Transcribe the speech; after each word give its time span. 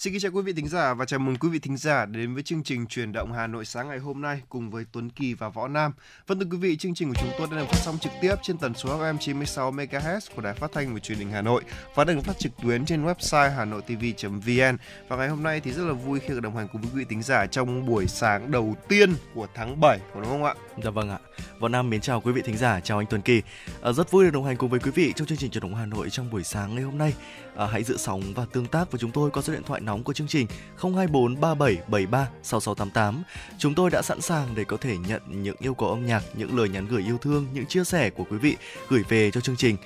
Xin 0.00 0.12
kính 0.12 0.20
chào 0.20 0.32
quý 0.32 0.42
vị 0.42 0.52
thính 0.52 0.68
giả 0.68 0.94
và 0.94 1.04
chào 1.04 1.20
mừng 1.20 1.36
quý 1.36 1.48
vị 1.48 1.58
thính 1.58 1.76
giả 1.76 2.06
đến 2.06 2.34
với 2.34 2.42
chương 2.42 2.62
trình 2.62 2.86
truyền 2.86 3.12
động 3.12 3.32
Hà 3.32 3.46
Nội 3.46 3.64
sáng 3.64 3.88
ngày 3.88 3.98
hôm 3.98 4.20
nay 4.20 4.42
cùng 4.48 4.70
với 4.70 4.84
Tuấn 4.92 5.10
Kỳ 5.10 5.34
và 5.34 5.48
Võ 5.48 5.68
Nam. 5.68 5.92
Vâng 6.26 6.40
thưa 6.40 6.46
quý 6.50 6.56
vị, 6.56 6.76
chương 6.76 6.94
trình 6.94 7.08
của 7.08 7.14
chúng 7.20 7.30
tôi 7.38 7.46
đang 7.50 7.60
được 7.60 7.66
phát 7.68 7.78
sóng 7.82 7.98
trực 7.98 8.12
tiếp 8.20 8.34
trên 8.42 8.58
tần 8.58 8.74
số 8.74 8.98
FM 8.98 9.18
96 9.18 9.72
MHz 9.72 10.20
của 10.36 10.42
Đài 10.42 10.54
Phát 10.54 10.72
thanh 10.72 10.94
và 10.94 11.00
Truyền 11.00 11.18
hình 11.18 11.30
Hà 11.30 11.42
Nội 11.42 11.62
và 11.94 12.04
được 12.04 12.20
phát 12.24 12.38
trực 12.38 12.52
tuyến 12.62 12.84
trên 12.84 13.04
website 13.04 13.50
hanoitv.vn. 13.50 14.76
Và 15.08 15.16
ngày 15.16 15.28
hôm 15.28 15.42
nay 15.42 15.60
thì 15.60 15.72
rất 15.72 15.84
là 15.84 15.92
vui 15.92 16.20
khi 16.20 16.28
được 16.28 16.40
đồng 16.40 16.56
hành 16.56 16.68
cùng 16.72 16.82
quý 16.82 16.88
vị 16.92 17.04
thính 17.08 17.22
giả 17.22 17.46
trong 17.46 17.86
buổi 17.86 18.06
sáng 18.06 18.50
đầu 18.50 18.76
tiên 18.88 19.14
của 19.34 19.46
tháng 19.54 19.80
7, 19.80 19.98
đúng 20.14 20.24
không 20.24 20.44
ạ? 20.44 20.54
Dạ 20.84 20.90
vâng 20.90 21.10
ạ. 21.10 21.18
Võ 21.58 21.68
Nam 21.68 21.90
mến 21.90 22.00
chào 22.00 22.20
quý 22.20 22.32
vị 22.32 22.42
thính 22.44 22.56
giả, 22.56 22.80
chào 22.80 22.98
anh 22.98 23.06
Tuấn 23.10 23.22
Kỳ. 23.22 23.42
À, 23.82 23.92
rất 23.92 24.10
vui 24.10 24.24
được 24.24 24.30
đồng 24.30 24.44
hành 24.44 24.56
cùng 24.56 24.70
với 24.70 24.80
quý 24.80 24.90
vị 24.90 25.12
trong 25.16 25.26
chương 25.26 25.38
trình 25.38 25.50
truyền 25.50 25.62
động 25.62 25.74
Hà 25.74 25.86
Nội 25.86 26.10
trong 26.10 26.30
buổi 26.30 26.44
sáng 26.44 26.74
ngày 26.74 26.84
hôm 26.84 26.98
nay. 26.98 27.14
À, 27.56 27.66
hãy 27.66 27.82
giữ 27.82 27.96
sóng 27.96 28.22
và 28.34 28.46
tương 28.52 28.66
tác 28.66 28.92
với 28.92 28.98
chúng 28.98 29.10
tôi 29.10 29.30
qua 29.30 29.42
số 29.42 29.52
điện 29.52 29.62
thoại 29.62 29.80
nóng 29.80 30.02
của 30.02 30.12
chương 30.12 30.26
trình 30.26 30.46
024 30.82 31.40
3773 31.40 32.28
6688. 32.42 33.22
Chúng 33.58 33.74
tôi 33.74 33.90
đã 33.90 34.02
sẵn 34.02 34.20
sàng 34.20 34.48
để 34.54 34.64
có 34.64 34.76
thể 34.76 34.96
nhận 34.96 35.22
những 35.28 35.56
yêu 35.58 35.74
cầu 35.74 35.88
âm 35.88 36.06
nhạc, 36.06 36.22
những 36.34 36.58
lời 36.58 36.68
nhắn 36.68 36.86
gửi 36.90 37.02
yêu 37.02 37.18
thương, 37.18 37.46
những 37.52 37.66
chia 37.66 37.84
sẻ 37.84 38.10
của 38.10 38.24
quý 38.30 38.38
vị 38.38 38.56
gửi 38.88 39.02
về 39.08 39.30
cho 39.30 39.40
chương 39.40 39.56
trình. 39.56 39.76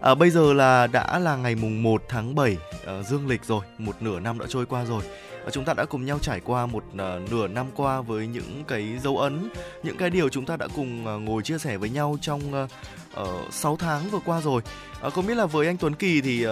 À, 0.00 0.14
bây 0.14 0.30
giờ 0.30 0.52
là 0.52 0.86
đã 0.86 1.18
là 1.18 1.36
ngày 1.36 1.54
mùng 1.54 1.82
1 1.82 2.02
tháng 2.08 2.34
7 2.34 2.56
à, 2.86 3.02
dương 3.02 3.28
lịch 3.28 3.44
rồi, 3.44 3.64
một 3.78 4.02
nửa 4.02 4.20
năm 4.20 4.38
đã 4.38 4.46
trôi 4.48 4.66
qua 4.66 4.84
rồi 4.84 5.02
chúng 5.50 5.64
ta 5.64 5.74
đã 5.74 5.84
cùng 5.84 6.04
nhau 6.04 6.18
trải 6.22 6.40
qua 6.40 6.66
một 6.66 6.84
uh, 6.92 7.30
nửa 7.30 7.48
năm 7.48 7.66
qua 7.76 8.00
với 8.00 8.26
những 8.26 8.64
cái 8.68 8.98
dấu 9.02 9.18
ấn, 9.18 9.50
những 9.82 9.96
cái 9.96 10.10
điều 10.10 10.28
chúng 10.28 10.46
ta 10.46 10.56
đã 10.56 10.68
cùng 10.76 11.06
uh, 11.16 11.22
ngồi 11.22 11.42
chia 11.42 11.58
sẻ 11.58 11.76
với 11.76 11.90
nhau 11.90 12.16
trong 12.20 12.64
uh, 12.64 12.70
uh, 13.20 13.54
6 13.54 13.76
tháng 13.76 14.10
vừa 14.10 14.20
qua 14.24 14.40
rồi. 14.40 14.62
Uh, 15.06 15.12
không 15.12 15.26
biết 15.26 15.34
là 15.34 15.46
với 15.46 15.66
anh 15.66 15.76
Tuấn 15.76 15.94
Kỳ 15.94 16.20
thì 16.20 16.46
uh, 16.46 16.50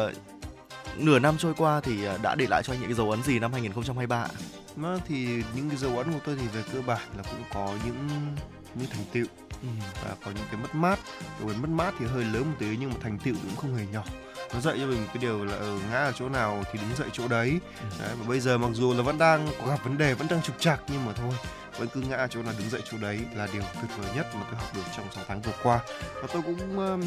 nửa 0.96 1.18
năm 1.18 1.34
trôi 1.38 1.54
qua 1.54 1.80
thì 1.80 1.96
đã 2.22 2.34
để 2.34 2.46
lại 2.50 2.62
cho 2.62 2.72
anh 2.72 2.80
những 2.80 2.88
cái 2.88 2.96
dấu 2.96 3.10
ấn 3.10 3.22
gì 3.22 3.38
năm 3.38 3.52
2023 3.52 4.16
ạ? 4.16 4.28
Mà 4.76 4.98
thì 5.08 5.26
những 5.56 5.68
cái 5.68 5.78
dấu 5.78 5.98
ấn 5.98 6.12
của 6.12 6.18
tôi 6.26 6.36
thì 6.40 6.46
về 6.46 6.62
cơ 6.72 6.82
bản 6.86 7.02
là 7.16 7.22
cũng 7.22 7.42
có 7.54 7.74
những 7.84 8.08
những 8.74 8.90
thành 8.90 9.04
tựu 9.12 9.26
ừ. 9.62 9.68
và 10.04 10.14
có 10.24 10.30
những 10.30 10.44
cái 10.50 10.60
mất 10.62 10.74
mát. 10.74 10.98
Đối 11.40 11.54
mất 11.54 11.68
mát 11.68 11.94
thì 11.98 12.06
hơi 12.06 12.24
lớn 12.24 12.42
một 12.42 12.56
tí 12.58 12.66
nhưng 12.80 12.90
mà 12.90 12.96
thành 13.00 13.18
tựu 13.18 13.34
cũng 13.34 13.56
không 13.56 13.76
hề 13.76 13.86
nhỏ 13.92 14.04
nó 14.54 14.60
dạy 14.60 14.76
cho 14.80 14.86
mình 14.86 15.06
cái 15.06 15.16
điều 15.20 15.44
là 15.44 15.54
ở 15.54 15.78
ngã 15.90 15.98
ở 15.98 16.12
chỗ 16.12 16.28
nào 16.28 16.64
thì 16.72 16.78
đứng 16.78 16.96
dậy 16.96 17.08
chỗ 17.12 17.28
đấy. 17.28 17.60
Ừ. 17.80 17.86
đấy 18.00 18.14
và 18.18 18.28
bây 18.28 18.40
giờ 18.40 18.58
mặc 18.58 18.70
dù 18.74 18.94
là 18.94 19.02
vẫn 19.02 19.18
đang 19.18 19.48
có 19.60 19.66
gặp 19.66 19.84
vấn 19.84 19.98
đề 19.98 20.14
vẫn 20.14 20.28
đang 20.30 20.42
trục 20.42 20.60
trặc 20.60 20.80
nhưng 20.88 21.04
mà 21.04 21.12
thôi 21.12 21.34
vẫn 21.78 21.88
cứ 21.88 22.00
ngã 22.00 22.26
chỗ 22.30 22.42
nào 22.42 22.54
đứng 22.58 22.70
dậy 22.70 22.80
chỗ 22.90 22.98
đấy 22.98 23.20
là 23.36 23.48
điều 23.52 23.62
tuyệt 23.62 23.90
vời 23.98 24.10
nhất 24.16 24.26
mà 24.34 24.40
tôi 24.50 24.60
học 24.60 24.74
được 24.74 24.82
trong 24.96 25.06
6 25.14 25.24
tháng 25.28 25.42
vừa 25.42 25.52
qua 25.62 25.80
và 26.14 26.28
tôi 26.32 26.42
cũng 26.42 26.78
um, 26.78 27.02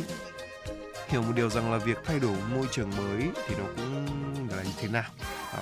hiểu 1.08 1.22
một 1.22 1.34
điều 1.36 1.50
rằng 1.50 1.72
là 1.72 1.78
việc 1.78 1.98
thay 2.06 2.20
đổi 2.20 2.36
môi 2.56 2.68
trường 2.72 2.90
mới 2.98 3.30
thì 3.48 3.56
nó 3.58 3.64
cũng 3.76 4.06
là 4.50 4.64
như 4.64 4.72
thế 4.78 4.88
nào 4.88 5.10
Đó. 5.54 5.60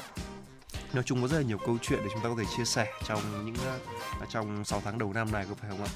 nói 0.94 1.04
chung 1.04 1.22
có 1.22 1.28
rất 1.28 1.38
là 1.38 1.44
nhiều 1.44 1.58
câu 1.66 1.78
chuyện 1.82 2.00
để 2.04 2.10
chúng 2.14 2.24
ta 2.24 2.30
có 2.30 2.36
thể 2.38 2.46
chia 2.58 2.66
sẻ 2.66 2.88
trong 3.08 3.46
những 3.46 3.56
trong 4.30 4.66
6 4.66 4.82
tháng 4.86 4.98
đầu 4.98 5.14
năm 5.14 5.32
này 5.32 5.46
có 5.50 5.56
phải 5.62 5.70
không 5.70 5.84
ạ 5.84 5.92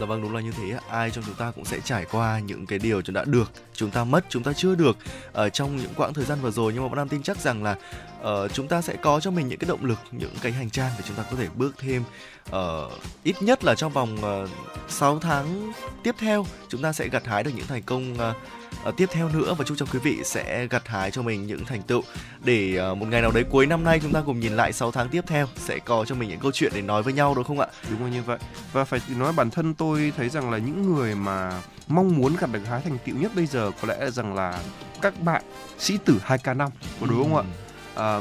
Dạ 0.00 0.06
vâng 0.06 0.22
đúng 0.22 0.34
là 0.34 0.40
như 0.40 0.50
thế 0.50 0.78
ai 0.90 1.10
trong 1.10 1.24
chúng 1.24 1.34
ta 1.34 1.50
cũng 1.50 1.64
sẽ 1.64 1.80
trải 1.84 2.04
qua 2.10 2.38
những 2.38 2.66
cái 2.66 2.78
điều 2.78 3.02
chúng 3.02 3.14
đã 3.14 3.24
được 3.24 3.52
chúng 3.74 3.90
ta 3.90 4.04
mất 4.04 4.24
chúng 4.28 4.42
ta 4.42 4.52
chưa 4.52 4.74
được 4.74 4.96
ở 5.32 5.48
trong 5.48 5.76
những 5.76 5.94
quãng 5.96 6.14
thời 6.14 6.24
gian 6.24 6.38
vừa 6.42 6.50
rồi 6.50 6.72
nhưng 6.72 6.82
mà 6.82 6.88
bọn 6.88 6.96
nam 6.96 7.08
tin 7.08 7.22
chắc 7.22 7.36
rằng 7.36 7.62
là 7.62 7.76
uh, 8.20 8.52
chúng 8.52 8.68
ta 8.68 8.82
sẽ 8.82 8.96
có 8.96 9.20
cho 9.20 9.30
mình 9.30 9.48
những 9.48 9.58
cái 9.58 9.68
động 9.68 9.84
lực 9.84 9.98
những 10.12 10.34
cái 10.42 10.52
hành 10.52 10.70
trang 10.70 10.90
để 10.98 11.04
chúng 11.08 11.16
ta 11.16 11.22
có 11.30 11.36
thể 11.36 11.48
bước 11.56 11.74
thêm 11.78 12.02
uh, 12.48 12.92
ít 13.22 13.42
nhất 13.42 13.64
là 13.64 13.74
trong 13.74 13.92
vòng 13.92 14.16
ờ, 14.22 14.42
uh, 14.42 14.50
6 14.88 15.18
tháng 15.18 15.72
tiếp 16.02 16.14
theo 16.18 16.46
chúng 16.68 16.82
ta 16.82 16.92
sẽ 16.92 17.08
gặt 17.08 17.26
hái 17.26 17.42
được 17.42 17.50
những 17.56 17.66
thành 17.66 17.82
công 17.82 18.12
uh, 18.12 18.36
uh, 18.88 18.96
tiếp 18.96 19.06
theo 19.12 19.28
nữa 19.28 19.54
và 19.58 19.64
chúc 19.64 19.78
cho 19.78 19.86
quý 19.92 19.98
vị 19.98 20.18
sẽ 20.24 20.66
gặt 20.66 20.88
hái 20.88 21.10
cho 21.10 21.22
mình 21.22 21.46
những 21.46 21.64
thành 21.64 21.82
tựu 21.82 22.02
để 22.44 22.78
uh, 22.92 22.98
một 22.98 23.06
ngày 23.08 23.22
nào 23.22 23.30
đấy 23.30 23.44
cuối 23.50 23.66
năm 23.66 23.84
nay 23.84 24.00
chúng 24.02 24.12
ta 24.12 24.22
cùng 24.26 24.40
nhìn 24.40 24.52
lại 24.52 24.72
6 24.72 24.90
tháng 24.90 25.08
tiếp 25.08 25.24
theo 25.26 25.46
sẽ 25.56 25.78
có 25.78 26.04
cho 26.04 26.14
mình 26.14 26.28
những 26.28 26.40
câu 26.40 26.52
chuyện 26.52 26.72
để 26.74 26.82
nói 26.82 27.02
với 27.02 27.12
nhau 27.12 27.34
đúng 27.34 27.44
không 27.44 27.60
ạ? 27.60 27.66
Đúng 27.90 28.00
rồi 28.00 28.10
như 28.10 28.22
vậy. 28.22 28.38
Và 28.72 28.84
phải 28.84 29.00
nói 29.16 29.32
bản 29.32 29.50
thân 29.50 29.61
tôi 29.78 30.12
thấy 30.16 30.28
rằng 30.28 30.50
là 30.50 30.58
những 30.58 30.94
người 30.94 31.14
mà 31.14 31.62
mong 31.88 32.16
muốn 32.16 32.36
gặt 32.36 32.50
được 32.52 32.66
hái 32.66 32.80
thành 32.80 32.98
tựu 33.04 33.16
nhất 33.16 33.32
bây 33.34 33.46
giờ 33.46 33.70
có 33.80 33.88
lẽ 33.88 33.96
là 34.00 34.10
rằng 34.10 34.34
là 34.34 34.60
các 35.02 35.22
bạn 35.22 35.42
sĩ 35.78 35.98
tử 36.04 36.20
2K5 36.26 36.70
có 37.00 37.06
đúng 37.06 37.22
không 37.22 37.36
ạ? 37.36 37.44
À, 37.94 38.20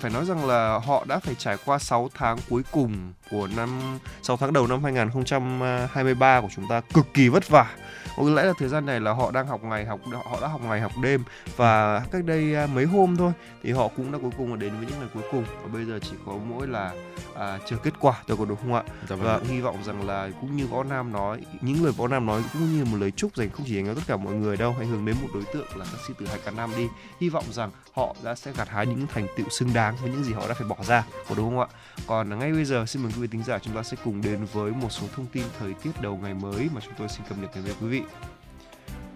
phải 0.00 0.10
nói 0.10 0.24
rằng 0.24 0.46
là 0.46 0.80
họ 0.86 1.04
đã 1.08 1.18
phải 1.18 1.34
trải 1.34 1.56
qua 1.64 1.78
6 1.78 2.10
tháng 2.14 2.38
cuối 2.48 2.62
cùng 2.70 3.12
của 3.30 3.48
năm 3.56 3.98
6 4.22 4.36
tháng 4.36 4.52
đầu 4.52 4.66
năm 4.66 4.84
2023 4.84 6.40
của 6.40 6.48
chúng 6.56 6.68
ta 6.68 6.80
cực 6.94 7.06
kỳ 7.14 7.28
vất 7.28 7.48
vả 7.48 7.76
có 8.24 8.30
lẽ 8.30 8.42
là 8.42 8.52
thời 8.58 8.68
gian 8.68 8.86
này 8.86 9.00
là 9.00 9.12
họ 9.12 9.30
đang 9.30 9.46
học 9.46 9.64
ngày 9.64 9.84
học 9.84 10.00
họ 10.30 10.38
đã 10.40 10.48
học 10.48 10.60
ngày 10.64 10.80
học 10.80 10.92
đêm. 11.02 11.24
Và 11.56 12.02
cách 12.12 12.24
đây 12.24 12.54
à, 12.54 12.66
mấy 12.74 12.84
hôm 12.84 13.16
thôi 13.16 13.32
thì 13.62 13.72
họ 13.72 13.88
cũng 13.88 14.12
đã 14.12 14.18
cuối 14.22 14.30
cùng 14.38 14.50
là 14.50 14.56
đến 14.56 14.72
với 14.76 14.86
những 14.86 15.00
ngày 15.00 15.08
cuối 15.14 15.22
cùng. 15.32 15.44
Và 15.62 15.68
bây 15.72 15.84
giờ 15.84 15.98
chỉ 16.02 16.16
có 16.26 16.32
mỗi 16.32 16.66
là 16.66 16.92
à, 17.34 17.58
chờ 17.66 17.76
kết 17.76 17.94
quả 18.00 18.22
tôi 18.26 18.36
có 18.36 18.44
đúng 18.44 18.56
không 18.56 18.74
ạ? 18.74 18.82
Dạ 19.08 19.16
vâng. 19.16 19.20
và 19.24 19.40
hy 19.48 19.60
vọng 19.60 19.76
rằng 19.84 20.06
là 20.06 20.30
cũng 20.40 20.56
như 20.56 20.66
võ 20.66 20.82
nam 20.82 21.12
nói 21.12 21.40
những 21.60 21.84
lời 21.84 21.92
võ 21.96 22.08
nam 22.08 22.26
nói 22.26 22.42
cũng 22.52 22.76
như 22.76 22.84
một 22.84 22.96
lời 23.00 23.10
chúc 23.10 23.36
dành 23.36 23.50
không 23.50 23.66
chỉ 23.66 23.74
dành 23.74 23.86
cho 23.86 23.94
tất 23.94 24.02
cả 24.06 24.16
mọi 24.16 24.34
người 24.34 24.56
đâu 24.56 24.74
hãy 24.78 24.86
hướng 24.86 25.04
đến 25.04 25.16
một 25.22 25.28
đối 25.34 25.44
tượng 25.54 25.66
là 25.76 25.84
các 25.92 26.00
sĩ 26.08 26.14
tử 26.18 26.26
hai 26.26 26.38
cả 26.44 26.50
nam 26.50 26.70
đi. 26.76 26.86
Hy 27.20 27.28
vọng 27.28 27.44
rằng 27.50 27.70
họ 27.92 28.16
đã 28.24 28.34
sẽ 28.34 28.52
gặt 28.56 28.68
hái 28.68 28.86
những 28.86 29.06
thành 29.06 29.26
tựu 29.36 29.48
xứng 29.48 29.74
đáng 29.74 29.96
với 30.02 30.10
những 30.10 30.24
gì 30.24 30.32
họ 30.32 30.48
đã 30.48 30.54
phải 30.54 30.68
bỏ 30.68 30.76
ra, 30.86 31.04
có 31.28 31.34
đúng 31.34 31.50
không 31.50 31.60
ạ? 31.60 31.66
Còn 32.06 32.38
ngay 32.38 32.52
bây 32.52 32.64
giờ, 32.64 32.86
xin 32.86 33.02
mời 33.02 33.12
quý 33.16 33.20
vị 33.22 33.28
tính 33.30 33.44
giả 33.44 33.58
chúng 33.58 33.74
ta 33.74 33.82
sẽ 33.82 33.96
cùng 34.04 34.22
đến 34.22 34.46
với 34.52 34.72
một 34.72 34.88
số 34.90 35.06
thông 35.16 35.26
tin 35.26 35.44
thời 35.58 35.74
tiết 35.74 35.90
đầu 36.00 36.16
ngày 36.22 36.34
mới 36.34 36.68
mà 36.74 36.80
chúng 36.84 36.94
tôi 36.98 37.08
xin 37.08 37.26
cập 37.28 37.38
nhật 37.38 37.50
đến 37.54 37.64
với 37.64 37.74
quý 37.80 37.88
vị. 37.88 38.02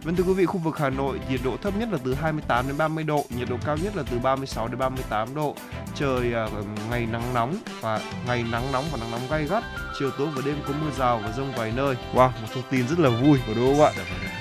Vâng 0.05 0.17
thưa 0.17 0.25
quý 0.25 0.33
vị, 0.33 0.47
khu 0.47 0.59
vực 0.59 0.79
Hà 0.79 0.91
Nội 0.91 1.21
nhiệt 1.31 1.41
độ 1.45 1.57
thấp 1.57 1.75
nhất 1.79 1.89
là 1.93 1.99
từ 2.05 2.15
28 2.15 2.67
đến 2.67 2.79
30 2.79 3.05
độ, 3.05 3.25
nhiệt 3.39 3.49
độ 3.49 3.57
cao 3.67 3.77
nhất 3.77 3.97
là 3.97 4.03
từ 4.11 4.19
36 4.19 4.69
đến 4.69 4.79
38 4.79 5.35
độ. 5.35 5.55
Trời 5.95 6.35
uh, 6.61 6.67
ngày 6.91 7.07
nắng 7.13 7.35
nóng 7.35 7.57
và 7.81 8.01
ngày 8.27 8.45
nắng 8.53 8.73
nóng 8.73 8.85
và 8.93 8.99
nắng 9.01 9.11
nóng 9.11 9.21
gay 9.31 9.45
gắt. 9.45 9.65
Chiều 9.99 10.11
tối 10.19 10.29
và 10.37 10.43
đêm 10.47 10.57
có 10.67 10.75
mưa 10.81 10.91
rào 10.99 11.21
và 11.25 11.33
rông 11.37 11.53
vài 11.57 11.73
nơi. 11.77 11.97
Wow, 12.15 12.29
một 12.29 12.49
thông 12.55 12.65
tin 12.71 12.89
rất 12.89 12.99
là 12.99 13.11
vui 13.11 13.39
của 13.47 13.53
đúng 13.57 13.77
không 13.77 13.85
ạ? 13.85 13.93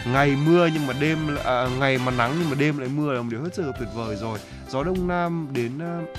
Ngày 0.08 0.38
mưa 0.46 0.70
nhưng 0.74 0.88
mà 0.88 0.94
đêm 1.02 1.18
à, 1.44 1.68
ngày 1.80 1.98
mà 2.06 2.12
nắng 2.12 2.36
nhưng 2.40 2.50
mà 2.50 2.56
đêm 2.60 2.78
lại 2.78 2.90
mưa 2.96 3.14
là 3.14 3.22
một 3.22 3.30
điều 3.32 3.44
hết 3.44 3.54
sức 3.54 3.72
tuyệt 3.80 3.90
vời 3.96 4.16
rồi. 4.16 4.40
Gió 4.70 4.84
đông 4.84 5.08
nam 5.08 5.48
đến 5.52 5.72
uh, 5.78 6.18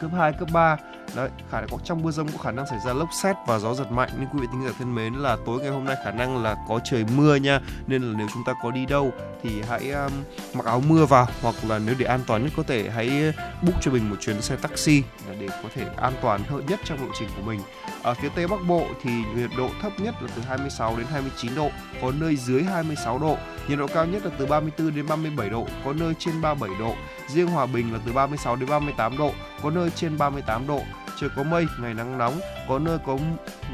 cấp 0.00 0.10
2, 0.16 0.32
cấp 0.32 0.48
3 0.52 0.76
đấy 1.14 1.30
khả 1.50 1.60
năng 1.60 1.68
trong 1.84 2.02
mưa 2.02 2.10
rông 2.10 2.28
có 2.28 2.38
khả 2.38 2.50
năng 2.50 2.66
xảy 2.66 2.78
ra 2.86 2.92
lốc 2.92 3.08
xét 3.22 3.36
và 3.46 3.58
gió 3.58 3.74
giật 3.74 3.92
mạnh. 3.92 4.08
Nên 4.18 4.28
quý 4.28 4.38
vị 4.40 4.46
thính 4.52 4.64
giả 4.66 4.72
thân 4.78 4.94
mến 4.94 5.14
là 5.14 5.36
tối 5.46 5.60
ngày 5.60 5.70
hôm 5.70 5.84
nay 5.84 5.96
khả 6.04 6.10
năng 6.10 6.42
là 6.42 6.56
có 6.68 6.80
trời 6.84 7.04
mưa 7.16 7.36
nha. 7.36 7.60
Nên 7.86 8.02
là 8.02 8.18
nếu 8.18 8.26
chúng 8.34 8.44
ta 8.46 8.52
có 8.62 8.70
đi 8.70 8.86
đâu 8.86 9.12
thì 9.42 9.62
hãy 9.68 9.90
um, 9.90 10.12
mặc 10.54 10.66
áo 10.66 10.82
mưa 10.88 11.04
vào. 11.04 11.26
Hoặc 11.42 11.54
là 11.68 11.78
nếu 11.78 11.94
để 11.98 12.06
an 12.06 12.20
toàn 12.26 12.42
nhất 12.42 12.52
có 12.56 12.62
thể 12.62 12.90
hãy 12.90 13.28
uh, 13.28 13.34
book 13.62 13.74
cho 13.80 13.90
mình 13.90 14.10
một 14.10 14.16
chuyến 14.20 14.42
xe 14.42 14.56
taxi 14.56 15.02
để 15.40 15.48
có 15.62 15.68
thể 15.74 15.86
an 15.96 16.12
toàn 16.22 16.42
hơn 16.48 16.66
nhất 16.66 16.80
trong 16.84 17.00
lộ 17.00 17.12
trình 17.18 17.28
của 17.36 17.42
mình. 17.42 17.60
Ở 18.02 18.14
phía 18.14 18.28
tây 18.34 18.48
bắc 18.48 18.60
bộ 18.68 18.86
thì 19.02 19.10
nhiệt 19.36 19.50
độ 19.56 19.70
thấp 19.82 19.92
nhất 19.98 20.14
là 20.20 20.28
từ 20.36 20.42
26 20.42 20.96
đến 20.96 21.06
29 21.10 21.54
độ 21.54 21.70
có 22.02 22.12
nơi 22.20 22.36
dưới 22.36 22.62
26 22.62 23.18
độ. 23.18 23.36
Nhiệt 23.68 23.78
độ 23.78 23.86
cao 23.86 24.06
nhất 24.06 24.24
là 24.24 24.30
từ 24.38 24.46
34 24.46 24.94
đến 24.94 25.06
37 25.06 25.50
độ 25.50 25.66
có 25.84 25.92
nơi 25.92 26.14
trên 26.18 26.42
37 26.42 26.78
độ. 26.80 26.94
Riêng 27.28 27.46
hòa 27.46 27.66
bình 27.66 27.92
là 27.92 27.98
từ 28.06 28.12
36 28.12 28.56
đến 28.56 28.68
38 28.68 29.18
độ 29.18 29.32
có 29.62 29.70
nơi 29.70 29.90
trên 29.90 30.18
38 30.18 30.66
độ 30.66 30.80
trời 31.20 31.30
có 31.36 31.42
mây, 31.42 31.66
ngày 31.80 31.94
nắng 31.94 32.18
nóng, 32.18 32.40
có 32.68 32.78
nơi 32.78 32.98
có 33.06 33.18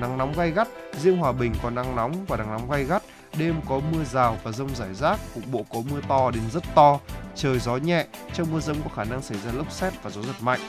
nắng 0.01 0.19
nóng 0.19 0.33
gay 0.37 0.51
gắt, 0.51 0.69
riêng 1.01 1.17
Hòa 1.17 1.33
Bình 1.33 1.53
có 1.63 1.71
nắng 1.71 1.97
nóng 1.97 2.25
và 2.29 2.37
nắng 2.37 2.51
nóng 2.51 2.71
gay 2.71 2.85
gắt, 2.85 3.03
đêm 3.39 3.55
có 3.69 3.81
mưa 3.93 4.05
rào 4.05 4.39
và 4.43 4.53
rông 4.53 4.75
rải 4.75 4.95
rác, 4.95 5.21
cục 5.35 5.45
bộ 5.53 5.65
có 5.75 5.81
mưa 5.91 6.01
to 6.09 6.31
đến 6.31 6.43
rất 6.53 6.63
to, 6.75 6.99
trời 7.35 7.59
gió 7.59 7.77
nhẹ, 7.77 8.07
trong 8.35 8.53
mưa 8.53 8.61
rông 8.61 8.77
có 8.83 8.91
khả 8.97 9.05
năng 9.05 9.23
xảy 9.23 9.39
ra 9.39 9.53
lốc 9.53 9.73
xét 9.73 9.93
và 10.03 10.11
gió 10.11 10.23
giật 10.23 10.37
mạnh. 10.41 10.61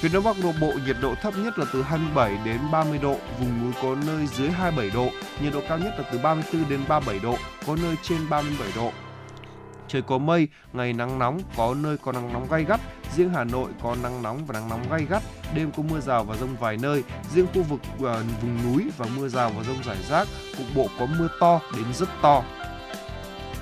Phía 0.00 0.08
Đông 0.08 0.24
Bắc 0.24 0.36
độ 0.42 0.52
Bộ 0.60 0.72
nhiệt 0.86 0.96
độ 1.02 1.14
thấp 1.22 1.34
nhất 1.36 1.58
là 1.58 1.64
từ 1.72 1.82
27 1.82 2.38
đến 2.44 2.58
30 2.72 2.98
độ, 3.02 3.16
vùng 3.38 3.62
núi 3.62 3.72
có 3.82 3.96
nơi 4.06 4.26
dưới 4.26 4.50
27 4.50 4.90
độ, 4.90 5.10
nhiệt 5.42 5.52
độ 5.52 5.60
cao 5.68 5.78
nhất 5.78 5.94
là 5.98 6.04
từ 6.12 6.18
34 6.18 6.68
đến 6.68 6.80
37 6.88 7.20
độ, 7.22 7.36
có 7.66 7.76
nơi 7.82 7.96
trên 8.02 8.18
37 8.30 8.68
độ. 8.76 8.92
Trời 9.92 10.02
có 10.02 10.18
mây, 10.18 10.48
ngày 10.72 10.92
nắng 10.92 11.18
nóng, 11.18 11.40
có 11.56 11.74
nơi 11.74 11.96
có 11.98 12.12
nắng 12.12 12.32
nóng 12.32 12.46
gay 12.50 12.64
gắt, 12.64 12.80
riêng 13.16 13.30
Hà 13.34 13.44
Nội 13.44 13.70
có 13.82 13.96
nắng 14.02 14.22
nóng 14.22 14.46
và 14.46 14.52
nắng 14.52 14.68
nóng 14.68 14.82
gay 14.90 15.06
gắt, 15.10 15.22
đêm 15.54 15.70
có 15.76 15.82
mưa 15.82 16.00
rào 16.00 16.24
và 16.24 16.36
rông 16.36 16.56
vài 16.56 16.76
nơi, 16.76 17.02
riêng 17.34 17.46
khu 17.54 17.62
vực 17.62 17.80
uh, 17.94 18.00
vùng 18.42 18.58
núi 18.64 18.90
và 18.98 19.06
mưa 19.16 19.28
rào 19.28 19.52
và 19.56 19.62
rông 19.62 19.82
rải 19.84 19.96
rác, 20.08 20.28
cục 20.58 20.66
bộ 20.74 20.88
có 20.98 21.06
mưa 21.06 21.28
to 21.40 21.60
đến 21.76 21.84
rất 21.94 22.08
to. 22.22 22.42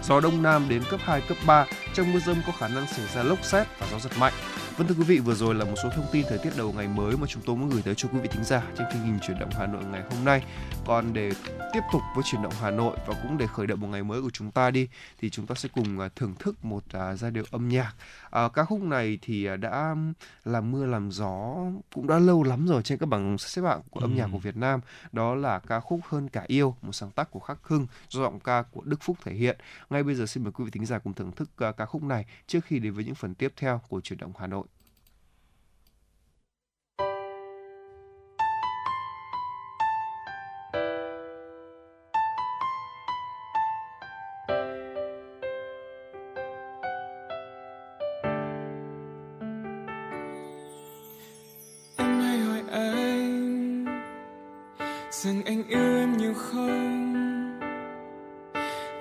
Gió 0.03 0.21
đông 0.21 0.43
nam 0.43 0.69
đến 0.69 0.83
cấp 0.91 1.01
2, 1.03 1.21
cấp 1.29 1.39
3, 1.47 1.67
trong 1.95 2.13
mưa 2.13 2.21
rông 2.21 2.37
có 2.47 2.53
khả 2.59 2.69
năng 2.69 2.87
xảy 2.87 3.07
ra 3.15 3.23
lốc 3.23 3.45
xét 3.45 3.67
và 3.79 3.87
gió 3.91 3.99
giật 3.99 4.13
mạnh. 4.19 4.33
Vâng 4.79 4.89
thưa 4.89 4.95
quý 4.95 5.05
vị, 5.05 5.19
vừa 5.19 5.35
rồi 5.35 5.55
là 5.55 5.65
một 5.65 5.75
số 5.83 5.89
thông 5.89 6.07
tin 6.13 6.27
thời 6.29 6.39
tiết 6.39 6.51
đầu 6.57 6.73
ngày 6.73 6.89
mới 6.89 7.17
mà 7.17 7.27
chúng 7.27 7.43
tôi 7.47 7.57
muốn 7.57 7.69
gửi 7.69 7.83
tới 7.83 7.95
cho 7.95 8.09
quý 8.13 8.19
vị 8.19 8.29
thính 8.29 8.45
giả 8.45 8.63
trên 8.79 8.87
chương 8.93 9.03
trình 9.05 9.19
chuyển 9.23 9.39
động 9.39 9.51
Hà 9.53 9.67
Nội 9.67 9.85
ngày 9.85 10.03
hôm 10.11 10.25
nay. 10.25 10.45
Còn 10.87 11.13
để 11.13 11.31
tiếp 11.73 11.81
tục 11.93 12.03
với 12.15 12.25
chuyển 12.27 12.43
động 12.43 12.53
Hà 12.61 12.71
Nội 12.71 12.97
và 13.07 13.15
cũng 13.23 13.39
để 13.39 13.47
khởi 13.47 13.67
động 13.67 13.81
một 13.81 13.87
ngày 13.87 14.03
mới 14.03 14.23
của 14.23 14.31
chúng 14.31 14.51
ta 14.51 14.71
đi 14.71 14.89
thì 15.21 15.31
chúng 15.31 15.47
ta 15.47 15.55
sẽ 15.55 15.69
cùng 15.75 16.01
à, 16.01 16.09
thưởng 16.17 16.35
thức 16.39 16.65
một 16.65 16.83
uh, 16.87 17.19
giai 17.19 17.31
điệu 17.31 17.45
âm 17.51 17.69
nhạc. 17.69 17.95
Uh, 18.27 18.53
ca 18.53 18.65
khúc 18.65 18.83
này 18.83 19.19
thì 19.23 19.49
đã 19.61 19.97
làm 20.45 20.71
mưa 20.71 20.87
làm 20.87 21.11
gió 21.11 21.55
cũng 21.95 22.07
đã 22.07 22.19
lâu 22.19 22.43
lắm 22.43 22.67
rồi 22.67 22.83
trên 22.83 22.99
các 22.99 23.07
bảng 23.07 23.39
xếp 23.39 23.63
hạng 23.63 23.81
của 23.91 24.01
âm 24.01 24.13
ừ. 24.13 24.17
nhạc 24.17 24.29
của 24.33 24.39
Việt 24.39 24.57
Nam. 24.57 24.81
Đó 25.13 25.35
là 25.35 25.59
ca 25.59 25.81
khúc 25.81 26.01
Hơn 26.09 26.29
cả 26.29 26.45
yêu, 26.47 26.77
một 26.83 26.93
sáng 26.93 27.11
tác 27.11 27.31
của 27.31 27.41
Khắc 27.41 27.59
Hưng 27.63 27.87
do 28.09 28.23
giọng 28.23 28.41
ca 28.41 28.63
của 28.63 28.83
Đức 28.85 29.03
Phúc 29.03 29.17
thể 29.25 29.33
hiện. 29.33 29.59
Ngay 29.91 30.03
bây 30.03 30.15
giờ 30.15 30.27
xin 30.27 30.43
mời 30.43 30.53
quý 30.53 30.65
vị 30.65 30.71
thính 30.71 30.87
giả 30.87 30.99
cùng 30.99 31.15
thưởng 31.15 31.33
thức 31.33 31.51
ca 31.77 31.87
khúc 31.87 32.03
này 32.03 32.25
trước 32.47 32.61
khi 32.65 32.79
đến 32.79 32.93
với 32.93 33.05
những 33.05 33.15
phần 33.15 33.35
tiếp 33.35 33.53
theo 33.57 33.81
của 33.89 34.01
chuyển 34.01 34.19
động 34.19 34.33
Hà 34.39 34.47
Nội. 34.47 34.68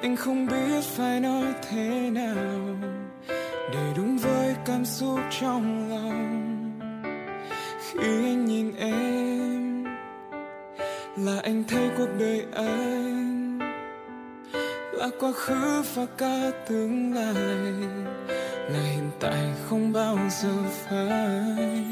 Anh 0.07 0.15
không 0.15 0.45
biết 0.45 0.83
phải 0.83 1.19
nói 1.19 1.53
thế 1.69 2.09
nào 2.13 2.75
để 3.73 3.93
đúng 3.97 4.17
với 4.17 4.55
cảm 4.65 4.85
xúc 4.85 5.19
trong 5.41 5.89
lòng. 5.89 6.79
Khi 7.81 8.07
anh 8.07 8.45
nhìn 8.45 8.75
em, 8.75 9.83
là 11.17 11.39
anh 11.43 11.63
thấy 11.67 11.89
cuộc 11.97 12.07
đời 12.19 12.45
anh 12.53 13.59
là 14.93 15.09
quá 15.19 15.31
khứ 15.31 15.81
và 15.95 16.05
cả 16.17 16.51
tương 16.67 17.13
lai. 17.13 17.33
Là 18.69 18.79
hiện 18.91 19.09
tại 19.19 19.53
không 19.69 19.93
bao 19.93 20.17
giờ 20.29 20.53
phải 20.85 21.85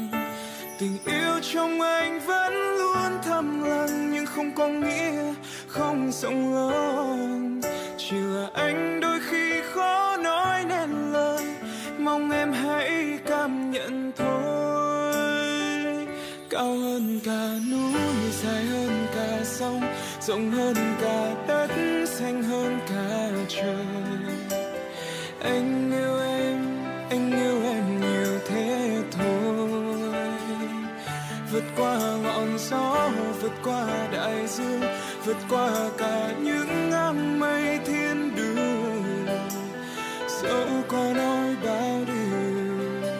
tình 0.78 0.98
yêu 1.04 1.40
trong 1.52 1.80
anh 1.80 2.20
vẫn 2.20 2.52
luôn 2.78 3.18
thầm 3.22 3.62
lặng 3.62 4.12
nhưng 4.12 4.26
không 4.26 4.54
có 4.54 4.68
nghĩa 4.68 5.34
không 5.68 6.12
rộng 6.12 6.54
lớn 6.54 7.45
là 8.46 8.62
anh 8.62 9.00
đôi 9.00 9.20
khi 9.30 9.60
khó 9.74 10.16
nói 10.16 10.64
nên 10.64 11.12
lời, 11.12 11.44
mong 11.98 12.30
em 12.30 12.52
hãy 12.52 13.18
cảm 13.26 13.70
nhận 13.70 14.12
thôi. 14.16 15.16
Cao 16.50 16.76
hơn 16.76 17.20
cả 17.24 17.48
núi, 17.70 18.00
dài 18.42 18.64
hơn 18.64 19.06
cả 19.14 19.44
sông, 19.44 19.80
rộng 20.20 20.50
hơn 20.50 20.74
cả 21.00 21.34
đất, 21.48 21.70
xanh 22.06 22.42
hơn 22.42 22.78
cả 22.88 23.30
trời. 23.48 23.86
Anh 25.40 25.92
yêu 25.92 26.20
em, 26.20 26.84
anh 27.10 27.30
yêu 27.42 27.62
em 27.64 28.00
nhiều 28.00 28.38
thế 28.48 29.02
thôi. 29.10 29.70
Vượt 31.52 31.64
qua 31.76 31.98
ngọn 32.22 32.58
gió, 32.58 33.10
vượt 33.40 33.52
qua 33.64 33.86
đại 34.12 34.46
dương, 34.46 34.80
vượt 35.24 35.36
qua 35.50 35.70
cả 35.98 36.32
những 36.42 36.85
dẫu 40.46 40.66
có 40.88 41.12
nói 41.14 41.56
bao 41.64 42.04
điều 42.06 43.12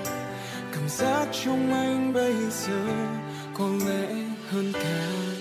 cảm 0.72 0.88
giác 0.88 1.26
trong 1.44 1.72
anh 1.72 2.12
bây 2.12 2.34
giờ 2.50 2.80
có 3.58 3.68
lẽ 3.86 4.08
hơn 4.50 4.72
cả. 4.72 5.35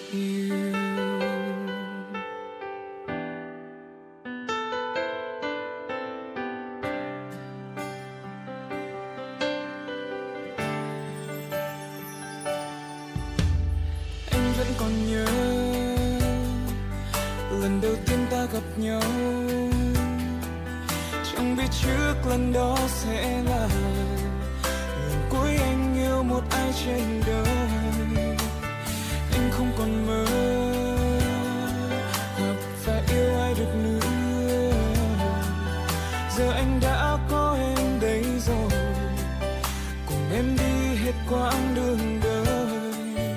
Quãng 41.29 41.75
đường 41.75 42.19
đời. 42.23 43.35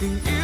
Tình 0.00 0.18
yêu 0.26 0.37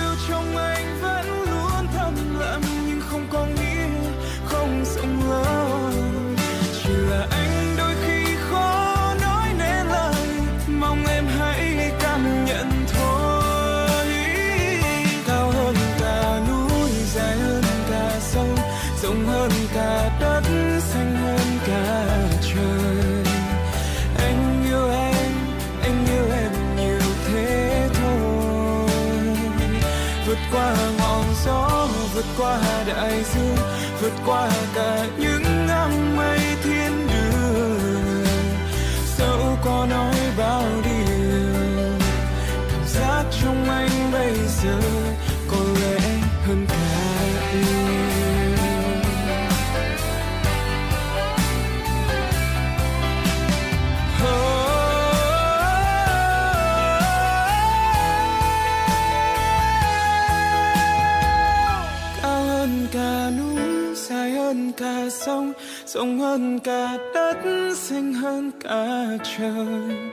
vượt 34.05 34.13
qua 34.27 34.51
cả 34.75 35.07
rộng 65.95 66.19
hơn 66.19 66.59
cả 66.59 66.99
đất 67.15 67.37
xanh 67.77 68.13
hơn 68.13 68.51
cả 68.61 69.07
trời. 69.39 70.04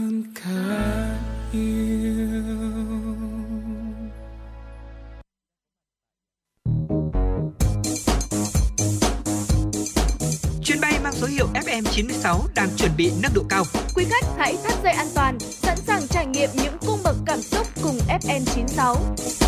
Hơn 0.00 0.24
cả 0.34 1.18
yêu 1.52 1.60
Chuyến 10.64 10.80
bay 10.80 10.98
mang 11.02 11.12
số 11.12 11.26
hiệu 11.26 11.46
FM96 11.54 12.38
đang 12.54 12.68
chuẩn 12.76 12.90
bị 12.96 13.12
nâng 13.22 13.32
độ 13.34 13.42
cao. 13.48 13.64
Quý 13.94 14.04
khách 14.10 14.24
hãy 14.38 14.56
thắt 14.64 14.74
dây 14.84 14.92
an 14.92 15.06
toàn, 15.14 15.38
sẵn 15.40 15.76
sàng 15.86 16.02
trải 16.08 16.26
nghiệm 16.26 16.50
những 16.54 16.76
cung 16.86 17.00
bậc 17.04 17.16
cảm 17.26 17.42
xúc 17.42 17.66
cùng 17.82 17.98
FN96. 18.08 19.39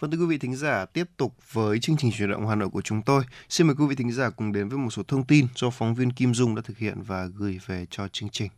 Vâng 0.00 0.10
thưa 0.10 0.18
quý 0.18 0.26
vị 0.26 0.38
thính 0.38 0.56
giả, 0.56 0.84
tiếp 0.84 1.04
tục 1.16 1.34
với 1.52 1.78
chương 1.78 1.96
trình 1.96 2.12
chuyển 2.12 2.30
động 2.30 2.48
Hà 2.48 2.54
Nội 2.54 2.68
của 2.68 2.82
chúng 2.82 3.02
tôi. 3.02 3.24
Xin 3.48 3.66
mời 3.66 3.76
quý 3.78 3.86
vị 3.86 3.94
thính 3.94 4.12
giả 4.12 4.30
cùng 4.30 4.52
đến 4.52 4.68
với 4.68 4.78
một 4.78 4.90
số 4.90 5.02
thông 5.02 5.24
tin 5.24 5.46
do 5.54 5.70
phóng 5.70 5.94
viên 5.94 6.12
Kim 6.12 6.34
Dung 6.34 6.54
đã 6.54 6.62
thực 6.64 6.78
hiện 6.78 7.02
và 7.02 7.26
gửi 7.26 7.60
về 7.66 7.86
cho 7.90 8.08
chương 8.08 8.28
trình. 8.28 8.50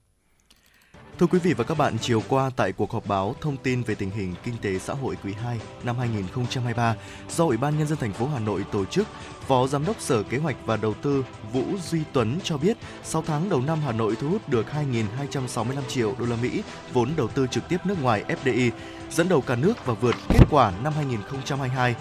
Thưa 1.21 1.27
quý 1.27 1.39
vị 1.39 1.53
và 1.53 1.65
các 1.65 1.79
bạn, 1.79 1.97
chiều 2.01 2.23
qua 2.29 2.51
tại 2.57 2.73
cuộc 2.73 2.91
họp 2.93 3.07
báo 3.07 3.35
thông 3.41 3.57
tin 3.57 3.83
về 3.83 3.95
tình 3.95 4.11
hình 4.11 4.35
kinh 4.45 4.55
tế 4.63 4.79
xã 4.79 4.95
hội 4.95 5.17
quý 5.25 5.33
2 5.33 5.61
năm 5.85 5.99
2023 5.99 6.95
do 7.31 7.45
Ủy 7.45 7.57
ban 7.57 7.79
nhân 7.79 7.87
dân 7.87 7.99
thành 7.99 8.13
phố 8.13 8.27
Hà 8.27 8.39
Nội 8.39 8.65
tổ 8.73 8.85
chức, 8.85 9.07
Phó 9.47 9.67
Giám 9.67 9.85
đốc 9.85 10.01
Sở 10.01 10.23
Kế 10.23 10.39
hoạch 10.39 10.57
và 10.67 10.77
Đầu 10.77 10.95
tư 10.95 11.25
Vũ 11.53 11.65
Duy 11.91 12.01
Tuấn 12.13 12.39
cho 12.45 12.59
biết, 12.59 12.77
6 13.05 13.23
tháng 13.27 13.49
đầu 13.49 13.61
năm 13.61 13.79
Hà 13.85 13.93
Nội 13.93 14.17
thu 14.21 14.29
hút 14.29 14.49
được 14.49 14.67
2.265 15.19 15.65
triệu 15.89 16.15
đô 16.19 16.27
la 16.27 16.37
Mỹ 16.43 16.63
vốn 16.93 17.11
đầu 17.17 17.29
tư 17.29 17.47
trực 17.51 17.69
tiếp 17.69 17.79
nước 17.85 18.03
ngoài 18.03 18.25
FDI, 18.45 18.71
dẫn 19.11 19.29
đầu 19.29 19.41
cả 19.41 19.57
nước 19.57 19.87
và 19.87 19.95
vượt 19.95 20.15
kết 20.29 20.45
quả 20.51 20.73
năm 20.83 20.93
2022. 20.97 21.95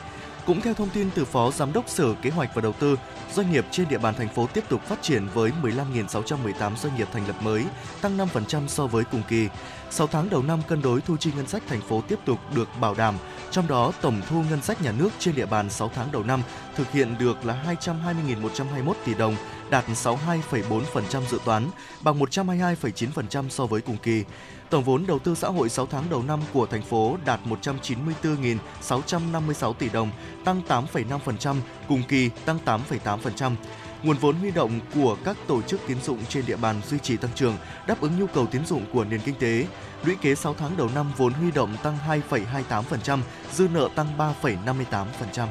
Cũng 0.45 0.61
theo 0.61 0.73
thông 0.73 0.89
tin 0.89 1.09
từ 1.15 1.25
Phó 1.25 1.51
Giám 1.51 1.73
đốc 1.73 1.89
Sở 1.89 2.13
Kế 2.21 2.29
hoạch 2.29 2.55
và 2.55 2.61
Đầu 2.61 2.73
tư, 2.73 2.95
doanh 3.33 3.51
nghiệp 3.51 3.65
trên 3.71 3.89
địa 3.89 3.97
bàn 3.97 4.13
thành 4.17 4.29
phố 4.29 4.47
tiếp 4.53 4.63
tục 4.69 4.81
phát 4.83 5.01
triển 5.01 5.27
với 5.33 5.51
15.618 5.63 6.75
doanh 6.75 6.95
nghiệp 6.95 7.07
thành 7.13 7.27
lập 7.27 7.35
mới, 7.41 7.65
tăng 8.01 8.17
5% 8.17 8.67
so 8.67 8.87
với 8.87 9.03
cùng 9.03 9.23
kỳ. 9.29 9.47
6 9.91 10.07
tháng 10.07 10.29
đầu 10.29 10.43
năm 10.43 10.59
cân 10.67 10.81
đối 10.81 11.01
thu 11.01 11.17
chi 11.17 11.31
ngân 11.35 11.47
sách 11.47 11.63
thành 11.67 11.81
phố 11.81 12.01
tiếp 12.07 12.19
tục 12.25 12.39
được 12.55 12.67
bảo 12.81 12.95
đảm, 12.95 13.15
trong 13.51 13.67
đó 13.67 13.91
tổng 14.01 14.21
thu 14.29 14.43
ngân 14.49 14.61
sách 14.61 14.81
nhà 14.81 14.91
nước 14.91 15.09
trên 15.19 15.35
địa 15.35 15.45
bàn 15.45 15.69
6 15.69 15.91
tháng 15.95 16.11
đầu 16.11 16.23
năm 16.23 16.41
thực 16.75 16.91
hiện 16.91 17.15
được 17.19 17.45
là 17.45 17.63
220.121 17.83 18.93
tỷ 19.05 19.13
đồng, 19.13 19.35
đạt 19.69 19.85
62,4% 19.89 21.21
dự 21.29 21.39
toán, 21.45 21.69
bằng 22.01 22.19
122,9% 22.19 23.49
so 23.49 23.65
với 23.65 23.81
cùng 23.81 23.97
kỳ. 23.97 24.23
Tổng 24.69 24.83
vốn 24.83 25.05
đầu 25.07 25.19
tư 25.19 25.35
xã 25.35 25.47
hội 25.47 25.69
6 25.69 25.85
tháng 25.85 26.03
đầu 26.09 26.23
năm 26.23 26.39
của 26.53 26.65
thành 26.65 26.81
phố 26.81 27.17
đạt 27.25 27.39
194.656 27.45 29.73
tỷ 29.73 29.89
đồng, 29.89 30.11
tăng 30.45 30.61
8,5%, 30.67 31.55
cùng 31.87 32.03
kỳ 32.07 32.29
tăng 32.45 32.59
8,8%. 32.65 33.55
Nguồn 34.03 34.17
vốn 34.17 34.35
huy 34.35 34.51
động 34.51 34.79
của 34.95 35.17
các 35.25 35.37
tổ 35.47 35.61
chức 35.61 35.81
tín 35.87 36.01
dụng 36.01 36.19
trên 36.29 36.45
địa 36.45 36.55
bàn 36.55 36.81
duy 36.87 36.99
trì 36.99 37.17
tăng 37.17 37.31
trưởng, 37.35 37.55
đáp 37.87 38.01
ứng 38.01 38.19
nhu 38.19 38.27
cầu 38.27 38.45
tín 38.45 38.65
dụng 38.65 38.85
của 38.93 39.03
nền 39.03 39.19
kinh 39.19 39.35
tế. 39.35 39.65
Lũy 40.03 40.15
kế 40.15 40.35
6 40.35 40.53
tháng 40.53 40.77
đầu 40.77 40.89
năm 40.95 41.11
vốn 41.17 41.33
huy 41.33 41.51
động 41.51 41.75
tăng 41.83 41.97
2,28%, 42.29 43.19
dư 43.53 43.67
nợ 43.73 43.89
tăng 43.95 44.07
3,58%. 44.17 45.47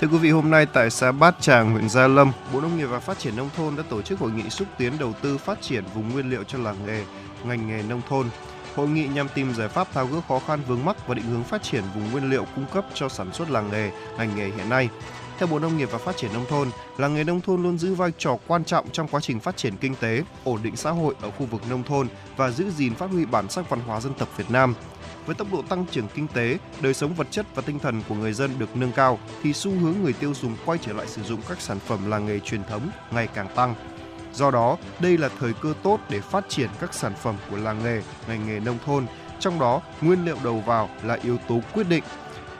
Thưa 0.00 0.08
quý 0.08 0.18
vị, 0.18 0.30
hôm 0.30 0.50
nay 0.50 0.66
tại 0.66 0.90
xã 0.90 1.12
Bát 1.12 1.34
Tràng, 1.40 1.72
huyện 1.72 1.88
Gia 1.88 2.08
Lâm, 2.08 2.32
Bộ 2.52 2.60
Nông 2.60 2.78
nghiệp 2.78 2.86
và 2.86 3.00
Phát 3.00 3.18
triển 3.18 3.36
Nông 3.36 3.50
thôn 3.56 3.76
đã 3.76 3.82
tổ 3.88 4.02
chức 4.02 4.18
hội 4.18 4.30
nghị 4.30 4.50
xúc 4.50 4.68
tiến 4.78 4.92
đầu 4.98 5.12
tư 5.22 5.38
phát 5.38 5.62
triển 5.62 5.84
vùng 5.94 6.08
nguyên 6.08 6.30
liệu 6.30 6.44
cho 6.44 6.58
làng 6.58 6.86
nghề, 6.86 7.04
ngành 7.44 7.68
nghề 7.68 7.82
nông 7.82 8.02
thôn. 8.08 8.26
Hội 8.76 8.88
nghị 8.88 9.06
nhằm 9.06 9.28
tìm 9.34 9.54
giải 9.54 9.68
pháp 9.68 9.92
tháo 9.92 10.06
gỡ 10.06 10.20
khó 10.28 10.38
khăn 10.38 10.60
vướng 10.68 10.84
mắc 10.84 11.08
và 11.08 11.14
định 11.14 11.24
hướng 11.24 11.44
phát 11.44 11.62
triển 11.62 11.82
vùng 11.94 12.10
nguyên 12.10 12.30
liệu 12.30 12.46
cung 12.54 12.66
cấp 12.74 12.86
cho 12.94 13.08
sản 13.08 13.32
xuất 13.32 13.50
làng 13.50 13.70
nghề, 13.70 13.90
ngành 14.18 14.36
nghề 14.36 14.44
hiện 14.44 14.68
nay. 14.68 14.88
Theo 15.38 15.46
Bộ 15.46 15.58
Nông 15.58 15.76
nghiệp 15.76 15.88
và 15.92 15.98
Phát 15.98 16.16
triển 16.16 16.32
Nông 16.32 16.46
thôn, 16.48 16.70
làng 16.96 17.14
nghề 17.14 17.24
nông 17.24 17.40
thôn 17.40 17.62
luôn 17.62 17.78
giữ 17.78 17.94
vai 17.94 18.10
trò 18.18 18.36
quan 18.46 18.64
trọng 18.64 18.90
trong 18.90 19.08
quá 19.08 19.20
trình 19.20 19.40
phát 19.40 19.56
triển 19.56 19.76
kinh 19.76 19.94
tế, 19.94 20.22
ổn 20.44 20.62
định 20.62 20.76
xã 20.76 20.90
hội 20.90 21.14
ở 21.20 21.30
khu 21.30 21.46
vực 21.46 21.62
nông 21.70 21.82
thôn 21.82 22.08
và 22.36 22.50
giữ 22.50 22.70
gìn 22.70 22.94
phát 22.94 23.10
huy 23.10 23.24
bản 23.24 23.48
sắc 23.48 23.70
văn 23.70 23.80
hóa 23.80 24.00
dân 24.00 24.14
tộc 24.14 24.28
Việt 24.36 24.50
Nam. 24.50 24.74
Với 25.26 25.34
tốc 25.34 25.48
độ 25.52 25.62
tăng 25.68 25.86
trưởng 25.90 26.08
kinh 26.14 26.28
tế, 26.28 26.58
đời 26.80 26.94
sống 26.94 27.14
vật 27.14 27.26
chất 27.30 27.46
và 27.54 27.62
tinh 27.66 27.78
thần 27.78 28.02
của 28.08 28.14
người 28.14 28.32
dân 28.32 28.58
được 28.58 28.76
nâng 28.76 28.92
cao, 28.92 29.18
thì 29.42 29.52
xu 29.52 29.70
hướng 29.70 29.94
người 30.02 30.12
tiêu 30.12 30.34
dùng 30.34 30.56
quay 30.64 30.78
trở 30.82 30.92
lại 30.92 31.06
sử 31.06 31.22
dụng 31.22 31.40
các 31.48 31.60
sản 31.60 31.78
phẩm 31.78 32.10
làng 32.10 32.26
nghề 32.26 32.38
truyền 32.38 32.64
thống 32.64 32.90
ngày 33.10 33.28
càng 33.34 33.48
tăng. 33.54 33.74
Do 34.38 34.50
đó, 34.50 34.76
đây 35.00 35.18
là 35.18 35.28
thời 35.40 35.52
cơ 35.52 35.74
tốt 35.82 36.00
để 36.10 36.20
phát 36.20 36.44
triển 36.48 36.70
các 36.80 36.94
sản 36.94 37.14
phẩm 37.22 37.36
của 37.50 37.56
làng 37.56 37.84
nghề, 37.84 38.02
ngành 38.28 38.46
nghề 38.46 38.60
nông 38.60 38.78
thôn, 38.86 39.06
trong 39.40 39.58
đó 39.58 39.80
nguyên 40.00 40.24
liệu 40.24 40.36
đầu 40.44 40.62
vào 40.66 40.88
là 41.02 41.18
yếu 41.22 41.38
tố 41.48 41.60
quyết 41.72 41.88
định. 41.88 42.04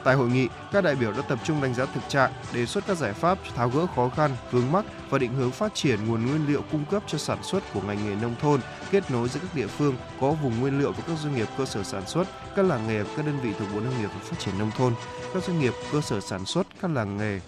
Tại 0.04 0.14
hội 0.14 0.28
nghị, 0.28 0.48
các 0.72 0.84
đại 0.84 0.94
biểu 0.94 1.12
đã 1.12 1.22
tập 1.28 1.38
trung 1.44 1.62
đánh 1.62 1.74
giá 1.74 1.84
thực 1.84 2.08
trạng, 2.08 2.32
đề 2.52 2.66
xuất 2.66 2.86
các 2.86 2.96
giải 2.96 3.12
pháp 3.12 3.38
tháo 3.56 3.68
gỡ 3.68 3.86
khó 3.96 4.08
khăn, 4.08 4.30
vướng 4.50 4.72
mắc 4.72 4.84
và 5.10 5.18
định 5.18 5.34
hướng 5.34 5.50
phát 5.50 5.74
triển 5.74 6.06
nguồn 6.06 6.26
nguyên 6.26 6.46
liệu 6.46 6.62
cung 6.72 6.84
cấp 6.90 7.02
cho 7.06 7.18
sản 7.18 7.38
xuất 7.42 7.72
của 7.74 7.80
ngành 7.80 8.08
nghề 8.08 8.14
nông 8.14 8.34
thôn, 8.40 8.60
kết 8.90 9.10
nối 9.10 9.28
giữa 9.28 9.40
các 9.40 9.54
địa 9.54 9.66
phương 9.66 9.96
có 10.20 10.30
vùng 10.30 10.60
nguyên 10.60 10.78
liệu 10.78 10.92
với 10.92 11.04
các 11.08 11.18
doanh 11.18 11.34
nghiệp 11.34 11.48
cơ 11.58 11.64
sở 11.64 11.82
sản 11.82 12.06
xuất, 12.06 12.28
các 12.56 12.62
làng 12.66 12.88
nghề 12.88 13.02
và 13.02 13.10
các 13.16 13.26
đơn 13.26 13.40
vị 13.42 13.52
thuộc 13.58 13.68
Bộ 13.74 13.80
Nông 13.80 14.00
nghiệp 14.00 14.08
và 14.14 14.20
Phát 14.24 14.38
triển 14.38 14.58
nông 14.58 14.70
thôn, 14.78 14.94
các 15.34 15.42
doanh 15.42 15.58
nghiệp 15.58 15.72
cơ 15.92 16.00
sở 16.00 16.20
sản 16.20 16.44
xuất, 16.44 16.66
các 16.82 16.90
làng 16.90 17.16
nghề 17.16 17.40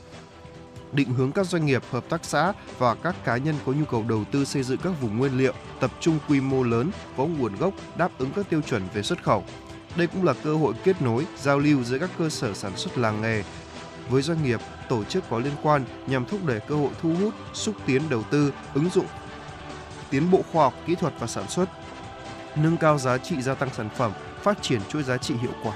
định 0.93 1.15
hướng 1.15 1.33
các 1.33 1.47
doanh 1.47 1.67
nghiệp, 1.67 1.83
hợp 1.91 2.05
tác 2.09 2.25
xã 2.25 2.53
và 2.79 2.95
các 2.95 3.25
cá 3.25 3.37
nhân 3.37 3.55
có 3.67 3.73
nhu 3.73 3.85
cầu 3.85 4.05
đầu 4.09 4.25
tư 4.33 4.45
xây 4.45 4.63
dựng 4.63 4.79
các 4.83 4.93
vùng 5.01 5.19
nguyên 5.19 5.39
liệu 5.39 5.53
tập 5.81 5.91
trung 6.01 6.19
quy 6.29 6.41
mô 6.41 6.63
lớn 6.63 6.91
có 7.17 7.27
nguồn 7.27 7.57
gốc 7.57 7.75
đáp 7.97 8.11
ứng 8.19 8.31
các 8.37 8.51
tiêu 8.51 8.61
chuẩn 8.61 8.83
về 8.95 9.03
xuất 9.03 9.23
khẩu. 9.23 9.45
Đây 9.97 10.07
cũng 10.07 10.25
là 10.25 10.35
cơ 10.45 10.57
hội 10.57 10.75
kết 10.85 11.03
nối, 11.03 11.27
giao 11.39 11.59
lưu 11.59 11.83
giữa 11.83 11.99
các 11.99 12.11
cơ 12.19 12.29
sở 12.29 12.55
sản 12.55 12.73
xuất 12.77 12.99
làng 12.99 13.23
nghề 13.23 13.43
với 14.09 14.23
doanh 14.23 14.43
nghiệp, 14.43 14.61
tổ 14.89 15.05
chức 15.05 15.25
có 15.31 15.39
liên 15.39 15.53
quan 15.63 15.85
nhằm 16.07 16.25
thúc 16.25 16.41
đẩy 16.47 16.61
cơ 16.61 16.75
hội 16.75 16.91
thu 17.03 17.15
hút, 17.21 17.35
xúc 17.53 17.75
tiến 17.87 18.03
đầu 18.09 18.23
tư, 18.23 18.53
ứng 18.75 18.91
dụng 18.91 19.07
tiến 20.11 20.31
bộ 20.31 20.43
khoa 20.53 20.63
học, 20.63 20.75
kỹ 20.87 20.95
thuật 20.95 21.15
và 21.19 21.27
sản 21.27 21.49
xuất, 21.49 21.67
nâng 22.57 22.77
cao 22.77 22.99
giá 22.99 23.19
trị 23.19 23.43
gia 23.43 23.55
tăng 23.55 23.69
sản 23.75 23.89
phẩm, 23.97 24.13
phát 24.43 24.63
triển 24.63 24.81
chuỗi 24.89 25.03
giá 25.03 25.17
trị 25.17 25.35
hiệu 25.35 25.53
quả. 25.63 25.73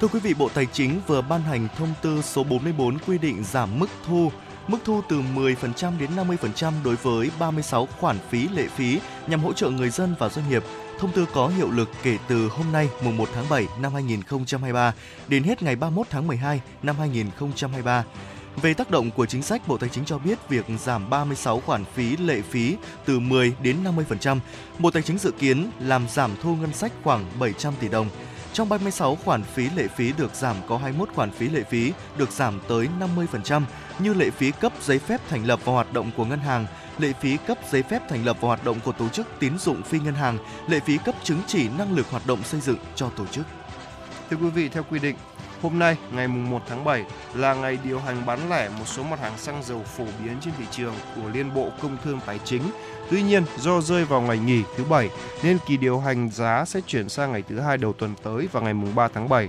Thưa 0.00 0.08
quý 0.08 0.20
vị, 0.20 0.34
Bộ 0.34 0.48
Tài 0.54 0.66
chính 0.66 1.00
vừa 1.06 1.22
ban 1.22 1.42
hành 1.42 1.68
thông 1.78 1.94
tư 2.02 2.22
số 2.22 2.44
44 2.44 2.98
quy 2.98 3.18
định 3.18 3.44
giảm 3.44 3.78
mức 3.78 3.86
thu 4.06 4.32
mức 4.68 4.78
thu 4.84 5.00
từ 5.08 5.22
10% 5.34 5.98
đến 5.98 6.10
50% 6.16 6.72
đối 6.84 6.96
với 6.96 7.30
36 7.38 7.88
khoản 8.00 8.18
phí 8.30 8.48
lệ 8.48 8.66
phí 8.76 9.00
nhằm 9.26 9.40
hỗ 9.40 9.52
trợ 9.52 9.70
người 9.70 9.90
dân 9.90 10.14
và 10.18 10.28
doanh 10.28 10.48
nghiệp. 10.48 10.64
Thông 10.98 11.12
tư 11.12 11.26
có 11.32 11.48
hiệu 11.48 11.70
lực 11.70 11.88
kể 12.02 12.18
từ 12.28 12.48
hôm 12.48 12.72
nay 12.72 12.88
mùng 13.04 13.16
1 13.16 13.28
tháng 13.34 13.44
7 13.48 13.66
năm 13.80 13.94
2023 13.94 14.94
đến 15.28 15.42
hết 15.42 15.62
ngày 15.62 15.76
31 15.76 16.06
tháng 16.10 16.26
12 16.26 16.60
năm 16.82 16.96
2023. 16.98 18.04
Về 18.62 18.74
tác 18.74 18.90
động 18.90 19.10
của 19.10 19.26
chính 19.26 19.42
sách, 19.42 19.68
Bộ 19.68 19.76
Tài 19.78 19.88
chính 19.88 20.04
cho 20.04 20.18
biết 20.18 20.48
việc 20.48 20.64
giảm 20.80 21.10
36 21.10 21.60
khoản 21.60 21.84
phí 21.84 22.16
lệ 22.16 22.40
phí 22.50 22.76
từ 23.04 23.20
10 23.20 23.52
đến 23.62 23.76
50%. 23.84 24.38
Bộ 24.78 24.90
Tài 24.90 25.02
chính 25.02 25.18
dự 25.18 25.30
kiến 25.30 25.70
làm 25.80 26.08
giảm 26.08 26.30
thu 26.42 26.56
ngân 26.56 26.72
sách 26.72 26.92
khoảng 27.02 27.24
700 27.38 27.74
tỷ 27.80 27.88
đồng. 27.88 28.08
Trong 28.52 28.68
36 28.68 29.16
khoản 29.16 29.42
phí 29.42 29.70
lệ 29.76 29.88
phí 29.88 30.12
được 30.12 30.34
giảm 30.34 30.56
có 30.68 30.76
21 30.78 31.08
khoản 31.14 31.30
phí 31.30 31.48
lệ 31.48 31.62
phí 31.70 31.92
được 32.16 32.30
giảm 32.30 32.60
tới 32.68 32.88
50% 33.36 33.62
như 33.98 34.14
lệ 34.14 34.30
phí 34.30 34.50
cấp 34.50 34.72
giấy 34.82 34.98
phép 34.98 35.20
thành 35.28 35.46
lập 35.46 35.60
và 35.64 35.72
hoạt 35.72 35.92
động 35.92 36.10
của 36.16 36.24
ngân 36.24 36.38
hàng, 36.38 36.66
lệ 36.98 37.12
phí 37.20 37.36
cấp 37.46 37.58
giấy 37.70 37.82
phép 37.82 38.02
thành 38.08 38.24
lập 38.24 38.36
và 38.40 38.48
hoạt 38.48 38.64
động 38.64 38.80
của 38.84 38.92
tổ 38.92 39.08
chức 39.08 39.26
tín 39.38 39.58
dụng 39.58 39.82
phi 39.82 39.98
ngân 39.98 40.14
hàng, 40.14 40.38
lệ 40.68 40.80
phí 40.80 40.98
cấp 40.98 41.14
chứng 41.22 41.40
chỉ 41.46 41.68
năng 41.78 41.96
lực 41.96 42.10
hoạt 42.10 42.26
động 42.26 42.42
xây 42.44 42.60
dựng 42.60 42.78
cho 42.94 43.10
tổ 43.16 43.26
chức. 43.26 43.46
Thưa 44.30 44.36
quý 44.36 44.50
vị, 44.50 44.68
theo 44.68 44.82
quy 44.90 44.98
định, 44.98 45.16
hôm 45.62 45.78
nay 45.78 45.96
ngày 46.12 46.28
1 46.28 46.62
tháng 46.68 46.84
7 46.84 47.04
là 47.34 47.54
ngày 47.54 47.78
điều 47.84 47.98
hành 47.98 48.26
bán 48.26 48.50
lẻ 48.50 48.68
một 48.68 48.84
số 48.86 49.02
mặt 49.02 49.20
hàng 49.20 49.38
xăng 49.38 49.62
dầu 49.62 49.82
phổ 49.96 50.04
biến 50.24 50.36
trên 50.40 50.54
thị 50.58 50.64
trường 50.70 50.94
của 51.16 51.28
Liên 51.28 51.54
Bộ 51.54 51.68
Công 51.82 51.96
Thương 52.04 52.20
Tài 52.26 52.38
chính. 52.44 52.62
Tuy 53.10 53.22
nhiên, 53.22 53.44
do 53.58 53.80
rơi 53.80 54.04
vào 54.04 54.20
ngày 54.20 54.38
nghỉ 54.38 54.62
thứ 54.76 54.84
bảy 54.84 55.10
nên 55.42 55.58
kỳ 55.66 55.76
điều 55.76 55.98
hành 55.98 56.30
giá 56.30 56.64
sẽ 56.64 56.80
chuyển 56.86 57.08
sang 57.08 57.32
ngày 57.32 57.42
thứ 57.48 57.60
hai 57.60 57.76
đầu 57.76 57.92
tuần 57.92 58.14
tới 58.22 58.48
vào 58.52 58.62
ngày 58.62 58.74
3 58.94 59.08
tháng 59.08 59.28
7. 59.28 59.48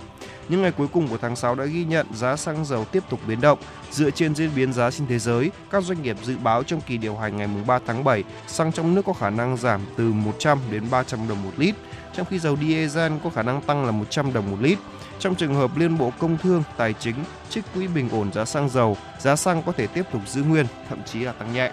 Những 0.50 0.62
ngày 0.62 0.72
cuối 0.72 0.88
cùng 0.88 1.08
của 1.08 1.18
tháng 1.18 1.36
6 1.36 1.56
đã 1.56 1.65
ghi 1.65 1.84
nhận 1.84 2.08
giá 2.13 2.36
xăng 2.36 2.65
dầu 2.65 2.86
tiếp 2.86 3.03
tục 3.10 3.20
biến 3.27 3.41
động. 3.41 3.60
Dựa 3.91 4.10
trên 4.10 4.36
diễn 4.36 4.50
biến 4.56 4.74
giá 4.74 4.91
trên 4.91 5.08
thế 5.08 5.20
giới, 5.20 5.51
các 5.72 5.84
doanh 5.84 6.01
nghiệp 6.01 6.18
dự 6.24 6.38
báo 6.38 6.63
trong 6.63 6.82
kỳ 6.82 6.98
điều 6.98 7.15
hành 7.15 7.38
ngày 7.38 7.50
3 7.68 7.80
tháng 7.88 8.03
7, 8.03 8.24
xăng 8.48 8.72
trong 8.72 8.96
nước 8.96 9.06
có 9.06 9.13
khả 9.13 9.30
năng 9.30 9.58
giảm 9.58 9.82
từ 9.98 10.13
100 10.13 10.60
đến 10.72 10.84
300 10.91 11.27
đồng 11.27 11.44
một 11.44 11.51
lít, 11.58 11.75
trong 12.13 12.25
khi 12.25 12.39
dầu 12.39 12.58
diesel 12.62 13.12
có 13.24 13.30
khả 13.30 13.44
năng 13.44 13.62
tăng 13.62 13.86
là 13.86 13.91
100 13.91 14.34
đồng 14.34 14.51
một 14.51 14.58
lít. 14.62 14.77
Trong 15.21 15.35
trường 15.35 15.55
hợp 15.55 15.77
Liên 15.77 15.97
Bộ 15.97 16.11
Công 16.19 16.37
Thương, 16.37 16.63
Tài 16.77 16.93
chính 16.93 17.15
trích 17.49 17.63
quỹ 17.73 17.87
bình 17.87 18.09
ổn 18.09 18.33
giá 18.33 18.45
xăng 18.45 18.69
dầu, 18.69 18.97
giá 19.19 19.35
xăng 19.35 19.63
có 19.63 19.71
thể 19.71 19.87
tiếp 19.87 20.03
tục 20.13 20.21
giữ 20.27 20.43
nguyên, 20.43 20.65
thậm 20.89 21.03
chí 21.05 21.19
là 21.19 21.31
tăng 21.31 21.53
nhẹ. 21.53 21.71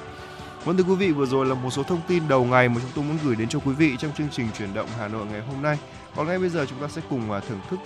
Vâng 0.65 0.77
thưa 0.77 0.83
quý 0.83 0.95
vị, 0.95 1.13
vừa 1.13 1.27
rồi 1.27 1.47
là 1.47 1.55
một 1.55 1.71
số 1.71 1.83
thông 1.83 2.01
tin 2.09 2.29
đầu 2.29 2.45
ngày 2.45 2.69
mà 2.69 2.77
chúng 2.83 2.91
tôi 2.95 3.05
muốn 3.05 3.19
gửi 3.25 3.37
đến 3.37 3.49
cho 3.49 3.59
quý 3.59 3.73
vị 3.73 3.97
trong 3.99 4.11
chương 4.19 4.29
trình 4.33 4.47
chuyển 4.59 4.75
động 4.75 4.89
Hà 4.99 5.09
Nội 5.09 5.27
ngày 5.27 5.41
hôm 5.41 5.63
nay. 5.63 5.79
Còn 6.17 6.27
ngay 6.27 6.39
bây 6.39 6.49
giờ 6.49 6.67
chúng 6.71 6.79
ta 6.81 6.89
sẽ 6.89 7.03
cùng 7.11 7.33
à, 7.33 7.41
thưởng 7.49 7.61
thức 7.71 7.81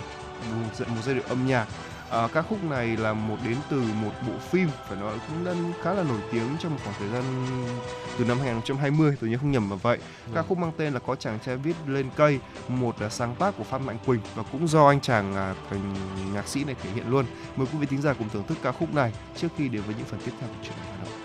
một 0.88 1.02
giai 1.04 1.14
điệu 1.14 1.25
âm 1.28 1.47
nhạc. 1.47 1.66
À, 2.12 2.28
ca 2.33 2.42
khúc 2.42 2.64
này 2.64 2.97
là 2.97 3.12
một 3.12 3.37
đến 3.45 3.57
từ 3.71 3.83
một 4.02 4.11
bộ 4.26 4.33
phim 4.38 4.69
phải 4.88 4.99
nói 4.99 5.19
cũng 5.28 5.45
đã 5.45 5.52
khá 5.83 5.92
là 5.92 6.02
nổi 6.02 6.21
tiếng 6.33 6.49
trong 6.59 6.73
một 6.73 6.78
khoảng 6.85 6.97
thời 6.99 7.09
gian 7.09 7.25
từ 8.19 8.25
năm 8.25 8.38
2020 8.38 9.16
tôi 9.21 9.31
nhớ 9.31 9.38
không 9.38 9.50
nhầm 9.50 9.71
là 9.71 9.76
vậy. 9.76 9.99
Ca 9.99 10.33
vâng. 10.33 10.45
khúc 10.49 10.59
mang 10.59 10.73
tên 10.76 10.92
là 10.92 10.99
có 10.99 11.14
chàng 11.14 11.38
trai 11.47 11.57
viết 11.57 11.76
lên 11.87 12.11
cây, 12.16 12.40
một 12.69 13.00
là 13.00 13.09
sáng 13.09 13.35
tác 13.35 13.54
của 13.59 13.64
Phan 13.64 13.87
Mạnh 13.87 13.99
Quỳnh 14.07 14.21
và 14.35 14.42
cũng 14.52 14.69
do 14.69 14.87
anh 14.87 15.00
chàng 15.00 15.35
à, 15.35 15.54
nhạc 16.35 16.49
sĩ 16.49 16.64
này 16.64 16.76
thể 16.83 16.90
hiện 16.90 17.11
luôn. 17.11 17.25
Mời 17.57 17.66
quý 17.73 17.78
vị 17.78 17.87
thính 17.87 18.02
giả 18.02 18.14
cùng 18.14 18.28
thưởng 18.28 18.45
thức 18.49 18.59
ca 18.62 18.73
khúc 18.73 18.95
này 18.95 19.12
trước 19.37 19.49
khi 19.57 19.69
đến 19.69 19.83
với 19.87 19.95
những 19.99 20.07
phần 20.07 20.21
tiếp 20.25 20.33
theo 20.40 20.49
của 20.49 20.62
chuyện 20.62 20.76
Hà 20.99 21.22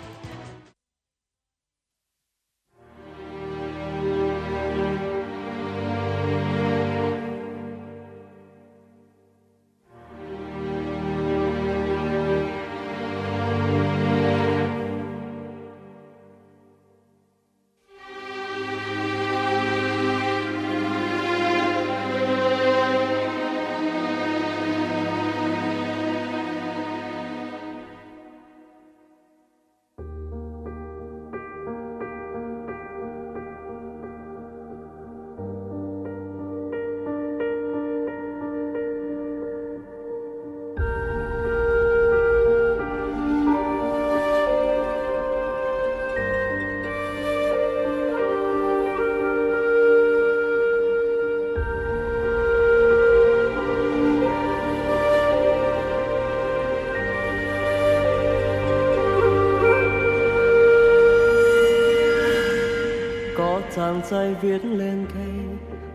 viết 64.42 64.64
lên 64.64 65.06
cây, 65.14 65.32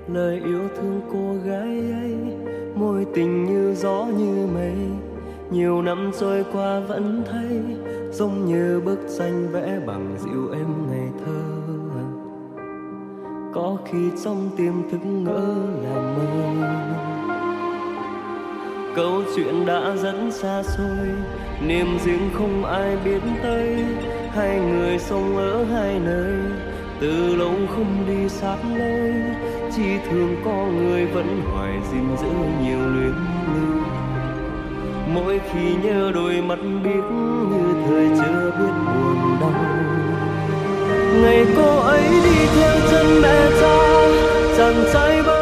lời 0.07 0.41
yêu 0.45 0.61
thương 0.75 1.01
cô 1.13 1.49
gái 1.49 1.91
ấy. 2.01 2.15
Môi 2.75 3.05
tình 3.13 3.45
như 3.45 3.73
gió 3.75 4.05
như 4.17 4.47
mây, 4.53 4.75
nhiều 5.51 5.81
năm 5.81 6.11
trôi 6.19 6.45
qua 6.53 6.79
vẫn 6.79 7.23
thấy, 7.31 7.61
giống 8.11 8.45
như 8.45 8.81
bức 8.85 8.99
tranh 9.17 9.47
vẽ 9.51 9.79
bằng 9.85 10.15
dịu 10.19 10.51
êm 10.51 10.67
ngày 10.89 11.07
thơ. 11.25 11.41
Có 13.53 13.77
khi 13.85 14.09
trong 14.23 14.49
tim 14.57 14.73
thức 14.91 15.05
ngỡ 15.05 15.55
là 15.83 15.95
mơ. 15.95 16.23
Câu 18.95 19.21
chuyện 19.35 19.65
đã 19.65 19.95
dẫn 19.95 20.31
xa 20.31 20.63
xôi, 20.63 21.07
niềm 21.67 21.87
riêng 22.05 22.29
không 22.33 22.65
ai 22.65 22.97
biết 23.05 23.19
tới. 23.43 23.85
Hai 24.29 24.59
người 24.59 24.99
sống 24.99 25.37
ở 25.37 25.63
hai 25.63 25.99
nơi 25.99 26.42
từ 27.03 27.35
lâu 27.35 27.53
không 27.75 28.05
đi 28.07 28.29
sát 28.29 28.57
lối, 28.77 29.13
chỉ 29.75 29.83
thường 30.09 30.35
có 30.45 30.65
người 30.77 31.05
vẫn 31.05 31.41
hoài 31.51 31.71
gìn 31.91 32.17
giữ 32.17 32.27
nhiều 32.63 32.79
luyến 32.79 33.15
lưu. 33.53 33.83
Mỗi 35.13 35.39
khi 35.51 35.75
nhớ 35.83 36.11
đôi 36.15 36.41
mắt 36.41 36.59
biết 36.83 37.03
như 37.51 37.73
thời 37.87 38.07
chưa 38.17 38.51
biết 38.59 38.73
buồn 38.85 39.37
đau. 39.41 39.53
Ngày 41.21 41.45
cô 41.55 41.79
ấy 41.79 42.03
đi 42.23 42.45
theo 42.55 42.75
chân 42.91 43.21
mẹ 43.21 43.49
cha, 43.59 43.77
chàng 44.57 44.83
trai 44.93 45.23
bao 45.23 45.32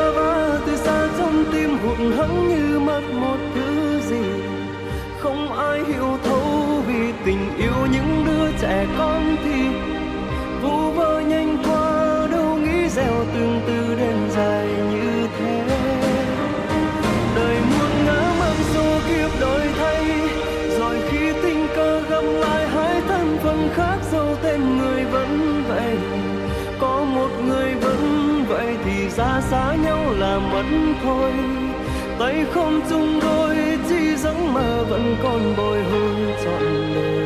tay 32.21 32.45
không 32.53 32.81
chung 32.89 33.19
đôi 33.21 33.57
chỉ 33.89 34.15
giấc 34.15 34.35
mơ 34.53 34.85
vẫn 34.89 35.15
còn 35.23 35.53
bồi 35.57 35.83
hồi 35.83 36.33
trọn 36.43 36.93
đời 36.95 37.20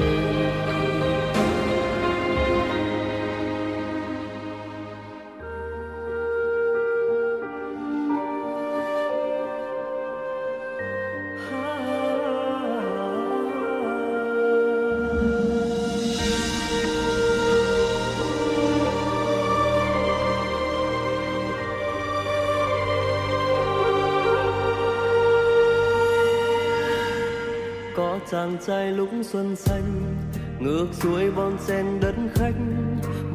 chàng 28.31 28.57
trai 28.67 28.91
lúc 28.91 29.09
xuân 29.21 29.55
xanh, 29.55 30.15
ngược 30.59 30.87
xuôi 30.91 31.31
bon 31.31 31.57
sen 31.59 31.85
đất 32.01 32.15
khách. 32.35 32.55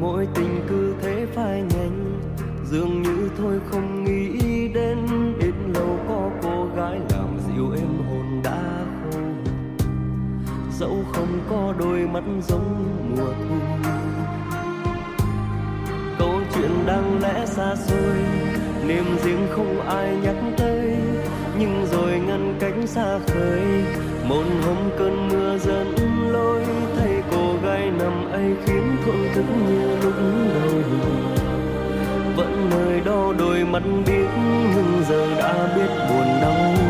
Mỗi 0.01 0.29
tình 0.35 0.61
cứ 0.69 0.95
thế 1.03 1.27
phai 1.35 1.63
nhanh 1.63 2.21
dường 2.71 3.03
như 3.03 3.31
thôi 3.39 3.61
không 3.71 4.05
nghĩ 4.05 4.69
đến. 4.75 4.99
Ít 5.41 5.55
lâu 5.75 5.99
có 6.09 6.31
cô 6.43 6.67
gái 6.77 7.01
làm 7.11 7.39
dịu 7.47 7.67
em 7.77 8.09
hồn 8.09 8.41
đã 8.45 8.85
khô 9.03 9.19
dẫu 10.79 11.05
không 11.13 11.41
có 11.51 11.75
đôi 11.79 12.07
mắt 12.13 12.25
giống 12.49 12.85
mùa 13.11 13.33
thu. 13.49 13.57
Câu 16.19 16.41
chuyện 16.55 16.71
đang 16.87 17.21
lẽ 17.23 17.47
xa 17.47 17.75
xôi, 17.77 18.17
niềm 18.87 19.05
riêng 19.25 19.47
không 19.51 19.81
ai 19.81 20.17
nhắc 20.23 20.37
tới. 20.59 20.97
Nhưng 21.59 21.87
rồi 21.93 22.13
ngăn 22.27 22.57
cánh 22.61 22.87
xa 22.87 23.19
khơi 23.27 23.85
một 24.31 24.45
hôm 24.67 24.91
cơn 24.99 25.29
mưa 25.29 25.59
dẫn 25.59 25.95
lối 26.33 26.65
thay 26.97 27.23
cô 27.31 27.55
gái 27.65 27.91
nằm 27.99 28.33
ấy 28.33 28.55
khiến 28.67 28.97
tôi 29.07 29.31
thức 29.35 29.45
như 29.69 29.97
lúc 30.03 30.15
đầu 30.55 30.83
vẫn 32.37 32.71
nơi 32.71 33.01
đó 33.01 33.35
đôi 33.39 33.65
mắt 33.65 33.83
biết, 34.07 34.27
nhưng 34.75 35.03
giờ 35.09 35.27
đã 35.39 35.75
biết 35.77 35.89
buồn 36.09 36.27
đau 36.43 36.90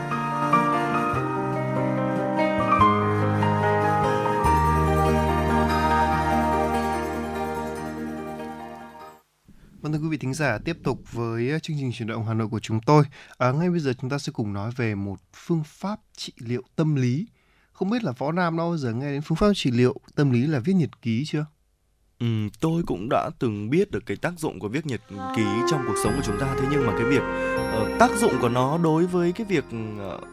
thính 10.31 10.35
giả, 10.35 10.57
tiếp 10.65 10.77
tục 10.83 11.11
với 11.11 11.59
chương 11.63 11.77
trình 11.79 11.91
chuyển 11.93 12.07
động 12.07 12.25
Hà 12.25 12.33
Nội 12.33 12.47
của 12.47 12.59
chúng 12.59 12.79
tôi. 12.85 13.03
À, 13.37 13.51
ngay 13.51 13.69
bây 13.69 13.79
giờ 13.79 13.93
chúng 14.01 14.09
ta 14.09 14.17
sẽ 14.17 14.31
cùng 14.31 14.53
nói 14.53 14.71
về 14.75 14.95
một 14.95 15.15
phương 15.33 15.63
pháp 15.65 15.99
trị 16.17 16.33
liệu 16.39 16.61
tâm 16.75 16.95
lý. 16.95 17.27
Không 17.73 17.89
biết 17.89 18.03
là 18.03 18.11
Võ 18.11 18.31
Nam 18.31 18.57
đã 18.57 18.63
bao 18.63 18.77
giờ 18.77 18.93
nghe 18.93 19.11
đến 19.11 19.21
phương 19.21 19.35
pháp 19.35 19.53
trị 19.55 19.71
liệu 19.71 19.95
tâm 20.15 20.31
lý 20.31 20.47
là 20.47 20.59
viết 20.59 20.73
nhật 20.73 21.01
ký 21.01 21.23
chưa? 21.25 21.45
Ừ, 22.19 22.25
tôi 22.59 22.83
cũng 22.87 23.07
đã 23.09 23.29
từng 23.39 23.69
biết 23.69 23.91
được 23.91 24.05
cái 24.05 24.17
tác 24.17 24.39
dụng 24.39 24.59
của 24.59 24.67
viết 24.67 24.85
nhật 24.85 25.01
ký 25.09 25.43
trong 25.71 25.81
cuộc 25.87 25.95
sống 26.03 26.13
của 26.15 26.23
chúng 26.25 26.39
ta 26.39 26.55
thế 26.59 26.67
nhưng 26.71 26.87
mà 26.87 26.93
cái 26.97 27.05
việc 27.05 27.23
uh, 27.81 27.99
tác 27.99 28.11
dụng 28.17 28.33
của 28.41 28.49
nó 28.49 28.77
đối 28.77 29.07
với 29.07 29.31
cái 29.31 29.45
việc 29.49 29.65
uh, 29.65 30.23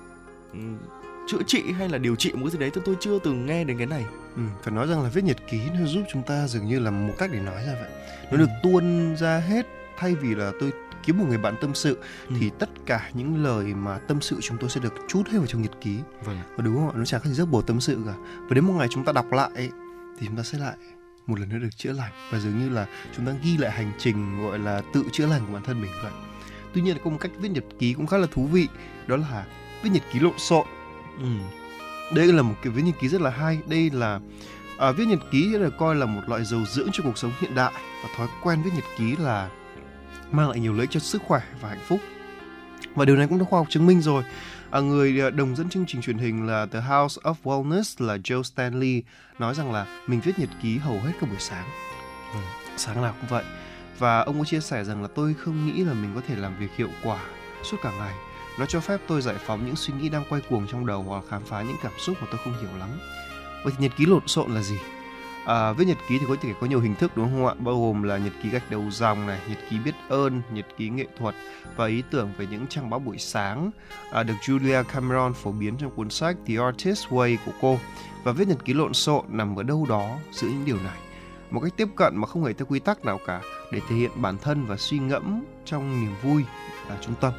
chữa 1.29 1.43
trị 1.47 1.63
hay 1.79 1.89
là 1.89 1.99
điều 1.99 2.17
trị 2.17 2.33
một 2.33 2.41
cái 2.43 2.51
gì 2.51 2.59
đấy 2.59 2.71
tôi 2.75 2.83
tôi 2.87 2.97
chưa 3.01 3.19
từng 3.19 3.47
nghe 3.47 3.65
đến 3.65 3.79
cái 3.79 3.87
này 3.87 4.05
Ừ, 4.39 4.43
phải 4.63 4.75
nói 4.75 4.87
rằng 4.87 5.03
là 5.03 5.09
viết 5.09 5.25
nhật 5.25 5.37
ký 5.51 5.61
nó 5.75 5.87
giúp 5.87 6.03
chúng 6.13 6.23
ta 6.23 6.47
dường 6.47 6.67
như 6.67 6.79
là 6.79 6.91
một 6.91 7.15
cách 7.19 7.31
để 7.33 7.41
nói 7.41 7.65
ra 7.67 7.73
vậy. 7.81 7.91
Nó 8.31 8.37
được 8.37 8.49
tuôn 8.63 9.17
ra 9.17 9.39
hết 9.39 9.67
thay 9.99 10.15
vì 10.15 10.35
là 10.35 10.53
tôi 10.61 10.73
kiếm 11.03 11.19
một 11.19 11.25
người 11.29 11.39
bạn 11.39 11.55
tâm 11.61 11.75
sự 11.75 11.99
Ừ. 12.29 12.35
thì 12.41 12.51
tất 12.59 12.69
cả 12.87 13.11
những 13.15 13.45
lời 13.45 13.65
mà 13.75 13.99
tâm 13.99 14.21
sự 14.21 14.39
chúng 14.43 14.59
tôi 14.59 14.71
sẽ 14.71 14.81
được 14.81 14.95
trút 15.09 15.27
hết 15.29 15.39
vào 15.39 15.47
trong 15.47 15.63
nhật 15.63 15.73
ký. 15.81 15.99
Vâng. 16.25 16.39
và 16.57 16.65
đúng 16.65 16.77
không 16.77 16.89
ạ? 16.91 16.95
Nó 16.97 17.05
chẳng 17.05 17.21
có 17.25 17.31
gì 17.31 17.35
rất 17.37 17.49
bổ 17.51 17.63
tâm 17.63 17.81
sự 17.81 17.99
cả. 18.07 18.13
Và 18.49 18.55
đến 18.55 18.65
một 18.65 18.73
ngày 18.79 18.89
chúng 18.91 19.05
ta 19.05 19.13
đọc 19.13 19.33
lại 19.33 19.51
ấy, 19.55 19.71
thì 20.19 20.27
chúng 20.27 20.37
ta 20.37 20.43
sẽ 20.43 20.59
lại 20.59 20.75
một 21.27 21.41
lần 21.41 21.49
nữa 21.49 21.59
được 21.59 21.77
chữa 21.77 21.93
lành. 21.93 22.13
Và 22.31 22.39
dường 22.39 22.59
như 22.59 22.69
là 22.69 22.87
chúng 23.17 23.27
ta 23.27 23.33
ghi 23.43 23.57
lại 23.57 23.71
hành 23.71 23.93
trình 23.99 24.43
gọi 24.43 24.59
là 24.59 24.83
tự 24.93 25.05
chữa 25.13 25.27
lành 25.27 25.47
của 25.47 25.53
bản 25.53 25.63
thân 25.63 25.81
mình 25.81 25.91
vậy. 26.03 26.13
Tuy 26.75 26.83
nhiên 26.83 26.97
có 27.05 27.11
một 27.11 27.17
cách 27.21 27.31
viết 27.39 27.49
nhật 27.49 27.65
ký 27.79 27.93
cũng 27.93 28.07
khá 28.07 28.17
là 28.19 28.27
thú 28.31 28.47
vị 28.47 28.69
đó 29.07 29.17
là 29.17 29.47
viết 29.83 29.91
nhật 29.93 30.03
ký 30.13 30.19
lộn 30.19 30.39
xộn. 30.39 30.67
Ừ. 31.21 31.27
đây 32.15 32.33
là 32.33 32.43
một 32.43 32.55
kiểu 32.63 32.73
viết 32.73 32.83
nhật 32.83 32.95
ký 33.01 33.09
rất 33.09 33.21
là 33.21 33.31
hay. 33.31 33.59
Đây 33.67 33.91
là 33.91 34.21
à, 34.79 34.93
viết 34.93 35.05
nhật 35.09 35.19
ký 35.31 35.53
được 35.53 35.75
coi 35.79 35.95
là 35.95 36.07
một 36.07 36.21
loại 36.27 36.45
dầu 36.45 36.61
dưỡng 36.75 36.89
cho 36.93 37.05
cuộc 37.05 37.19
sống 37.19 37.33
hiện 37.41 37.55
đại. 37.55 37.73
Và 38.03 38.09
thói 38.17 38.29
quen 38.43 38.63
viết 38.63 38.71
nhật 38.75 38.85
ký 38.99 39.17
là 39.17 39.49
mang 40.33 40.49
lại 40.49 40.61
nhiều 40.61 40.73
lợi 40.73 40.81
ích 40.81 40.91
cho 40.91 41.01
sức 41.01 41.23
khỏe 41.23 41.41
và 41.61 41.69
hạnh 41.69 41.85
phúc. 41.89 42.01
Và 42.95 43.05
điều 43.05 43.17
này 43.17 43.27
cũng 43.27 43.39
đã 43.39 43.45
khoa 43.45 43.61
học 43.61 43.67
chứng 43.71 43.87
minh 43.87 44.01
rồi. 44.01 44.23
À, 44.71 44.81
người 44.81 45.21
à, 45.21 45.31
đồng 45.31 45.57
dẫn 45.57 45.69
chương 45.69 45.85
trình 45.87 46.03
truyền 46.03 46.19
hình 46.19 46.47
là 46.47 46.67
The 46.67 46.81
House 46.81 47.21
of 47.23 47.35
Wellness 47.45 48.07
là 48.07 48.17
Joe 48.17 48.43
Stanley 48.43 49.03
nói 49.39 49.55
rằng 49.55 49.73
là 49.73 49.87
mình 50.07 50.21
viết 50.21 50.39
nhật 50.39 50.49
ký 50.63 50.79
hầu 50.79 51.01
hết 51.01 51.13
các 51.21 51.29
buổi 51.29 51.39
sáng. 51.39 51.65
Ừ, 52.33 52.39
sáng 52.77 53.03
nào 53.03 53.15
cũng 53.21 53.31
vậy. 53.31 53.45
Và 53.99 54.21
ông 54.21 54.39
có 54.39 54.45
chia 54.45 54.61
sẻ 54.61 54.85
rằng 54.85 55.03
là 55.03 55.09
tôi 55.15 55.35
không 55.35 55.67
nghĩ 55.67 55.85
là 55.85 55.95
mình 55.95 56.11
có 56.15 56.21
thể 56.29 56.37
làm 56.37 56.59
việc 56.59 56.77
hiệu 56.77 56.89
quả 57.03 57.19
suốt 57.63 57.77
cả 57.83 57.93
ngày. 57.99 58.15
Nó 58.59 58.67
cho 58.67 58.81
phép 58.81 59.01
tôi 59.07 59.23
giải 59.23 59.37
phóng 59.47 59.67
những 59.67 59.77
suy 59.77 59.95
nghĩ 59.95 60.09
đang 60.09 60.25
quay 60.29 60.43
cuồng 60.49 60.67
trong 60.67 60.87
đầu 60.87 61.03
hoặc 61.03 61.25
khám 61.31 61.45
phá 61.45 61.63
những 61.63 61.77
cảm 61.83 61.93
xúc 61.99 62.17
mà 62.21 62.27
tôi 62.31 62.41
không 62.45 62.61
hiểu 62.61 62.79
lắm. 62.79 62.89
Vậy 63.65 63.73
thì 63.77 63.83
nhật 63.83 63.97
ký 63.97 64.07
lộn 64.07 64.27
xộn 64.27 64.55
là 64.55 64.63
gì? 64.63 64.79
À, 65.47 65.73
viết 65.73 65.85
nhật 65.85 65.97
ký 66.09 66.19
thì 66.19 66.27
có 66.29 66.37
thể 66.43 66.55
có 66.61 66.67
nhiều 66.67 66.81
hình 66.81 66.95
thức 66.95 67.17
đúng 67.17 67.27
không 67.27 67.47
ạ? 67.47 67.55
Bao 67.59 67.81
gồm 67.81 68.03
là 68.03 68.17
nhật 68.17 68.33
ký 68.43 68.49
gạch 68.49 68.71
đầu 68.71 68.85
dòng 68.91 69.27
này, 69.27 69.41
nhật 69.49 69.59
ký 69.71 69.79
biết 69.79 69.95
ơn, 70.09 70.43
nhật 70.53 70.67
ký 70.77 70.89
nghệ 70.89 71.07
thuật 71.19 71.35
và 71.77 71.87
ý 71.87 72.03
tưởng 72.11 72.31
về 72.39 72.47
những 72.51 72.67
trang 72.67 72.91
báo 72.91 73.01
buổi 73.01 73.19
sáng 73.19 73.71
à, 74.13 74.23
được 74.23 74.35
Julia 74.43 74.85
Cameron 74.85 75.35
phổ 75.35 75.53
biến 75.53 75.77
trong 75.77 75.91
cuốn 75.91 76.11
sách 76.11 76.37
The 76.47 76.55
Artist 76.57 77.09
Way 77.09 77.37
của 77.47 77.53
cô. 77.61 77.79
Và 78.25 78.33
viết 78.33 78.49
nhật 78.49 78.65
ký 78.65 78.75
lộn 78.75 78.95
xộn 78.95 79.25
nằm 79.29 79.57
ở 79.57 79.63
đâu 79.63 79.87
đó 79.89 80.17
giữa 80.33 80.49
những 80.49 80.65
điều 80.65 80.77
này. 80.77 80.99
Một 81.51 81.61
cách 81.61 81.73
tiếp 81.77 81.89
cận 81.97 82.17
mà 82.17 82.27
không 82.27 82.45
hề 82.45 82.53
theo 82.53 82.67
quy 82.67 82.79
tắc 82.79 83.05
nào 83.05 83.21
cả 83.27 83.41
để 83.73 83.81
thể 83.89 83.97
hiện 83.97 84.11
bản 84.17 84.39
thân 84.39 84.67
và 84.67 84.77
suy 84.77 84.99
ngẫm 84.99 85.45
trong 85.65 86.01
niềm 86.01 86.15
vui 86.23 86.45
là 86.89 86.97
trung 87.01 87.15
tâm. 87.21 87.33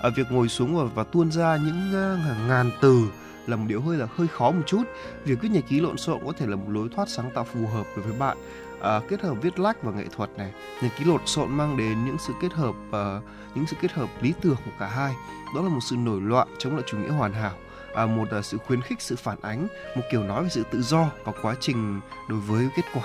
Ở 0.00 0.10
việc 0.10 0.32
ngồi 0.32 0.48
xuống 0.48 0.76
và, 0.76 0.84
và 0.94 1.04
tuôn 1.04 1.32
ra 1.32 1.56
những 1.56 1.88
uh, 1.88 2.24
hàng 2.24 2.48
ngàn 2.48 2.70
từ 2.80 3.08
là 3.46 3.56
một 3.56 3.64
điều 3.68 3.80
hơi 3.80 3.96
là 3.96 4.06
hơi 4.16 4.28
khó 4.28 4.50
một 4.50 4.62
chút. 4.66 4.82
Việc 5.24 5.40
viết 5.40 5.48
nhật 5.52 5.64
ký 5.68 5.80
lộn 5.80 5.96
xộn 5.96 6.20
có 6.26 6.32
thể 6.32 6.46
là 6.46 6.56
một 6.56 6.68
lối 6.68 6.88
thoát 6.96 7.08
sáng 7.08 7.30
tạo 7.34 7.44
phù 7.44 7.66
hợp 7.66 7.86
đối 7.96 8.04
với 8.04 8.18
bạn. 8.18 8.36
À, 8.80 9.00
kết 9.08 9.20
hợp 9.20 9.34
viết 9.42 9.58
lách 9.58 9.82
và 9.82 9.92
nghệ 9.92 10.04
thuật 10.16 10.30
này, 10.36 10.52
nhật 10.82 10.92
ký 10.98 11.04
lộn 11.04 11.20
xộn 11.26 11.50
mang 11.50 11.76
đến 11.76 12.04
những 12.04 12.16
sự 12.26 12.32
kết 12.42 12.52
hợp 12.52 12.74
à, 12.92 13.20
những 13.54 13.66
sự 13.66 13.76
kết 13.80 13.92
hợp 13.92 14.08
lý 14.20 14.34
tưởng 14.40 14.56
của 14.64 14.70
cả 14.78 14.86
hai. 14.86 15.14
Đó 15.54 15.62
là 15.62 15.68
một 15.68 15.80
sự 15.90 15.96
nổi 15.96 16.20
loạn 16.20 16.48
chống 16.58 16.74
lại 16.76 16.84
chủ 16.86 16.98
nghĩa 16.98 17.10
hoàn 17.10 17.32
hảo, 17.32 17.54
à, 17.94 18.06
một 18.06 18.30
à, 18.30 18.42
sự 18.42 18.58
khuyến 18.58 18.82
khích 18.82 19.00
sự 19.00 19.16
phản 19.16 19.38
ánh, 19.42 19.66
một 19.96 20.02
kiểu 20.10 20.22
nói 20.22 20.42
về 20.42 20.48
sự 20.48 20.62
tự 20.70 20.82
do 20.82 21.10
và 21.24 21.32
quá 21.42 21.54
trình 21.60 22.00
đối 22.28 22.40
với 22.40 22.68
kết 22.76 22.84
quả. 22.94 23.04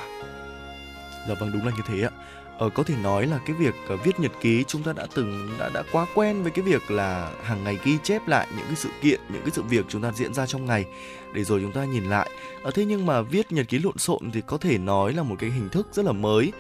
Dạ 1.28 1.36
vâng 1.39 1.52
đúng 1.54 1.65
là 1.65 1.71
như 1.71 1.82
thế 1.88 2.02
ạ. 2.02 2.12
Ờ, 2.58 2.70
có 2.70 2.84
thể 2.84 2.96
nói 3.04 3.28
là 3.28 3.39
cái 3.46 3.56
việc 3.56 3.76
uh, 3.93 4.04
viết 4.04 4.20
nhật 4.20 4.32
ký 4.41 4.63
chúng 4.67 4.84
ta 4.84 4.93
đã 4.93 5.08
từng 5.15 5.50
đã 5.60 5.70
đã 5.74 5.84
quá 5.91 6.06
quen 6.15 6.43
với 6.43 6.52
cái 6.52 6.65
việc 6.65 6.91
là 6.91 7.32
hàng 7.43 7.63
ngày 7.63 7.80
ghi 7.84 7.98
chép 8.04 8.28
lại 8.28 8.48
những 8.58 8.65
cái 8.65 8.76
sự 8.76 8.89
kiện, 9.02 9.20
những 9.30 9.41
cái 9.41 9.52
sự 9.54 9.62
việc 9.62 9.86
chúng 9.89 10.02
ta 10.02 10.12
diễn 10.12 10.34
ra 10.34 10.46
trong 10.46 10.65
ngày 10.65 10.86
để 11.34 11.43
rồi 11.43 11.60
chúng 11.62 11.72
ta 11.72 11.86
nhìn 11.86 12.04
lại. 12.04 12.30
Ờ, 12.63 12.72
thế 12.72 12.86
nhưng 12.86 13.06
mà 13.06 13.22
viết 13.22 13.52
nhật 13.52 13.67
ký 13.67 13.80
lộn 13.80 13.98
xộn 13.98 14.32
thì 14.32 14.41
có 14.48 14.58
thể 14.58 14.78
nói 14.78 15.13
là 15.13 15.24
một 15.24 15.36
cái 15.39 15.50
hình 15.50 15.70
thức 15.70 15.88
rất 15.91 16.06
là 16.06 16.12
mới 16.12 16.52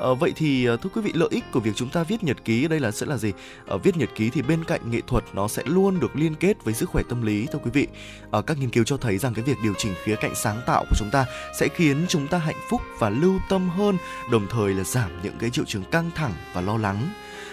à, 0.00 0.06
vậy 0.20 0.32
thì 0.36 0.64
ờ, 0.64 0.76
thưa 0.76 0.90
quý 0.94 1.00
vị 1.00 1.12
lợi 1.14 1.28
ích 1.30 1.44
của 1.52 1.60
việc 1.60 1.72
chúng 1.76 1.88
ta 1.88 2.02
viết 2.02 2.24
nhật 2.24 2.44
ký 2.44 2.68
đây 2.68 2.80
là 2.80 2.90
sẽ 2.90 3.06
là 3.06 3.16
gì? 3.16 3.32
à, 3.66 3.76
viết 3.76 3.96
nhật 3.96 4.08
ký 4.14 4.30
thì 4.30 4.42
bên 4.42 4.64
cạnh 4.64 4.90
nghệ 4.90 5.00
thuật 5.06 5.24
nó 5.32 5.48
sẽ 5.48 5.62
luôn 5.66 6.00
được 6.00 6.16
liên 6.16 6.34
kết 6.34 6.64
với 6.64 6.74
sức 6.74 6.88
khỏe 6.88 7.02
tâm 7.08 7.22
lý 7.22 7.46
thưa 7.52 7.58
quý 7.58 7.70
vị. 7.74 7.86
à, 8.30 8.40
các 8.46 8.58
nghiên 8.58 8.70
cứu 8.70 8.84
cho 8.84 8.96
thấy 8.96 9.18
rằng 9.18 9.34
cái 9.34 9.44
việc 9.44 9.56
điều 9.62 9.74
chỉnh 9.78 9.94
khía 10.04 10.16
cạnh 10.16 10.34
sáng 10.34 10.60
tạo 10.66 10.84
của 10.90 10.96
chúng 10.98 11.10
ta 11.10 11.26
sẽ 11.58 11.68
khiến 11.68 12.04
chúng 12.08 12.28
ta 12.28 12.38
hạnh 12.38 12.60
phúc 12.70 12.80
và 12.98 13.10
lưu 13.10 13.38
tâm 13.48 13.68
hơn 13.68 13.96
đồng 14.30 14.46
thời 14.50 14.74
là 14.74 14.84
giảm 14.84 15.10
những 15.22 15.34
cái 15.38 15.50
triệu 15.50 15.64
chứng 15.64 15.84
căng 15.90 16.10
thẳng 16.14 16.32
và 16.54 16.60
lo 16.60 16.76
lắng. 16.78 17.08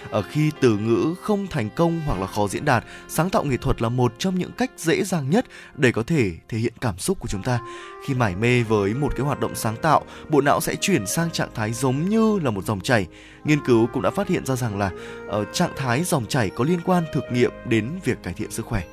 Ở 0.09 0.21
khi 0.21 0.51
từ 0.61 0.77
ngữ 0.77 1.15
không 1.21 1.47
thành 1.47 1.69
công 1.75 2.01
hoặc 2.05 2.19
là 2.19 2.27
khó 2.27 2.47
diễn 2.47 2.65
đạt, 2.65 2.83
sáng 3.07 3.29
tạo 3.29 3.43
nghệ 3.43 3.57
thuật 3.57 3.81
là 3.81 3.89
một 3.89 4.13
trong 4.17 4.35
những 4.35 4.51
cách 4.51 4.71
dễ 4.77 5.03
dàng 5.03 5.29
nhất 5.29 5.45
để 5.75 5.91
có 5.91 6.03
thể 6.03 6.31
thể 6.49 6.57
hiện 6.57 6.73
cảm 6.81 6.97
xúc 6.97 7.19
của 7.19 7.27
chúng 7.27 7.43
ta. 7.43 7.59
Khi 8.07 8.13
mải 8.13 8.35
mê 8.35 8.63
với 8.63 8.93
một 8.93 9.15
cái 9.15 9.25
hoạt 9.25 9.39
động 9.39 9.55
sáng 9.55 9.75
tạo, 9.75 10.05
bộ 10.29 10.41
não 10.41 10.61
sẽ 10.61 10.75
chuyển 10.75 11.07
sang 11.07 11.31
trạng 11.31 11.49
thái 11.55 11.73
giống 11.73 12.09
như 12.09 12.39
là 12.43 12.51
một 12.51 12.65
dòng 12.65 12.81
chảy. 12.81 13.07
Nghiên 13.43 13.65
cứu 13.65 13.87
cũng 13.93 14.01
đã 14.01 14.09
phát 14.09 14.27
hiện 14.27 14.45
ra 14.45 14.55
rằng 14.55 14.79
là 14.79 14.91
ở 15.27 15.45
trạng 15.53 15.71
thái 15.77 16.03
dòng 16.03 16.25
chảy 16.25 16.49
có 16.49 16.63
liên 16.63 16.79
quan 16.85 17.03
thực 17.13 17.23
nghiệm 17.31 17.51
đến 17.65 17.89
việc 18.03 18.23
cải 18.23 18.33
thiện 18.33 18.51
sức 18.51 18.65
khỏe. 18.65 18.83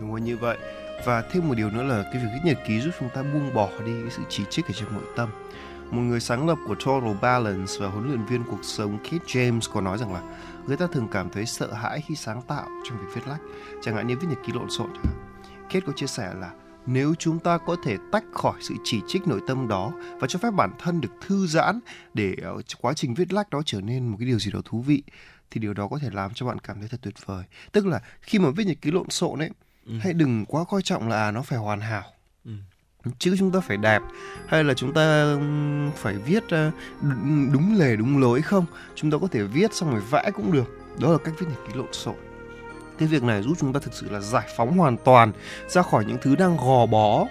Đúng 0.00 0.10
rồi 0.10 0.20
như 0.20 0.36
vậy. 0.36 0.56
Và 1.04 1.22
thêm 1.32 1.48
một 1.48 1.54
điều 1.54 1.70
nữa 1.70 1.82
là 1.82 2.02
cái 2.02 2.22
việc 2.22 2.28
viết 2.34 2.40
nhật 2.44 2.58
ký 2.68 2.80
giúp 2.80 2.90
chúng 3.00 3.08
ta 3.14 3.22
buông 3.22 3.54
bỏ 3.54 3.68
đi 3.86 3.92
cái 4.02 4.10
sự 4.10 4.22
chỉ 4.28 4.42
trích 4.50 4.66
ở 4.66 4.72
trong 4.72 4.92
nội 4.92 5.04
tâm. 5.16 5.28
Một 5.90 6.00
người 6.00 6.20
sáng 6.20 6.48
lập 6.48 6.58
của 6.66 6.74
Total 6.74 7.14
Balance 7.22 7.72
và 7.80 7.88
huấn 7.88 8.08
luyện 8.08 8.24
viên 8.24 8.44
cuộc 8.44 8.58
sống 8.62 8.98
Keith 8.98 9.22
James 9.26 9.60
có 9.72 9.80
nói 9.80 9.98
rằng 9.98 10.14
là 10.14 10.20
người 10.68 10.76
ta 10.76 10.86
thường 10.92 11.08
cảm 11.12 11.30
thấy 11.30 11.46
sợ 11.46 11.72
hãi 11.72 12.00
khi 12.06 12.14
sáng 12.14 12.42
tạo 12.42 12.68
trong 12.84 12.98
việc 12.98 13.06
viết 13.14 13.28
lách, 13.28 13.40
chẳng 13.82 13.96
hạn 13.96 14.06
như 14.06 14.16
viết 14.16 14.26
nhật 14.28 14.38
ký 14.46 14.52
lộn 14.52 14.70
xộn. 14.70 14.90
chẳng 14.94 15.04
hạn. 15.04 15.34
Kate 15.68 15.80
có 15.86 15.92
chia 15.92 16.06
sẻ 16.06 16.34
là 16.40 16.52
nếu 16.86 17.14
chúng 17.14 17.38
ta 17.38 17.58
có 17.58 17.76
thể 17.84 17.96
tách 18.12 18.24
khỏi 18.32 18.58
sự 18.60 18.74
chỉ 18.84 19.00
trích 19.06 19.26
nội 19.26 19.40
tâm 19.46 19.68
đó 19.68 19.92
và 20.20 20.26
cho 20.26 20.38
phép 20.38 20.50
bản 20.50 20.70
thân 20.78 21.00
được 21.00 21.12
thư 21.26 21.46
giãn 21.46 21.80
để 22.14 22.34
ở 22.42 22.62
quá 22.80 22.94
trình 22.94 23.14
viết 23.14 23.32
lách 23.32 23.50
đó 23.50 23.62
trở 23.66 23.80
nên 23.80 24.08
một 24.08 24.16
cái 24.20 24.26
điều 24.26 24.38
gì 24.38 24.50
đó 24.50 24.60
thú 24.64 24.82
vị 24.82 25.02
thì 25.50 25.60
điều 25.60 25.74
đó 25.74 25.88
có 25.88 25.98
thể 25.98 26.08
làm 26.12 26.34
cho 26.34 26.46
bạn 26.46 26.58
cảm 26.58 26.80
thấy 26.80 26.88
thật 26.88 26.98
tuyệt 27.02 27.26
vời. 27.26 27.44
Tức 27.72 27.86
là 27.86 28.00
khi 28.20 28.38
mà 28.38 28.50
viết 28.50 28.66
nhật 28.66 28.76
ký 28.82 28.90
lộn 28.90 29.10
xộn 29.10 29.38
ấy, 29.38 29.50
hãy 30.00 30.12
đừng 30.12 30.44
quá 30.44 30.64
coi 30.64 30.82
trọng 30.82 31.08
là 31.08 31.28
à, 31.28 31.30
nó 31.30 31.42
phải 31.42 31.58
hoàn 31.58 31.80
hảo 31.80 32.04
Ừ 32.04 32.17
chứ 33.18 33.34
chúng 33.38 33.50
ta 33.50 33.60
phải 33.60 33.76
đẹp, 33.76 34.02
hay 34.46 34.64
là 34.64 34.74
chúng 34.74 34.92
ta 34.92 35.36
phải 35.96 36.14
viết 36.14 36.44
ờ, 36.48 36.70
đúng 37.52 37.76
lề, 37.78 37.96
đúng 37.96 38.20
lối 38.20 38.42
không? 38.42 38.64
Chúng 38.94 39.10
ta 39.10 39.18
có 39.20 39.28
thể 39.30 39.42
viết 39.42 39.74
xong 39.74 39.90
rồi 39.90 40.00
vẽ 40.10 40.30
cũng 40.34 40.52
được. 40.52 40.78
Đó 40.98 41.12
là 41.12 41.18
cách 41.18 41.34
viết 41.38 41.46
nhật 41.48 41.58
ký 41.68 41.72
lộn 41.74 41.92
xộn. 41.92 42.14
Cái 42.98 43.08
việc 43.08 43.22
này 43.22 43.42
giúp 43.42 43.54
chúng 43.60 43.72
ta 43.72 43.80
thực 43.80 43.94
sự 43.94 44.10
là 44.10 44.20
giải 44.20 44.48
phóng 44.56 44.78
hoàn 44.78 44.96
toàn 44.96 45.32
ra 45.68 45.82
khỏi 45.82 46.04
những 46.04 46.18
thứ 46.22 46.36
đang 46.36 46.56
gò 46.56 46.86
bó 46.86 47.26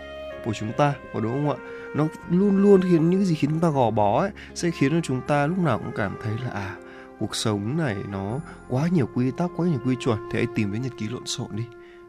của 0.45 0.53
chúng 0.53 0.73
ta, 0.77 0.93
có 1.13 1.19
đúng 1.19 1.33
không 1.33 1.49
ạ? 1.49 1.57
Nó 1.95 2.07
luôn 2.29 2.57
luôn 2.57 2.81
khiến, 2.81 3.09
những 3.09 3.25
gì 3.25 3.35
khiến 3.35 3.51
chúng 3.51 3.59
ta 3.59 3.69
gò 3.69 3.91
bó 3.91 4.21
ấy, 4.21 4.31
sẽ 4.55 4.71
khiến 4.71 4.91
cho 4.91 4.99
chúng 5.03 5.21
ta 5.21 5.47
lúc 5.47 5.57
nào 5.57 5.77
cũng 5.77 5.91
cảm 5.95 6.17
thấy 6.23 6.33
là 6.43 6.51
à 6.51 6.75
cuộc 7.19 7.35
sống 7.35 7.77
này 7.77 7.95
nó 8.09 8.39
quá 8.67 8.87
nhiều 8.87 9.09
quy 9.13 9.31
tắc, 9.31 9.49
quá 9.55 9.67
nhiều 9.67 9.79
quy 9.85 9.95
chuẩn. 9.99 10.19
Thì 10.31 10.37
hãy 10.37 10.47
tìm 10.55 10.73
đến 10.73 10.81
nhật 10.81 10.91
ký 10.97 11.07
lộn 11.07 11.25
xộn 11.25 11.47
đi, 11.51 11.63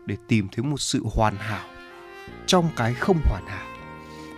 để 0.07 0.17
tìm 0.29 0.49
thấy 0.53 0.65
một 0.65 0.81
sự 0.81 1.03
hoàn 1.15 1.37
hảo 1.37 1.65
trong 2.47 2.69
cái 2.77 2.95
không 2.95 3.19
hoàn 3.25 3.47
hảo. 3.47 3.67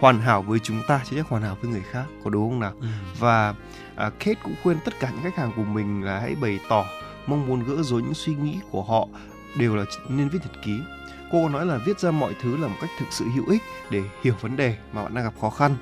Hoàn 0.00 0.20
hảo 0.20 0.42
với 0.42 0.59
chúng 0.59 0.83
ta 0.88 1.00
chứ 1.05 1.16
chắc 1.16 1.29
hoàn 1.29 1.42
hảo 1.42 1.57
với 1.62 1.70
người 1.70 1.83
khác 1.90 2.05
có 2.24 2.31
đúng 2.31 2.50
không 2.50 2.61
nào? 2.61 2.74
Và 3.18 3.55
à, 3.96 4.11
Kate 4.11 4.35
cũng 4.42 4.55
khuyên 4.62 4.79
tất 4.85 4.94
cả 5.00 5.11
những 5.11 5.22
khách 5.22 5.37
hàng 5.37 5.53
của 5.57 5.64
mình 5.64 6.03
là 6.05 6.20
hãy 6.20 6.35
bày 6.35 6.61
tỏ 6.68 6.85
mong 7.26 7.46
muốn 7.46 7.64
gỡ 7.64 7.83
rối 7.83 8.03
những 8.03 8.14
suy 8.14 8.35
nghĩ 8.35 8.59
của 8.70 8.83
họ 8.83 9.09
đều 9.57 9.76
là 9.76 9.85
nên 10.09 10.29
viết 10.29 10.38
nhật 10.42 10.64
ký. 10.64 10.81
Cô 11.33 11.48
nói 11.48 11.66
là 11.66 11.79
viết 11.87 12.00
ra 12.00 12.11
mọi 12.11 12.35
thứ 12.42 12.57
là 12.57 12.68
một 12.68 12.76
cách 12.81 12.90
thực 12.98 13.07
sự 13.11 13.24
hữu 13.35 13.44
ích 13.48 13.62
để 13.90 14.03
hiểu 14.22 14.35
vấn 14.40 14.57
đề 14.57 14.76
mà 14.92 15.03
bạn 15.03 15.14
đang 15.14 15.24
gặp 15.24 15.35
khó 15.40 15.50
khăn. 15.50 15.76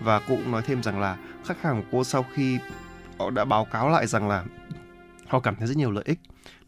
Và 0.00 0.18
cô 0.18 0.36
cũng 0.36 0.50
nói 0.50 0.62
thêm 0.66 0.82
rằng 0.82 1.00
là 1.00 1.16
khách 1.44 1.62
hàng 1.62 1.82
của 1.82 1.88
cô 1.92 2.04
sau 2.04 2.24
khi 2.34 2.58
họ 3.18 3.30
đã 3.30 3.44
báo 3.44 3.64
cáo 3.64 3.88
lại 3.88 4.06
rằng 4.06 4.28
là 4.28 4.44
họ 5.28 5.40
cảm 5.40 5.56
thấy 5.56 5.66
rất 5.66 5.76
nhiều 5.76 5.90
lợi 5.90 6.04
ích. 6.06 6.18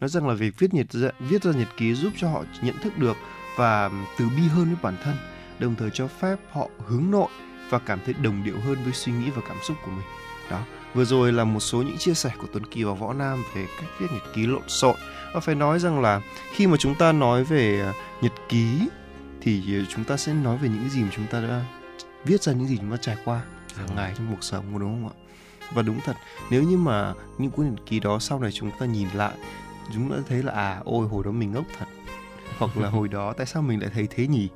Nói 0.00 0.08
rằng 0.08 0.28
là 0.28 0.34
việc 0.34 0.58
viết 0.58 0.74
nhật 0.74 0.86
viết 1.18 1.42
ra 1.42 1.52
nhật 1.52 1.68
ký 1.76 1.94
giúp 1.94 2.12
cho 2.16 2.28
họ 2.28 2.44
nhận 2.62 2.78
thức 2.82 2.98
được 2.98 3.16
và 3.56 3.90
từ 4.18 4.28
bi 4.28 4.42
hơn 4.42 4.64
với 4.64 4.76
bản 4.82 4.96
thân, 5.04 5.16
đồng 5.58 5.74
thời 5.74 5.90
cho 5.92 6.08
phép 6.08 6.36
họ 6.52 6.68
hướng 6.86 7.10
nội 7.10 7.28
và 7.70 7.78
cảm 7.78 7.98
thấy 8.04 8.14
đồng 8.14 8.44
điệu 8.44 8.60
hơn 8.60 8.84
với 8.84 8.92
suy 8.92 9.12
nghĩ 9.12 9.30
và 9.30 9.42
cảm 9.48 9.56
xúc 9.62 9.76
của 9.84 9.90
mình. 9.90 10.06
Đó, 10.50 10.62
vừa 10.94 11.04
rồi 11.04 11.32
là 11.32 11.44
một 11.44 11.60
số 11.60 11.82
những 11.82 11.98
chia 11.98 12.14
sẻ 12.14 12.30
của 12.38 12.46
Tuấn 12.52 12.66
Kỳ 12.66 12.84
và 12.84 12.92
Võ 12.92 13.12
Nam 13.12 13.44
về 13.54 13.66
cách 13.80 13.90
viết 13.98 14.06
nhật 14.12 14.22
ký 14.34 14.46
lộn 14.46 14.68
xộn. 14.68 14.96
Và 15.34 15.40
phải 15.40 15.54
nói 15.54 15.78
rằng 15.78 16.00
là 16.00 16.20
khi 16.52 16.66
mà 16.66 16.76
chúng 16.76 16.94
ta 16.94 17.12
nói 17.12 17.44
về 17.44 17.80
ờ, 17.80 17.92
nhật 18.20 18.32
ký 18.48 18.88
thì 19.40 19.62
ờ, 19.78 19.84
chúng 19.88 20.04
ta 20.04 20.16
sẽ 20.16 20.34
nói 20.34 20.58
về 20.58 20.68
những 20.68 20.80
cái 20.80 20.90
gì 20.90 21.02
mà 21.02 21.08
chúng 21.12 21.26
ta 21.26 21.40
đã 21.40 21.64
viết 22.24 22.42
ra, 22.42 22.52
những 22.52 22.68
gì 22.68 22.76
chúng 22.76 22.90
ta 22.90 22.96
trải 22.96 23.16
qua 23.24 23.40
hàng 23.76 23.96
ngày 23.96 24.12
trong 24.18 24.26
cuộc 24.30 24.44
sống, 24.44 24.78
đúng 24.78 25.02
không 25.02 25.08
ạ? 25.08 25.14
Và 25.74 25.82
đúng 25.82 26.00
thật, 26.04 26.16
nếu 26.50 26.62
như 26.62 26.76
mà 26.76 27.12
những 27.38 27.50
cuốn 27.50 27.70
nhật 27.70 27.86
ký 27.86 28.00
đó 28.00 28.18
sau 28.18 28.40
này 28.40 28.52
chúng 28.52 28.70
ta 28.78 28.86
nhìn 28.86 29.08
lại, 29.14 29.32
chúng 29.94 30.10
ta 30.10 30.16
thấy 30.28 30.42
là 30.42 30.52
à 30.52 30.80
ôi, 30.84 31.08
hồi 31.08 31.24
đó 31.24 31.30
mình 31.30 31.52
ngốc 31.52 31.64
thật 31.78 31.86
hoặc 32.58 32.76
là 32.76 32.88
hồi 32.88 33.08
đó 33.08 33.32
tại 33.32 33.46
sao 33.46 33.62
mình 33.62 33.80
lại 33.80 33.90
thấy 33.94 34.08
thế 34.10 34.26
nhỉ? 34.26 34.48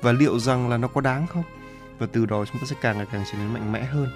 Và 0.00 0.12
liệu 0.12 0.38
rằng 0.38 0.68
là 0.68 0.76
nó 0.76 0.88
có 0.88 1.00
đáng 1.00 1.26
không? 1.26 1.44
Và 1.98 2.06
từ 2.12 2.26
đó 2.26 2.44
chúng 2.44 2.60
ta 2.60 2.66
sẽ 2.66 2.76
càng 2.80 2.96
ngày 2.96 3.06
càng 3.12 3.24
trở 3.32 3.38
nên 3.38 3.52
mạnh 3.52 3.72
mẽ 3.72 3.84
hơn. 3.84 4.08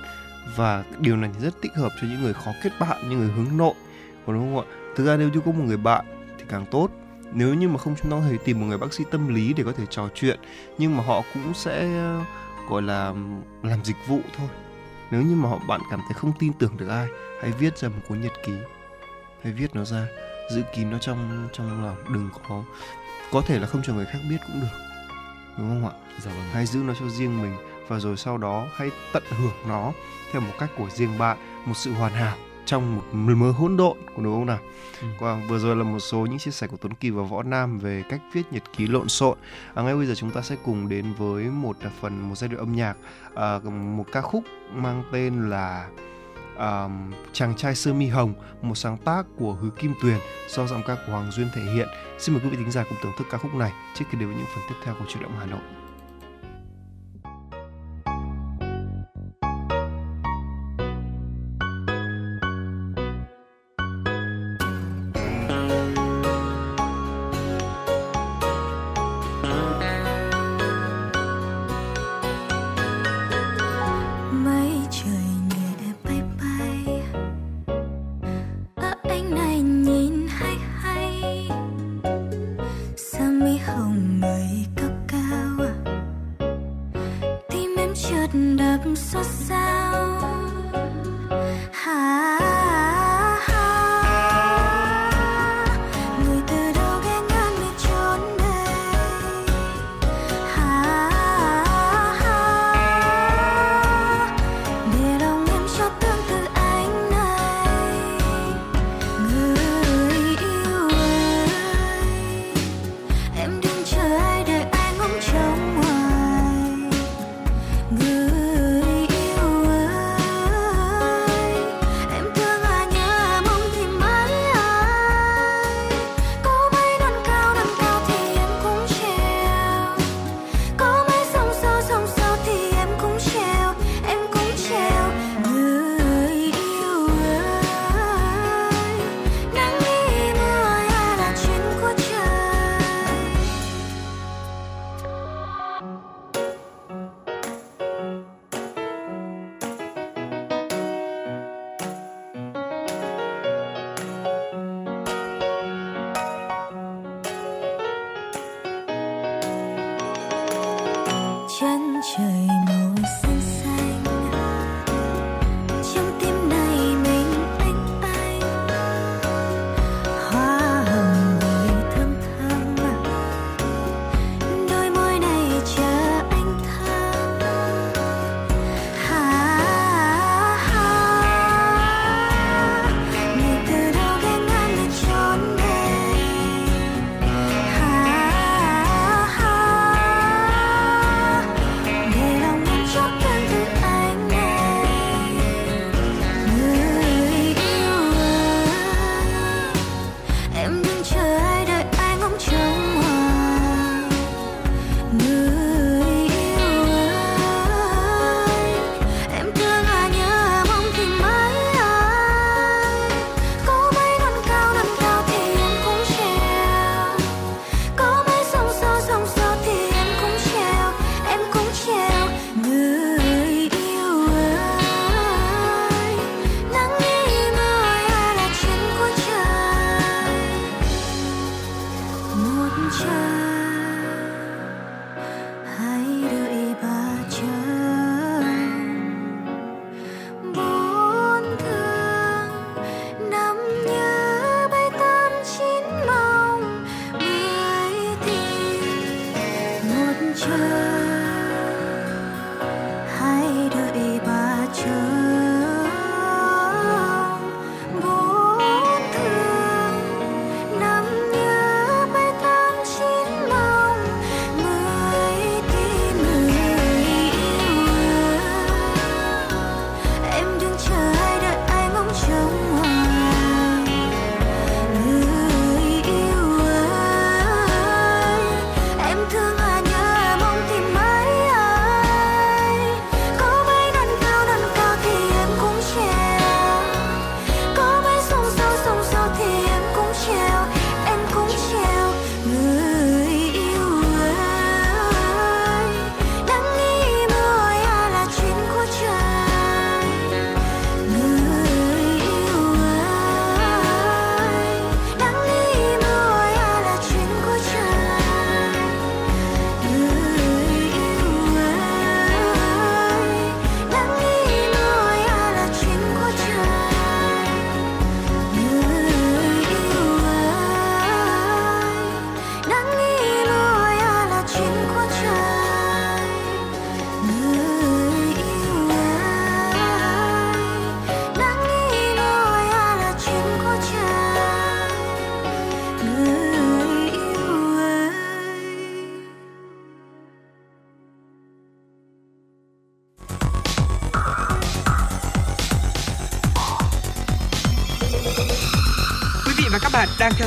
Và 0.56 0.84
điều 0.98 1.16
này 1.16 1.30
thì 1.34 1.44
rất 1.44 1.54
thích 1.62 1.72
hợp 1.76 1.90
cho 2.00 2.08
những 2.08 2.22
người 2.22 2.34
khó 2.34 2.50
kết 2.62 2.70
bạn, 2.80 3.08
những 3.08 3.18
người 3.18 3.30
hướng 3.30 3.56
nội. 3.56 3.74
Còn 4.26 4.36
đúng 4.36 4.54
không 4.54 4.66
ạ? 4.68 4.74
Thực 4.96 5.06
ra 5.06 5.16
nếu 5.16 5.28
như 5.28 5.40
có 5.40 5.52
một 5.52 5.64
người 5.64 5.76
bạn 5.76 6.04
thì 6.38 6.44
càng 6.48 6.66
tốt. 6.70 6.88
Nếu 7.34 7.54
như 7.54 7.68
mà 7.68 7.78
không 7.78 7.94
chúng 8.02 8.10
ta 8.10 8.16
có 8.16 8.22
thể 8.30 8.38
tìm 8.44 8.60
một 8.60 8.66
người 8.66 8.78
bác 8.78 8.92
sĩ 8.92 9.04
tâm 9.10 9.34
lý 9.34 9.52
để 9.52 9.64
có 9.64 9.72
thể 9.72 9.86
trò 9.90 10.08
chuyện, 10.14 10.40
nhưng 10.78 10.96
mà 10.96 11.02
họ 11.04 11.22
cũng 11.34 11.54
sẽ 11.54 11.80
ờ, 11.80 12.20
gọi 12.68 12.82
là, 12.82 13.14
làm 13.62 13.84
dịch 13.84 13.96
vụ 14.08 14.20
thôi. 14.36 14.48
Nếu 15.10 15.22
như 15.22 15.36
mà 15.36 15.48
họ, 15.48 15.58
bạn 15.68 15.80
cảm 15.90 16.00
thấy 16.00 16.14
không 16.14 16.32
tin 16.38 16.52
tưởng 16.52 16.76
được 16.76 16.88
ai, 16.88 17.08
hãy 17.42 17.52
viết 17.58 17.78
ra 17.78 17.88
một 17.88 18.00
cuốn 18.08 18.20
nhật 18.20 18.32
ký. 18.46 18.52
Hãy 19.42 19.52
viết 19.52 19.74
nó 19.74 19.84
ra, 19.84 20.06
giữ 20.50 20.62
kín 20.74 20.90
nó 20.90 20.98
trong 20.98 21.48
trong 21.52 21.84
lòng, 21.84 21.96
đừng 22.14 22.28
có 22.48 22.64
có 23.32 23.42
thể 23.46 23.58
là 23.58 23.66
không 23.66 23.82
cho 23.84 23.94
người 23.94 24.06
khác 24.06 24.18
biết 24.30 24.36
cũng 24.46 24.60
được 24.60 24.78
đúng 25.58 25.68
không 25.68 25.90
ạ? 25.90 25.94
Dạ 26.20 26.30
vâng. 26.30 26.46
Hãy 26.52 26.66
giữ 26.66 26.80
nó 26.80 26.94
cho 27.00 27.08
riêng 27.08 27.42
mình 27.42 27.56
và 27.88 27.98
rồi 27.98 28.16
sau 28.16 28.38
đó 28.38 28.66
hãy 28.74 28.90
tận 29.12 29.22
hưởng 29.28 29.68
nó 29.68 29.92
theo 30.32 30.40
một 30.40 30.52
cách 30.58 30.70
của 30.78 30.88
riêng 30.90 31.18
bạn 31.18 31.38
một 31.66 31.74
sự 31.76 31.92
hoàn 31.92 32.12
hảo 32.12 32.36
trong 32.64 32.96
một 32.96 33.02
mớ 33.12 33.50
hỗn 33.50 33.76
độn 33.76 33.96
đúng 34.16 34.34
không 34.34 34.46
nào? 34.46 34.58
Ừ. 35.20 35.36
vừa 35.48 35.58
rồi 35.58 35.76
là 35.76 35.84
một 35.84 35.98
số 35.98 36.18
những 36.18 36.38
chia 36.38 36.50
sẻ 36.50 36.66
của 36.66 36.76
Tuấn 36.76 36.94
Kỳ 36.94 37.10
và 37.10 37.22
Võ 37.22 37.42
Nam 37.42 37.78
về 37.78 38.04
cách 38.08 38.20
viết 38.32 38.42
nhật 38.50 38.62
ký 38.76 38.86
lộn 38.86 39.08
xộn. 39.08 39.38
À, 39.74 39.82
ngay 39.82 39.94
bây 39.94 40.06
giờ 40.06 40.14
chúng 40.14 40.30
ta 40.30 40.42
sẽ 40.42 40.56
cùng 40.64 40.88
đến 40.88 41.14
với 41.18 41.44
một 41.44 41.76
phần 42.00 42.28
một 42.28 42.34
giai 42.38 42.48
đoạn 42.48 42.58
âm 42.58 42.72
nhạc 42.72 42.96
à, 43.34 43.58
một 43.96 44.04
ca 44.12 44.20
khúc 44.20 44.44
mang 44.74 45.04
tên 45.12 45.50
là 45.50 45.88
à, 46.58 46.88
chàng 47.32 47.56
trai 47.56 47.74
sơ 47.74 47.92
mi 47.92 48.06
hồng 48.06 48.34
một 48.62 48.74
sáng 48.74 48.96
tác 48.96 49.26
của 49.36 49.52
Hứa 49.52 49.70
Kim 49.70 49.94
Tuyền 50.02 50.18
do 50.48 50.66
giọng 50.66 50.82
ca 50.86 50.94
của 50.94 51.12
Hoàng 51.12 51.30
Duyên 51.30 51.48
thể 51.54 51.62
hiện. 51.62 51.88
Xin 52.18 52.34
mời 52.34 52.44
quý 52.44 52.50
vị 52.50 52.56
thính 52.56 52.70
giả 52.70 52.84
cùng 52.88 52.98
thưởng 53.02 53.12
thức 53.18 53.26
ca 53.30 53.38
khúc 53.38 53.54
này 53.54 53.72
trước 53.94 54.04
khi 54.10 54.18
đến 54.18 54.28
với 54.28 54.36
những 54.36 54.46
phần 54.54 54.64
tiếp 54.68 54.74
theo 54.84 54.94
của 54.98 55.04
chuyển 55.08 55.22
động 55.22 55.36
Hà 55.38 55.46
Nội. 55.46 55.81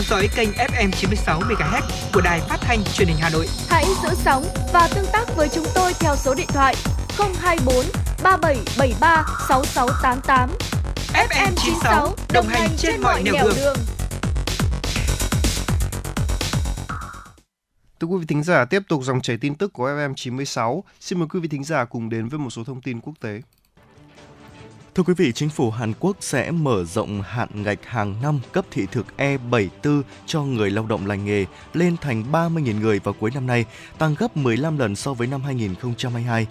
Dõi 0.10 0.30
kênh 0.36 0.50
FM 0.52 0.92
96 0.92 1.40
MHz 1.40 1.82
của 2.14 2.22
đài 2.22 2.40
phát 2.50 2.58
thanh 2.62 2.84
truyền 2.84 3.08
hình 3.08 3.18
Hà 3.20 3.30
Nội. 3.30 3.48
Hãy 3.70 3.86
giữ 4.04 4.10
sóng 4.14 4.46
và 4.74 4.90
tương 4.96 5.06
tác 5.14 5.26
với 5.36 5.50
chúng 5.50 5.66
tôi 5.76 5.94
theo 6.00 6.16
số 6.16 6.36
điện 6.36 6.48
thoại 6.48 6.76
024 7.18 7.76
3773 8.24 9.26
6688. 9.50 10.50
FM 11.14 11.52
96 11.56 12.16
đồng 12.34 12.48
hành 12.48 12.70
trên 12.78 13.02
mọi 13.02 13.24
nẻo 13.24 13.34
đường. 13.56 13.78
Thưa 18.00 18.08
quý 18.08 18.18
vị 18.20 18.26
thính 18.28 18.44
giả, 18.44 18.66
tiếp 18.66 18.82
tục 18.88 19.04
dòng 19.04 19.22
chảy 19.22 19.38
tin 19.38 19.56
tức 19.56 19.74
của 19.74 19.88
FM 19.88 20.14
96. 20.16 20.84
Xin 21.00 21.20
mời 21.20 21.28
quý 21.32 21.40
vị 21.40 21.48
thính 21.48 21.64
giả 21.64 21.86
cùng 21.86 22.10
đến 22.10 22.28
với 22.28 22.40
một 22.40 22.50
số 22.50 22.64
thông 22.64 22.82
tin 22.82 23.02
quốc 23.02 23.14
tế. 23.22 23.42
Thưa 24.96 25.04
quý 25.04 25.14
vị, 25.18 25.32
chính 25.32 25.50
phủ 25.50 25.72
Hàn 25.72 25.94
Quốc 26.00 26.18
sẽ 26.20 26.52
mở 26.52 26.84
rộng 26.84 27.22
hạn 27.22 27.50
ngạch 27.54 27.86
hàng 27.86 28.16
năm 28.22 28.40
cấp 28.52 28.66
thị 28.72 28.88
thực 28.92 29.06
E74 29.18 30.02
cho 30.26 30.44
người 30.44 30.70
lao 30.70 30.86
động 30.86 31.06
lành 31.06 31.26
nghề 31.26 31.46
lên 31.74 31.98
thành 31.98 32.24
30.000 32.32 32.80
người 32.80 33.00
vào 33.00 33.16
cuối 33.20 33.32
năm 33.34 33.48
nay, 33.48 33.66
tăng 33.98 34.16
gấp 34.20 34.38
15 34.38 34.78
lần 34.78 34.96
so 34.96 35.14
với 35.14 35.28
năm 35.28 35.42
2022. 35.42 36.48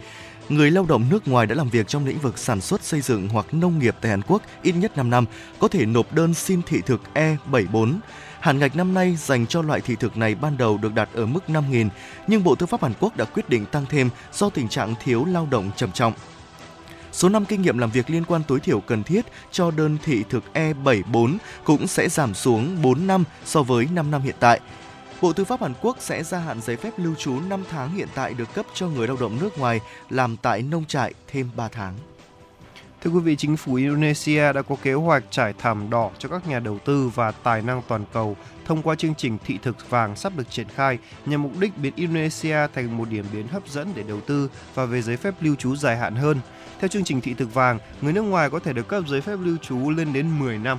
Người 0.48 0.70
lao 0.70 0.86
động 0.88 1.04
nước 1.10 1.28
ngoài 1.28 1.46
đã 1.46 1.54
làm 1.54 1.68
việc 1.68 1.88
trong 1.88 2.06
lĩnh 2.06 2.18
vực 2.18 2.38
sản 2.38 2.60
xuất 2.60 2.82
xây 2.82 3.00
dựng 3.00 3.28
hoặc 3.28 3.54
nông 3.54 3.78
nghiệp 3.78 3.96
tại 4.00 4.10
Hàn 4.10 4.22
Quốc 4.22 4.42
ít 4.62 4.72
nhất 4.72 4.96
5 4.96 5.10
năm 5.10 5.24
có 5.58 5.68
thể 5.68 5.86
nộp 5.86 6.12
đơn 6.12 6.34
xin 6.34 6.62
thị 6.62 6.80
thực 6.86 7.00
E74. 7.14 7.94
Hạn 8.40 8.58
ngạch 8.58 8.76
năm 8.76 8.94
nay 8.94 9.16
dành 9.16 9.46
cho 9.46 9.62
loại 9.62 9.80
thị 9.80 9.96
thực 10.00 10.16
này 10.16 10.34
ban 10.34 10.56
đầu 10.56 10.78
được 10.78 10.94
đặt 10.94 11.08
ở 11.14 11.26
mức 11.26 11.44
5.000, 11.48 11.88
nhưng 12.26 12.44
Bộ 12.44 12.54
Tư 12.54 12.66
pháp 12.66 12.82
Hàn 12.82 12.92
Quốc 13.00 13.16
đã 13.16 13.24
quyết 13.24 13.48
định 13.48 13.66
tăng 13.66 13.86
thêm 13.88 14.10
do 14.32 14.50
tình 14.50 14.68
trạng 14.68 14.94
thiếu 15.04 15.24
lao 15.24 15.48
động 15.50 15.70
trầm 15.76 15.92
trọng. 15.92 16.12
Số 17.14 17.28
năm 17.28 17.44
kinh 17.44 17.62
nghiệm 17.62 17.78
làm 17.78 17.90
việc 17.90 18.10
liên 18.10 18.24
quan 18.24 18.42
tối 18.48 18.60
thiểu 18.60 18.80
cần 18.80 19.02
thiết 19.02 19.26
cho 19.52 19.70
đơn 19.70 19.98
thị 20.04 20.24
thực 20.30 20.44
E74 20.54 21.36
cũng 21.64 21.86
sẽ 21.86 22.08
giảm 22.08 22.34
xuống 22.34 22.82
4 22.82 23.06
năm 23.06 23.24
so 23.44 23.62
với 23.62 23.88
5 23.92 24.10
năm 24.10 24.22
hiện 24.22 24.34
tại. 24.40 24.60
Bộ 25.20 25.32
Tư 25.32 25.44
pháp 25.44 25.60
Hàn 25.60 25.72
Quốc 25.80 25.96
sẽ 26.00 26.22
gia 26.22 26.38
hạn 26.38 26.60
giấy 26.60 26.76
phép 26.76 26.90
lưu 26.96 27.14
trú 27.14 27.40
5 27.40 27.64
tháng 27.70 27.94
hiện 27.94 28.08
tại 28.14 28.34
được 28.34 28.54
cấp 28.54 28.66
cho 28.74 28.88
người 28.88 29.06
lao 29.06 29.16
động 29.20 29.38
nước 29.40 29.58
ngoài 29.58 29.80
làm 30.10 30.36
tại 30.36 30.62
nông 30.62 30.84
trại 30.84 31.14
thêm 31.28 31.50
3 31.56 31.68
tháng. 31.68 31.94
Thưa 33.04 33.10
quý 33.10 33.20
vị, 33.20 33.36
chính 33.36 33.56
phủ 33.56 33.74
Indonesia 33.74 34.52
đã 34.52 34.62
có 34.62 34.76
kế 34.82 34.92
hoạch 34.92 35.24
trải 35.30 35.54
thảm 35.58 35.90
đỏ 35.90 36.10
cho 36.18 36.28
các 36.28 36.48
nhà 36.48 36.58
đầu 36.58 36.78
tư 36.78 37.10
và 37.14 37.30
tài 37.30 37.62
năng 37.62 37.82
toàn 37.88 38.04
cầu 38.12 38.36
thông 38.64 38.82
qua 38.82 38.94
chương 38.94 39.14
trình 39.14 39.38
thị 39.46 39.58
thực 39.62 39.90
vàng 39.90 40.16
sắp 40.16 40.32
được 40.36 40.50
triển 40.50 40.66
khai 40.74 40.98
nhằm 41.26 41.42
mục 41.42 41.52
đích 41.60 41.78
biến 41.78 41.92
Indonesia 41.96 42.56
thành 42.74 42.96
một 42.96 43.08
điểm 43.10 43.24
đến 43.32 43.46
hấp 43.48 43.68
dẫn 43.68 43.88
để 43.94 44.02
đầu 44.02 44.20
tư 44.20 44.50
và 44.74 44.84
về 44.84 45.02
giấy 45.02 45.16
phép 45.16 45.34
lưu 45.40 45.54
trú 45.54 45.76
dài 45.76 45.96
hạn 45.96 46.14
hơn. 46.14 46.40
Theo 46.80 46.88
chương 46.88 47.04
trình 47.04 47.20
thị 47.20 47.34
thực 47.34 47.54
vàng, 47.54 47.78
người 48.00 48.12
nước 48.12 48.22
ngoài 48.22 48.50
có 48.50 48.58
thể 48.58 48.72
được 48.72 48.88
cấp 48.88 49.04
giấy 49.08 49.20
phép 49.20 49.36
lưu 49.42 49.56
trú 49.56 49.90
lên 49.90 50.12
đến 50.12 50.38
10 50.38 50.58
năm. 50.58 50.78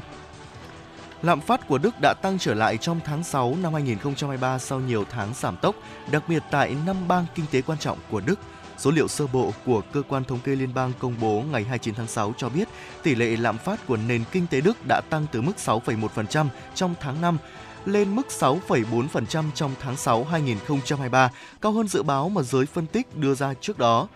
Lạm 1.21 1.41
phát 1.41 1.67
của 1.67 1.77
Đức 1.77 1.95
đã 2.01 2.13
tăng 2.21 2.39
trở 2.39 2.53
lại 2.53 2.77
trong 2.77 2.99
tháng 3.05 3.23
6 3.23 3.55
năm 3.61 3.73
2023 3.73 4.59
sau 4.59 4.79
nhiều 4.79 5.05
tháng 5.09 5.33
giảm 5.33 5.57
tốc, 5.57 5.75
đặc 6.11 6.23
biệt 6.27 6.43
tại 6.51 6.75
năm 6.85 7.07
bang 7.07 7.25
kinh 7.35 7.45
tế 7.51 7.61
quan 7.61 7.79
trọng 7.79 7.97
của 8.09 8.21
Đức. 8.21 8.39
Số 8.77 8.91
liệu 8.91 9.07
sơ 9.07 9.27
bộ 9.27 9.53
của 9.65 9.81
cơ 9.93 10.01
quan 10.07 10.23
thống 10.23 10.39
kê 10.39 10.55
liên 10.55 10.73
bang 10.73 10.91
công 10.99 11.15
bố 11.21 11.43
ngày 11.51 11.63
29 11.63 11.95
tháng 11.95 12.07
6 12.07 12.33
cho 12.37 12.49
biết 12.49 12.67
tỷ 13.03 13.15
lệ 13.15 13.37
lạm 13.37 13.57
phát 13.57 13.87
của 13.87 13.97
nền 13.97 14.23
kinh 14.31 14.47
tế 14.47 14.61
Đức 14.61 14.77
đã 14.87 15.01
tăng 15.09 15.25
từ 15.31 15.41
mức 15.41 15.53
6,1% 15.57 16.47
trong 16.75 16.93
tháng 16.99 17.21
5 17.21 17.37
lên 17.85 18.15
mức 18.15 18.27
6,4% 18.29 19.43
trong 19.55 19.71
tháng 19.79 19.97
6 19.97 20.23
2023, 20.23 21.31
cao 21.61 21.71
hơn 21.71 21.87
dự 21.87 22.03
báo 22.03 22.29
mà 22.29 22.41
giới 22.41 22.65
phân 22.65 22.87
tích 22.87 23.17
đưa 23.17 23.35
ra 23.35 23.53
trước 23.61 23.79
đó. 23.79 24.07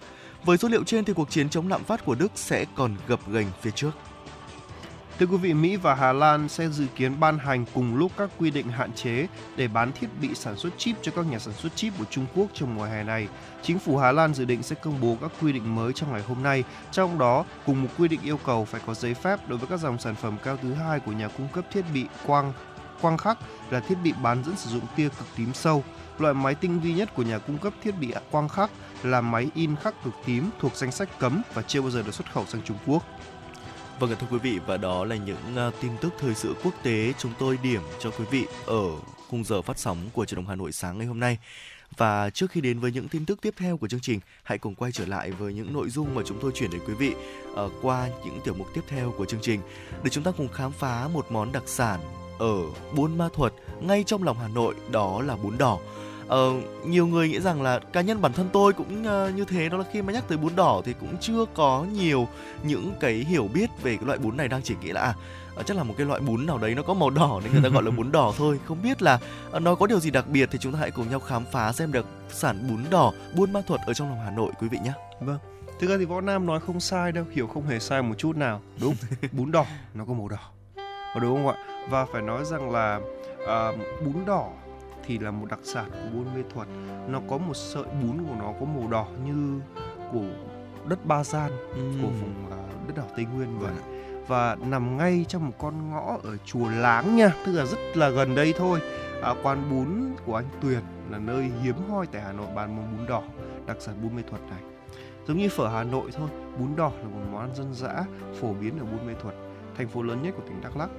Với 0.45 0.58
số 0.58 0.67
liệu 0.67 0.84
trên 0.84 1.06
thì 1.06 1.13
cuộc 1.13 1.30
chiến 1.30 1.49
chống 1.49 1.67
lạm 1.67 1.84
phát 1.84 2.06
của 2.06 2.15
Đức 2.15 2.32
sẽ 2.36 2.65
còn 2.75 2.95
gập 3.08 3.19
ghềnh 3.32 3.47
phía 3.62 3.71
trước. 3.71 3.91
Thưa 5.19 5.25
quý 5.25 5.38
vị, 5.38 5.54
Mỹ 5.54 5.75
và 5.75 5.95
Hà 5.95 6.13
Lan 6.13 6.49
sẽ 6.49 6.69
dự 6.69 6.86
kiến 6.95 7.19
ban 7.19 7.38
hành 7.39 7.65
cùng 7.73 7.95
lúc 7.95 8.12
các 8.17 8.30
quy 8.39 8.52
định 8.52 8.67
hạn 8.67 8.93
chế 8.93 9.28
để 9.56 9.67
bán 9.67 9.91
thiết 9.91 10.08
bị 10.21 10.36
sản 10.36 10.58
xuất 10.58 10.73
chip 10.78 10.95
cho 11.02 11.12
các 11.15 11.25
nhà 11.25 11.39
sản 11.39 11.54
xuất 11.54 11.75
chip 11.75 11.93
của 11.97 12.06
Trung 12.10 12.25
Quốc 12.36 12.47
trong 12.54 12.75
mùa 12.75 12.84
hè 12.84 13.04
này. 13.04 13.28
Chính 13.62 13.80
phủ 13.80 13.97
Hà 13.97 14.12
Lan 14.12 14.34
dự 14.34 14.45
định 14.45 14.63
sẽ 14.63 14.75
công 14.75 15.02
bố 15.02 15.17
các 15.21 15.32
quy 15.41 15.54
định 15.54 15.75
mới 15.75 15.93
trong 15.93 16.12
ngày 16.12 16.21
hôm 16.21 16.43
nay, 16.43 16.63
trong 16.91 17.17
đó 17.17 17.45
cùng 17.65 17.84
một 17.84 17.89
quy 17.97 18.08
định 18.08 18.19
yêu 18.23 18.39
cầu 18.45 18.65
phải 18.65 18.82
có 18.88 18.93
giấy 18.93 19.13
phép 19.13 19.39
đối 19.47 19.58
với 19.58 19.67
các 19.67 19.80
dòng 19.80 19.99
sản 19.99 20.15
phẩm 20.15 20.38
cao 20.43 20.58
thứ 20.58 20.73
hai 20.73 20.99
của 20.99 21.12
nhà 21.12 21.28
cung 21.28 21.47
cấp 21.54 21.65
thiết 21.71 21.86
bị 21.93 22.06
quang 22.25 22.54
quang 23.02 23.17
khắc 23.17 23.38
là 23.69 23.80
thiết 23.80 23.95
bị 24.04 24.13
bán 24.21 24.43
dẫn 24.43 24.56
sử 24.58 24.69
dụng 24.69 24.84
tia 24.95 25.10
cực 25.10 25.28
tím 25.38 25.54
sâu. 25.54 25.84
Loại 26.19 26.34
máy 26.34 26.56
tinh 26.56 26.80
vi 26.80 26.93
nhất 26.93 27.15
của 27.15 27.23
nhà 27.23 27.38
cung 27.38 27.58
cấp 27.58 27.73
thiết 27.84 27.91
bị 27.99 28.13
quang 28.32 28.49
khắc 28.49 28.71
là 29.04 29.22
máy 29.22 29.50
in 29.56 29.76
khắc 29.76 30.04
cực 30.04 30.14
tím 30.26 30.50
thuộc 30.60 30.76
danh 30.76 30.92
sách 30.92 31.20
cấm 31.20 31.42
và 31.54 31.62
chưa 31.62 31.82
bao 31.82 31.92
giờ 31.92 32.04
được 32.04 32.14
xuất 32.14 32.34
khẩu 32.34 32.46
sang 32.46 32.62
Trung 32.66 32.78
Quốc. 32.88 33.04
Vâng 34.00 34.16
thưa 34.20 34.28
quý 34.32 34.38
vị 34.38 34.60
và 34.66 34.78
đó 34.78 35.06
là 35.06 35.16
những 35.16 35.56
à, 35.56 35.72
tin 35.82 35.92
tức 36.02 36.14
thời 36.20 36.36
sự 36.36 36.56
quốc 36.64 36.74
tế 36.84 37.14
chúng 37.18 37.32
tôi 37.40 37.60
điểm 37.64 37.82
cho 38.00 38.12
quý 38.12 38.26
vị 38.32 38.46
ở 38.66 38.84
khung 39.30 39.44
giờ 39.44 39.62
phát 39.62 39.80
sóng 39.80 39.98
của 40.14 40.26
truyền 40.26 40.36
động 40.36 40.48
Hà 40.48 40.56
Nội 40.56 40.72
sáng 40.72 40.98
ngày 40.98 41.08
hôm 41.08 41.20
nay. 41.20 41.38
Và 41.98 42.30
trước 42.30 42.52
khi 42.52 42.62
đến 42.62 42.80
với 42.80 42.92
những 42.92 43.08
tin 43.08 43.26
tức 43.26 43.42
tiếp 43.42 43.54
theo 43.58 43.78
của 43.78 43.88
chương 43.88 44.00
trình, 44.00 44.20
hãy 44.44 44.58
cùng 44.58 44.76
quay 44.76 44.92
trở 44.92 45.06
lại 45.06 45.32
với 45.32 45.54
những 45.54 45.74
nội 45.74 45.90
dung 45.90 46.16
mà 46.16 46.22
chúng 46.26 46.40
tôi 46.42 46.52
chuyển 46.56 46.72
đến 46.72 46.82
quý 46.88 46.94
vị 46.94 47.14
uh, 47.52 47.72
qua 47.82 48.08
những 48.26 48.40
tiểu 48.44 48.54
mục 48.54 48.68
tiếp 48.74 48.82
theo 48.88 49.14
của 49.18 49.26
chương 49.26 49.42
trình 49.42 49.60
để 50.04 50.10
chúng 50.10 50.24
ta 50.24 50.32
cùng 50.32 50.48
khám 50.48 50.72
phá 50.72 51.08
một 51.14 51.32
món 51.32 51.52
đặc 51.52 51.64
sản 51.66 52.00
ở 52.40 52.56
Buôn 52.96 53.18
Ma 53.18 53.30
Thuột 53.34 53.54
ngay 53.82 54.04
trong 54.04 54.24
lòng 54.24 54.38
Hà 54.40 54.48
Nội 54.48 54.76
đó 54.92 55.22
là 55.22 55.36
bún 55.36 55.58
đỏ. 55.58 55.80
Ờ, 56.30 56.54
nhiều 56.86 57.08
người 57.08 57.30
nghĩ 57.30 57.39
rằng 57.39 57.62
là 57.62 57.80
cá 57.80 58.02
nhân 58.02 58.22
bản 58.22 58.34
thân 58.34 58.50
tôi 58.54 58.74
cũng 58.74 59.02
uh, 59.02 59.36
như 59.36 59.46
thế 59.46 59.70
đó 59.70 59.78
là 59.78 59.84
khi 59.92 60.02
mà 60.02 60.13
nhắc 60.13 60.24
tới 60.28 60.38
bún 60.38 60.56
đỏ 60.56 60.82
thì 60.86 60.94
cũng 61.00 61.18
chưa 61.22 61.46
có 61.54 61.86
nhiều 61.94 62.28
những 62.63 62.94
cái 63.00 63.13
hiểu 63.13 63.50
biết 63.54 63.70
về 63.82 63.96
cái 63.96 64.06
loại 64.06 64.20
bún 64.20 64.38
này 64.38 64.48
đang 64.48 64.62
chỉ 64.62 64.76
nghĩ 64.82 64.92
là 64.92 65.02
à, 65.02 65.63
chắc 65.65 65.78
là 65.78 65.84
một 65.84 65.94
cái 65.98 66.08
loại 66.08 66.20
bún 66.20 66.46
nào 66.46 66.58
đấy 66.58 66.76
nó 66.76 66.82
có 66.82 66.94
màu 66.94 67.10
đỏ 67.10 67.42
nên 67.44 67.54
người 67.54 67.62
ta 67.63 67.70
gọi 67.70 67.84
là 67.84 67.92
bún 67.92 68.12
đỏ 68.12 68.34
thôi 68.38 68.60
không 68.65 68.82
biết 68.84 69.02
là 69.02 69.20
uh, 69.56 69.62
nó 69.62 69.76
có 69.76 69.88
điều 69.88 70.00
gì 70.00 70.12
đặc 70.12 70.28
biệt 70.28 70.50
thì 70.52 70.60
chúng 70.62 70.74
ta 70.74 70.80
hãy 70.80 70.92
cùng 70.92 71.10
nhau 71.10 71.20
khám 71.20 71.44
phá 71.52 71.72
xem 71.72 71.92
được 71.92 72.06
sản 72.30 72.68
bún 72.70 72.80
đỏ 72.89 73.13
buôn 73.36 73.54
ma 73.54 73.62
thuật 73.68 73.82
ở 73.86 73.94
trong 73.94 74.10
lòng 74.10 74.20
hà 74.26 74.32
nội 74.32 74.52
quý 74.60 74.68
vị 74.68 74.78
nhé 74.84 74.94
Vâng. 75.20 75.38
Thực 75.80 75.89
ra 75.89 75.96
thì 76.00 76.06
Võ 76.06 76.22
Nam 76.22 76.46
nói 76.46 76.60
không 76.60 76.80
sai 76.80 77.12
đâu, 77.12 77.26
hiểu 77.32 77.48
không 77.48 77.68
hề 77.68 77.80
sai 77.80 78.02
một 78.02 78.15
chút 78.18 78.36
nào. 78.38 78.62
Đúng, 78.82 78.96
bún 79.32 79.52
đỏ 79.52 79.65
nó 79.94 80.06
có 80.06 80.13
màu 80.13 80.28
đỏ. 80.28 80.38
Đúng 81.22 81.36
không 81.36 81.48
ạ? 81.48 81.56
Và 81.89 82.06
phải 82.06 82.22
nói 82.22 82.45
rằng 82.45 82.72
là 82.72 82.99
à, 83.47 83.72
bún 84.06 84.26
đỏ 84.26 84.49
thì 85.10 85.20
là 85.20 85.32
một 85.32 85.45
đặc 85.49 85.60
sản 85.64 85.89
của 85.91 86.10
Buôn 86.14 86.26
Mê 86.36 86.43
Thuật. 86.53 86.68
Nó 87.07 87.20
có 87.30 87.38
một 87.38 87.53
sợi 87.53 87.84
bún 87.84 88.18
của 88.28 88.36
nó 88.39 88.53
có 88.60 88.66
màu 88.66 88.88
đỏ 88.88 89.07
như 89.26 89.60
của 90.12 90.26
đất 90.86 91.05
Ba 91.05 91.24
Gian 91.24 91.51
của 91.74 92.07
vùng 92.07 92.51
à, 92.51 92.57
đất 92.88 92.93
đỏ 92.95 93.03
Tây 93.16 93.26
Nguyên 93.26 93.60
vậy. 93.60 93.74
Và 94.28 94.55
nằm 94.55 94.97
ngay 94.97 95.26
trong 95.28 95.45
một 95.45 95.53
con 95.60 95.91
ngõ 95.91 96.18
ở 96.24 96.38
chùa 96.45 96.70
Láng 96.70 97.16
nha, 97.16 97.32
tức 97.45 97.51
là 97.51 97.66
rất 97.66 97.78
là 97.95 98.10
gần 98.10 98.36
đây 98.36 98.53
thôi. 98.57 98.80
À, 99.22 99.34
quán 99.43 99.70
bún 99.70 99.88
của 100.26 100.36
anh 100.36 100.49
Tuyền 100.62 100.82
là 101.10 101.18
nơi 101.18 101.51
hiếm 101.64 101.76
hoi 101.89 102.07
tại 102.07 102.22
Hà 102.22 102.32
Nội 102.32 102.47
bán 102.55 102.76
món 102.76 102.97
bún 102.97 103.07
đỏ 103.07 103.22
đặc 103.68 103.78
sản 103.80 103.95
Buôn 104.03 104.16
Mê 104.16 104.22
Thuật 104.30 104.41
này. 104.41 104.62
Giống 105.28 105.38
như 105.38 105.49
phở 105.49 105.68
Hà 105.68 105.84
Nội 105.84 106.12
thôi, 106.14 106.30
bún 106.60 106.76
đỏ 106.76 106.91
là 106.99 107.07
một 107.07 107.26
món 107.32 107.41
ăn 107.41 107.55
dân 107.55 107.74
dã 107.74 108.03
phổ 108.41 108.53
biến 108.53 108.80
ở 108.80 108.86
Buôn 108.86 109.07
Mê 109.07 109.14
Thuật, 109.22 109.36
thành 109.80 109.88
phố 109.88 110.01
lớn 110.01 110.21
nhất 110.23 110.34
của 110.38 110.43
tỉnh 110.47 110.61
Đắk 110.61 110.77
Lắk. 110.77 110.89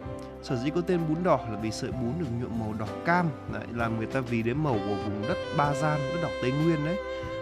Sở 0.43 0.57
dĩ 0.57 0.71
có 0.71 0.81
tên 0.81 1.01
bún 1.09 1.23
đỏ 1.23 1.41
là 1.51 1.59
vì 1.63 1.71
sợi 1.71 1.93
bún 1.93 2.13
được 2.19 2.27
nhuộm 2.41 2.59
màu 2.61 2.75
đỏ 2.79 2.87
cam, 3.05 3.27
lại 3.53 3.65
làm 3.75 3.99
người 3.99 4.07
ta 4.07 4.21
vì 4.21 4.43
đến 4.43 4.63
màu 4.63 4.73
của 4.73 4.95
vùng 5.05 5.23
đất 5.29 5.37
Ba 5.57 5.75
Gian, 5.75 6.01
đất 6.15 6.21
đỏ 6.23 6.29
Tây 6.43 6.53
Nguyên 6.53 6.85
đấy. 6.85 6.99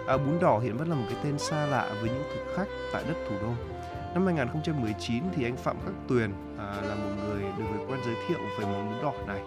À, 0.06 0.16
bún 0.16 0.38
đỏ 0.40 0.58
hiện 0.58 0.76
vẫn 0.76 0.88
là 0.88 0.94
một 0.94 1.04
cái 1.08 1.18
tên 1.24 1.38
xa 1.38 1.66
lạ 1.66 1.88
với 2.00 2.10
những 2.10 2.22
thực 2.34 2.56
khách 2.56 2.68
tại 2.92 3.04
đất 3.08 3.14
thủ 3.28 3.34
đô. 3.42 3.52
Năm 4.14 4.26
2019 4.26 5.24
thì 5.34 5.44
anh 5.44 5.56
Phạm 5.56 5.76
Khắc 5.84 5.94
Tuyền 6.08 6.30
à, 6.58 6.82
là 6.88 6.94
một 6.94 7.10
người 7.24 7.42
được 7.58 7.64
người 7.70 7.86
quen 7.88 8.00
giới 8.04 8.14
thiệu 8.28 8.38
về 8.58 8.64
món 8.64 8.90
bún 8.90 9.02
đỏ 9.02 9.12
này. 9.26 9.40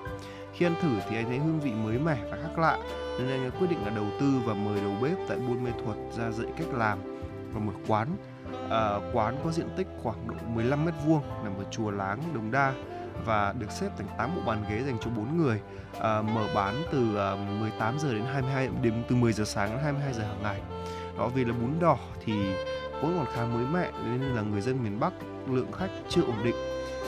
Khi 0.53 0.65
ăn 0.65 0.75
thử 0.81 0.89
thì 1.09 1.15
anh 1.15 1.25
thấy 1.25 1.37
hương 1.37 1.59
vị 1.59 1.71
mới 1.71 1.99
mẻ 1.99 2.17
và 2.31 2.37
khác 2.43 2.59
lạ 2.59 2.77
nên 3.19 3.29
anh 3.29 3.49
đã 3.49 3.59
quyết 3.59 3.67
định 3.69 3.85
là 3.85 3.89
đầu 3.89 4.05
tư 4.19 4.41
và 4.45 4.53
mời 4.53 4.81
đầu 4.81 4.93
bếp 5.01 5.17
tại 5.27 5.37
Buôn 5.37 5.63
Mê 5.63 5.71
Thuật 5.83 5.97
ra 6.17 6.31
dạy 6.31 6.47
cách 6.57 6.73
làm 6.73 6.99
và 7.53 7.59
mở 7.59 7.73
quán. 7.87 8.07
À, 8.69 8.99
quán 9.13 9.35
có 9.43 9.51
diện 9.51 9.69
tích 9.77 9.87
khoảng 10.03 10.27
độ 10.27 10.35
15 10.47 10.85
mét 10.85 10.93
vuông 11.05 11.21
nằm 11.43 11.57
ở 11.57 11.63
chùa 11.71 11.91
Láng, 11.91 12.19
Đồng 12.33 12.51
Đa 12.51 12.73
và 13.25 13.53
được 13.59 13.71
xếp 13.71 13.89
thành 13.97 14.07
8 14.17 14.35
bộ 14.35 14.41
bàn 14.45 14.63
ghế 14.69 14.83
dành 14.83 14.97
cho 15.01 15.11
4 15.17 15.37
người. 15.37 15.61
À, 15.99 16.21
mở 16.21 16.47
bán 16.55 16.75
từ 16.91 17.15
ờ, 17.15 17.33
à, 17.33 17.59
18 17.59 17.99
giờ 17.99 18.13
đến 18.13 18.23
22 18.33 18.69
đến 18.81 19.03
từ 19.09 19.15
10 19.15 19.33
giờ 19.33 19.43
sáng 19.43 19.69
đến 19.69 19.79
22 19.83 20.13
giờ 20.13 20.23
hàng 20.23 20.43
ngày. 20.43 20.61
Đó 21.17 21.27
vì 21.27 21.45
là 21.45 21.53
bún 21.53 21.79
đỏ 21.79 21.97
thì 22.25 22.33
vốn 23.01 23.15
còn 23.17 23.25
khá 23.35 23.45
mới 23.45 23.65
mẻ 23.65 23.91
nên 24.05 24.21
là 24.21 24.41
người 24.41 24.61
dân 24.61 24.83
miền 24.83 24.99
Bắc 24.99 25.13
lượng 25.47 25.71
khách 25.71 25.89
chưa 26.09 26.21
ổn 26.21 26.35
định. 26.43 26.55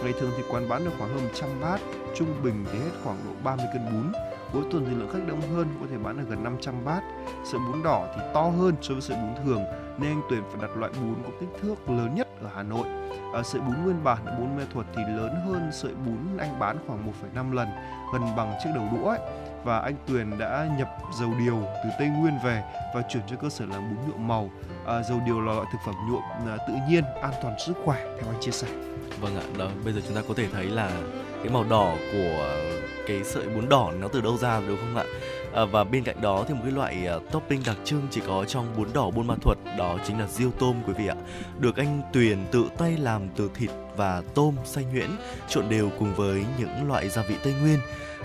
Ngày 0.04 0.14
thường 0.20 0.32
thì 0.38 0.44
quán 0.50 0.70
bán 0.70 0.86
được 0.86 0.91
khoảng 1.00 1.14
hơn 1.14 1.24
100 1.24 1.50
bát, 1.62 1.82
trung 2.16 2.34
bình 2.44 2.66
thì 2.72 2.80
hết 2.80 2.91
khoảng 3.04 3.18
độ 3.26 3.32
30 3.44 3.66
cân 3.74 3.86
bún. 3.86 4.12
Cuối 4.54 4.64
tuần 4.72 4.86
thì 4.89 4.96
lượng 4.96 5.10
khách 5.14 5.28
đông 5.28 5.41
hơn, 5.41 5.68
có 5.82 5.88
thể 5.91 5.98
bán 5.98 6.18
được 6.18 6.24
gần 6.30 6.44
500 6.44 6.86
bát. 6.86 7.02
Sợi 7.46 7.60
bún 7.60 7.84
đỏ 7.84 8.08
thì 8.16 8.22
to 8.34 8.41
hơn 8.41 8.76
so 8.82 8.94
với 8.94 9.02
sợi 9.02 9.18
bún 9.18 9.46
thường, 9.46 9.64
nên 9.98 10.12
anh 10.12 10.22
Tuyền 10.30 10.44
phải 10.52 10.62
đặt 10.62 10.78
loại 10.78 10.91
bún 11.02 11.16
có 11.24 11.30
kích 11.39 11.50
thước 11.62 11.89
lớn 11.89 12.16
nhất 12.16 12.28
ở 12.41 12.50
Hà 12.56 12.64
Nội. 12.64 12.88
À, 13.34 13.44
sợi 13.44 13.62
bún 13.62 13.84
nguyên 13.84 14.04
bản 14.04 14.26
ở 14.26 14.36
bún 14.39 14.58
Mê 14.58 14.64
Thuật 14.74 14.86
thì 14.96 15.02
lớn 15.08 15.36
hơn 15.46 15.70
sợi 15.74 15.94
bún 16.06 16.38
anh 16.38 16.60
bán 16.60 16.78
khoảng 16.88 17.12
1,5 17.36 17.54
lần, 17.54 17.68
gần 18.14 18.22
bằng 18.38 18.54
chiếc 18.64 18.70
đầu 18.76 18.84
đũa 18.91 19.10
ấy. 19.10 19.20
Và 19.64 19.80
anh 19.80 19.96
Tuyền 20.08 20.38
đã 20.39 20.70
nhập 20.78 20.98
dầu 21.20 21.34
điều 21.39 21.60
từ 21.84 21.89
Tây 22.00 22.08
Nguyên 22.08 22.34
về 22.44 22.64
và 22.96 23.02
chuyển 23.10 23.24
cho 23.28 23.36
cơ 23.36 23.50
sở 23.50 23.66
làm 23.66 23.89
bún 23.89 24.10
nhuộm 24.10 24.28
màu. 24.28 24.50
À, 24.86 25.04
dầu 25.04 25.22
điều 25.26 25.41
là 25.41 25.54
loại 25.54 25.68
thực 25.72 25.80
phẩm 25.86 25.96
nhuộm 26.10 26.24
à, 26.48 26.58
tự 26.68 26.74
nhiên, 26.89 27.04
an 27.22 27.32
toàn 27.41 27.56
sức 27.60 27.74
khỏe 27.86 28.06
theo 28.20 28.32
anh 28.32 28.41
chia 28.41 28.52
sẻ. 28.52 28.68
Vâng 29.22 29.36
ạ, 29.36 29.44
đó, 29.58 29.68
bây 29.84 29.94
giờ 29.94 30.02
chúng 30.08 30.16
ta 30.16 30.22
có 30.28 30.34
thể 30.38 30.48
thấy 30.54 30.66
là 30.66 30.91
cái 31.44 31.54
màu 31.54 31.64
đỏ 31.64 31.96
của 32.12 32.48
cái 33.08 33.24
sợi 33.24 33.48
bún 33.48 33.70
đỏ 33.70 33.91
nó 34.00 34.08
từ 34.08 34.22
đâu 34.22 34.38
ra 34.38 34.62
đúng 34.68 34.78
không 34.78 34.96
ạ 34.96 35.04
à, 35.54 35.66
và 35.66 35.84
bên 35.84 36.04
cạnh 36.04 36.22
đó 36.22 36.45
thì 36.47 36.54
một 36.54 36.60
cái 36.64 36.72
loại 36.72 37.08
uh, 37.18 37.32
topping 37.32 37.62
đặc 37.66 37.78
trưng 37.84 38.08
chỉ 38.12 38.22
có 38.28 38.45
trong 38.45 38.66
bún 38.78 38.88
đỏ 38.93 39.10
buôn 39.10 39.28
ma 39.28 39.36
thuật 39.41 39.58
đó 39.78 39.97
chính 40.08 40.20
là 40.20 40.28
riêu 40.28 40.51
tôm 40.60 40.76
quý 40.88 40.93
vị 40.93 41.08
ạ. 41.08 41.16
Được 41.60 41.78
anh 41.78 42.01
tuyền 42.14 42.45
tự 42.51 42.66
tay 42.78 42.97
làm 42.97 43.22
từ 43.36 43.49
thịt 43.56 43.70
và 43.97 44.22
tôm 44.36 44.56
xay 44.66 44.86
nhuyễn 44.86 45.10
trộn 45.49 45.70
đều 45.70 45.89
cùng 45.99 46.16
với 46.16 46.45
những 46.58 46.88
loại 46.88 47.10
gia 47.10 47.22
vị 47.22 47.36
tây 47.43 47.54
nguyên. 47.62 47.80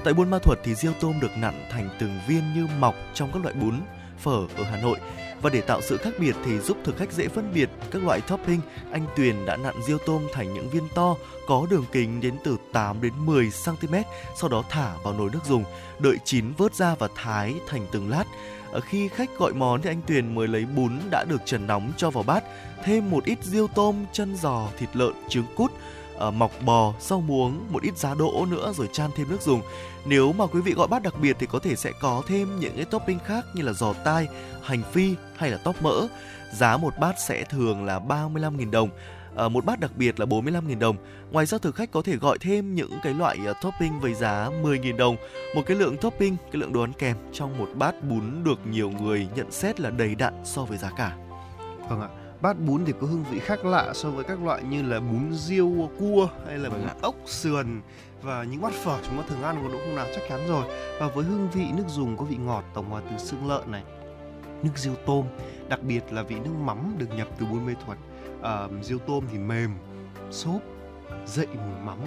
Tại 0.04 0.14
buôn 0.14 0.30
ma 0.30 0.38
thuật 0.38 0.58
thì 0.64 0.74
riêu 0.74 0.92
tôm 1.00 1.20
được 1.20 1.30
nặn 1.36 1.54
thành 1.70 1.88
từng 2.00 2.18
viên 2.28 2.42
như 2.54 2.66
mọc 2.78 2.94
trong 3.14 3.30
các 3.32 3.42
loại 3.42 3.54
bún 3.54 3.74
phở 4.18 4.46
ở 4.56 4.64
hà 4.64 4.76
nội 4.76 4.98
và 5.42 5.50
để 5.50 5.60
tạo 5.60 5.80
sự 5.82 5.96
khác 5.96 6.14
biệt 6.18 6.36
thì 6.44 6.58
giúp 6.58 6.76
thực 6.84 6.96
khách 6.96 7.12
dễ 7.12 7.28
phân 7.28 7.52
biệt 7.54 7.70
các 7.90 8.02
loại 8.04 8.20
topping, 8.20 8.60
anh 8.92 9.06
Tuyền 9.16 9.46
đã 9.46 9.56
nặn 9.56 9.74
riêu 9.86 9.98
tôm 10.06 10.22
thành 10.32 10.54
những 10.54 10.70
viên 10.70 10.88
to 10.94 11.16
có 11.46 11.66
đường 11.70 11.84
kính 11.92 12.20
đến 12.20 12.34
từ 12.44 12.56
8 12.72 13.00
đến 13.00 13.12
10 13.16 13.50
cm, 13.64 13.94
sau 14.36 14.48
đó 14.48 14.64
thả 14.70 14.94
vào 15.04 15.14
nồi 15.14 15.30
nước 15.32 15.44
dùng, 15.44 15.64
đợi 15.98 16.16
chín 16.24 16.52
vớt 16.58 16.74
ra 16.74 16.94
và 16.94 17.08
thái 17.14 17.54
thành 17.66 17.86
từng 17.92 18.10
lát. 18.10 18.24
Ở 18.72 18.80
khi 18.80 19.08
khách 19.08 19.38
gọi 19.38 19.52
món 19.52 19.82
thì 19.82 19.90
anh 19.90 20.00
Tuyền 20.06 20.34
mới 20.34 20.48
lấy 20.48 20.66
bún 20.66 20.98
đã 21.10 21.24
được 21.24 21.40
trần 21.44 21.66
nóng 21.66 21.92
cho 21.96 22.10
vào 22.10 22.22
bát, 22.22 22.44
thêm 22.84 23.10
một 23.10 23.24
ít 23.24 23.38
riêu 23.42 23.68
tôm, 23.74 24.04
chân 24.12 24.36
giò, 24.36 24.68
thịt 24.78 24.88
lợn, 24.96 25.12
trứng 25.28 25.46
cút, 25.56 25.72
uh, 26.28 26.34
mọc 26.34 26.52
bò, 26.64 26.94
rau 27.00 27.20
muống, 27.20 27.64
một 27.72 27.82
ít 27.82 27.98
giá 27.98 28.14
đỗ 28.14 28.46
nữa 28.50 28.72
rồi 28.76 28.88
chan 28.92 29.10
thêm 29.16 29.28
nước 29.30 29.42
dùng. 29.42 29.62
Nếu 30.06 30.32
mà 30.32 30.46
quý 30.46 30.60
vị 30.60 30.72
gọi 30.72 30.88
bát 30.88 31.02
đặc 31.02 31.14
biệt 31.20 31.36
thì 31.38 31.46
có 31.46 31.58
thể 31.58 31.76
sẽ 31.76 31.92
có 32.00 32.22
thêm 32.28 32.60
những 32.60 32.76
cái 32.76 32.84
topping 32.84 33.18
khác 33.18 33.44
như 33.54 33.62
là 33.62 33.72
giò 33.72 33.92
tai, 33.92 34.28
hành 34.62 34.82
phi 34.92 35.14
hay 35.36 35.50
là 35.50 35.58
tóp 35.64 35.82
mỡ. 35.82 36.06
Giá 36.52 36.76
một 36.76 36.98
bát 37.00 37.14
sẽ 37.20 37.44
thường 37.44 37.84
là 37.84 37.98
35.000 37.98 38.70
đồng. 38.70 38.90
À, 39.36 39.48
một 39.48 39.64
bát 39.64 39.80
đặc 39.80 39.90
biệt 39.96 40.20
là 40.20 40.26
45.000 40.26 40.78
đồng. 40.78 40.96
Ngoài 41.30 41.46
ra 41.46 41.58
thực 41.58 41.74
khách 41.74 41.90
có 41.90 42.02
thể 42.02 42.16
gọi 42.16 42.38
thêm 42.38 42.74
những 42.74 42.92
cái 43.02 43.14
loại 43.14 43.38
uh, 43.50 43.56
topping 43.62 44.00
với 44.00 44.14
giá 44.14 44.50
10.000 44.62 44.96
đồng. 44.96 45.16
Một 45.54 45.62
cái 45.66 45.76
lượng 45.76 45.96
topping, 45.96 46.36
cái 46.52 46.60
lượng 46.60 46.72
đồ 46.72 46.80
ăn 46.80 46.92
kèm 46.92 47.16
trong 47.32 47.58
một 47.58 47.68
bát 47.74 48.04
bún 48.04 48.44
được 48.44 48.66
nhiều 48.66 48.90
người 48.90 49.28
nhận 49.34 49.50
xét 49.50 49.80
là 49.80 49.90
đầy 49.90 50.14
đặn 50.14 50.34
so 50.44 50.64
với 50.64 50.78
giá 50.78 50.90
cả. 50.96 51.16
Vâng 51.88 52.00
ạ 52.00 52.08
bát 52.40 52.56
bún 52.66 52.84
thì 52.84 52.92
có 53.00 53.06
hương 53.06 53.24
vị 53.30 53.38
khác 53.38 53.64
lạ 53.64 53.92
so 53.94 54.10
với 54.10 54.24
các 54.24 54.42
loại 54.42 54.62
như 54.62 54.82
là 54.82 55.00
bún 55.00 55.32
riêu 55.32 55.90
cua 55.98 56.28
hay 56.46 56.58
là 56.58 56.70
bún 56.70 56.78
vâng 56.80 56.98
ốc 57.00 57.14
sườn 57.26 57.80
và 58.22 58.44
những 58.44 58.60
bát 58.60 58.72
phở 58.72 58.98
chúng 59.06 59.16
ta 59.16 59.22
thường 59.28 59.42
ăn 59.42 59.56
có 59.62 59.68
đúng 59.72 59.80
không 59.84 59.96
nào 59.96 60.06
chắc 60.14 60.22
chắn 60.28 60.40
rồi. 60.48 60.64
Và 61.00 61.08
với 61.08 61.24
hương 61.24 61.48
vị 61.50 61.66
nước 61.76 61.84
dùng 61.88 62.16
có 62.16 62.24
vị 62.24 62.36
ngọt 62.36 62.64
tổng 62.74 62.90
hòa 62.90 63.02
từ 63.10 63.18
xương 63.18 63.48
lợn 63.48 63.70
này 63.70 63.82
nước 64.62 64.72
riêu 64.76 64.94
tôm 65.06 65.26
đặc 65.68 65.82
biệt 65.82 66.12
là 66.12 66.22
vị 66.22 66.36
nước 66.44 66.54
mắm 66.64 66.94
được 66.98 67.14
nhập 67.16 67.28
từ 67.38 67.46
buôn 67.46 67.66
mê 67.66 67.74
thuật. 67.86 67.98
À, 68.42 68.68
riêu 68.82 68.98
tôm 68.98 69.24
thì 69.32 69.38
mềm 69.38 69.70
xốp 70.30 70.60
dậy 71.26 71.46
mùi 71.46 71.80
mắm 71.84 71.98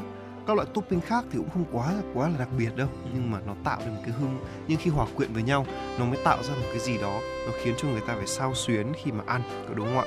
các 0.47 0.55
loại 0.55 0.67
topping 0.73 1.01
khác 1.01 1.25
thì 1.31 1.37
cũng 1.37 1.49
không 1.49 1.65
quá 1.71 1.91
là 1.91 2.01
quá 2.13 2.29
là 2.29 2.37
đặc 2.39 2.49
biệt 2.57 2.75
đâu. 2.75 2.87
Nhưng 3.13 3.31
mà 3.31 3.39
nó 3.45 3.55
tạo 3.63 3.79
được 3.79 3.91
một 3.91 4.01
cái 4.03 4.13
hương 4.19 4.37
nhưng 4.67 4.79
khi 4.79 4.89
hòa 4.89 5.07
quyện 5.15 5.33
với 5.33 5.43
nhau 5.43 5.65
nó 5.99 6.05
mới 6.05 6.17
tạo 6.23 6.43
ra 6.43 6.53
một 6.53 6.67
cái 6.69 6.79
gì 6.79 6.97
đó 6.97 7.19
nó 7.47 7.53
khiến 7.63 7.73
cho 7.77 7.87
người 7.87 8.01
ta 8.07 8.15
phải 8.15 8.27
sao 8.27 8.55
xuyến 8.55 8.87
khi 9.03 9.11
mà 9.11 9.23
ăn 9.27 9.41
có 9.67 9.73
đúng 9.73 9.87
không 9.87 9.97
ạ? 9.97 10.05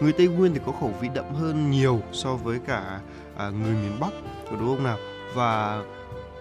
Người 0.00 0.12
tây 0.12 0.28
nguyên 0.28 0.54
thì 0.54 0.60
có 0.66 0.72
khẩu 0.72 0.94
vị 1.00 1.08
đậm 1.14 1.34
hơn 1.34 1.70
nhiều 1.70 2.00
so 2.12 2.34
với 2.34 2.58
cả 2.66 3.00
à, 3.36 3.50
người 3.50 3.74
miền 3.74 4.00
bắc 4.00 4.10
có 4.50 4.56
đúng 4.60 4.76
không 4.76 4.84
nào? 4.84 4.98
Và 5.34 5.82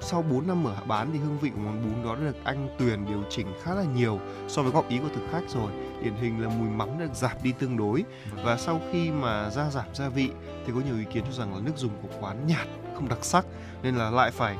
sau 0.05 0.21
4 0.21 0.47
năm 0.47 0.63
mở 0.63 0.75
bán 0.87 1.09
thì 1.13 1.19
hương 1.19 1.37
vị 1.39 1.49
của 1.49 1.61
món 1.61 1.83
bún 1.83 2.03
đó 2.03 2.15
được 2.15 2.35
anh 2.43 2.69
Tuyền 2.77 3.05
điều 3.05 3.23
chỉnh 3.29 3.47
khá 3.63 3.75
là 3.75 3.83
nhiều 3.95 4.19
so 4.47 4.61
với 4.61 4.71
góp 4.71 4.89
ý 4.89 4.97
của 4.97 5.09
thực 5.15 5.21
khách 5.31 5.49
rồi. 5.49 5.71
Điển 6.03 6.13
hình 6.15 6.41
là 6.41 6.49
mùi 6.49 6.69
mắm 6.69 6.89
được 6.99 7.13
giảm 7.13 7.31
đi 7.43 7.51
tương 7.51 7.77
đối. 7.77 8.03
Và 8.43 8.57
sau 8.57 8.81
khi 8.91 9.11
mà 9.11 9.49
gia 9.49 9.69
giảm 9.69 9.85
gia 9.93 10.09
vị 10.09 10.29
thì 10.65 10.73
có 10.75 10.81
nhiều 10.85 10.97
ý 10.97 11.03
kiến 11.13 11.23
cho 11.25 11.31
rằng 11.31 11.55
là 11.55 11.61
nước 11.65 11.71
dùng 11.75 11.91
của 12.01 12.07
quán 12.21 12.47
nhạt 12.47 12.67
không 12.95 13.09
đặc 13.09 13.25
sắc 13.25 13.45
nên 13.83 13.95
là 13.95 14.09
lại 14.09 14.31
phải 14.31 14.55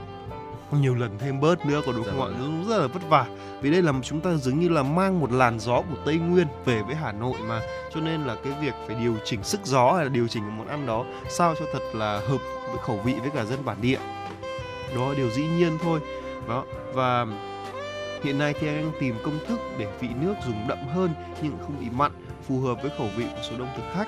nhiều 0.71 0.95
lần 0.95 1.17
thêm 1.19 1.39
bớt 1.39 1.65
nữa 1.65 1.81
có 1.85 1.91
đúng 1.91 2.03
không 2.03 2.21
ạ? 2.21 2.27
Vâng. 2.39 2.65
rất 2.67 2.77
là 2.77 2.87
vất 2.87 3.09
vả. 3.09 3.25
Vì 3.61 3.71
đây 3.71 3.81
là 3.81 3.93
chúng 4.03 4.21
ta 4.21 4.33
dường 4.35 4.59
như 4.59 4.69
là 4.69 4.83
mang 4.83 5.19
một 5.19 5.31
làn 5.31 5.59
gió 5.59 5.81
của 5.81 5.97
tây 6.05 6.17
nguyên 6.17 6.47
về 6.65 6.81
với 6.81 6.95
hà 6.95 7.11
nội 7.11 7.37
mà. 7.47 7.61
Cho 7.93 8.01
nên 8.01 8.21
là 8.21 8.35
cái 8.43 8.53
việc 8.61 8.73
phải 8.87 8.95
điều 8.95 9.15
chỉnh 9.25 9.43
sức 9.43 9.59
gió 9.63 9.93
hay 9.93 10.05
là 10.05 10.09
điều 10.09 10.27
chỉnh 10.27 10.57
món 10.57 10.67
ăn 10.67 10.85
đó 10.85 11.05
sao 11.29 11.55
cho 11.59 11.65
thật 11.73 11.83
là 11.93 12.21
hợp 12.27 12.41
với 12.67 12.77
khẩu 12.81 12.97
vị 12.97 13.13
với 13.21 13.29
cả 13.29 13.45
dân 13.45 13.65
bản 13.65 13.77
địa 13.81 13.99
đó 14.95 15.09
là 15.09 15.15
điều 15.15 15.29
dĩ 15.29 15.47
nhiên 15.47 15.77
thôi 15.83 15.99
đó 16.47 16.65
và 16.93 17.25
hiện 18.23 18.37
nay 18.37 18.53
thì 18.59 18.67
anh 18.67 18.75
đang 18.75 18.91
tìm 18.99 19.15
công 19.23 19.39
thức 19.47 19.59
để 19.77 19.87
vị 19.99 20.07
nước 20.21 20.33
dùng 20.45 20.67
đậm 20.67 20.87
hơn 20.87 21.09
nhưng 21.41 21.57
không 21.61 21.79
bị 21.79 21.87
mặn 21.89 22.11
phù 22.47 22.59
hợp 22.59 22.81
với 22.81 22.91
khẩu 22.97 23.07
vị 23.17 23.25
của 23.35 23.41
số 23.49 23.57
đông 23.57 23.69
thực 23.75 23.83
khách 23.93 24.07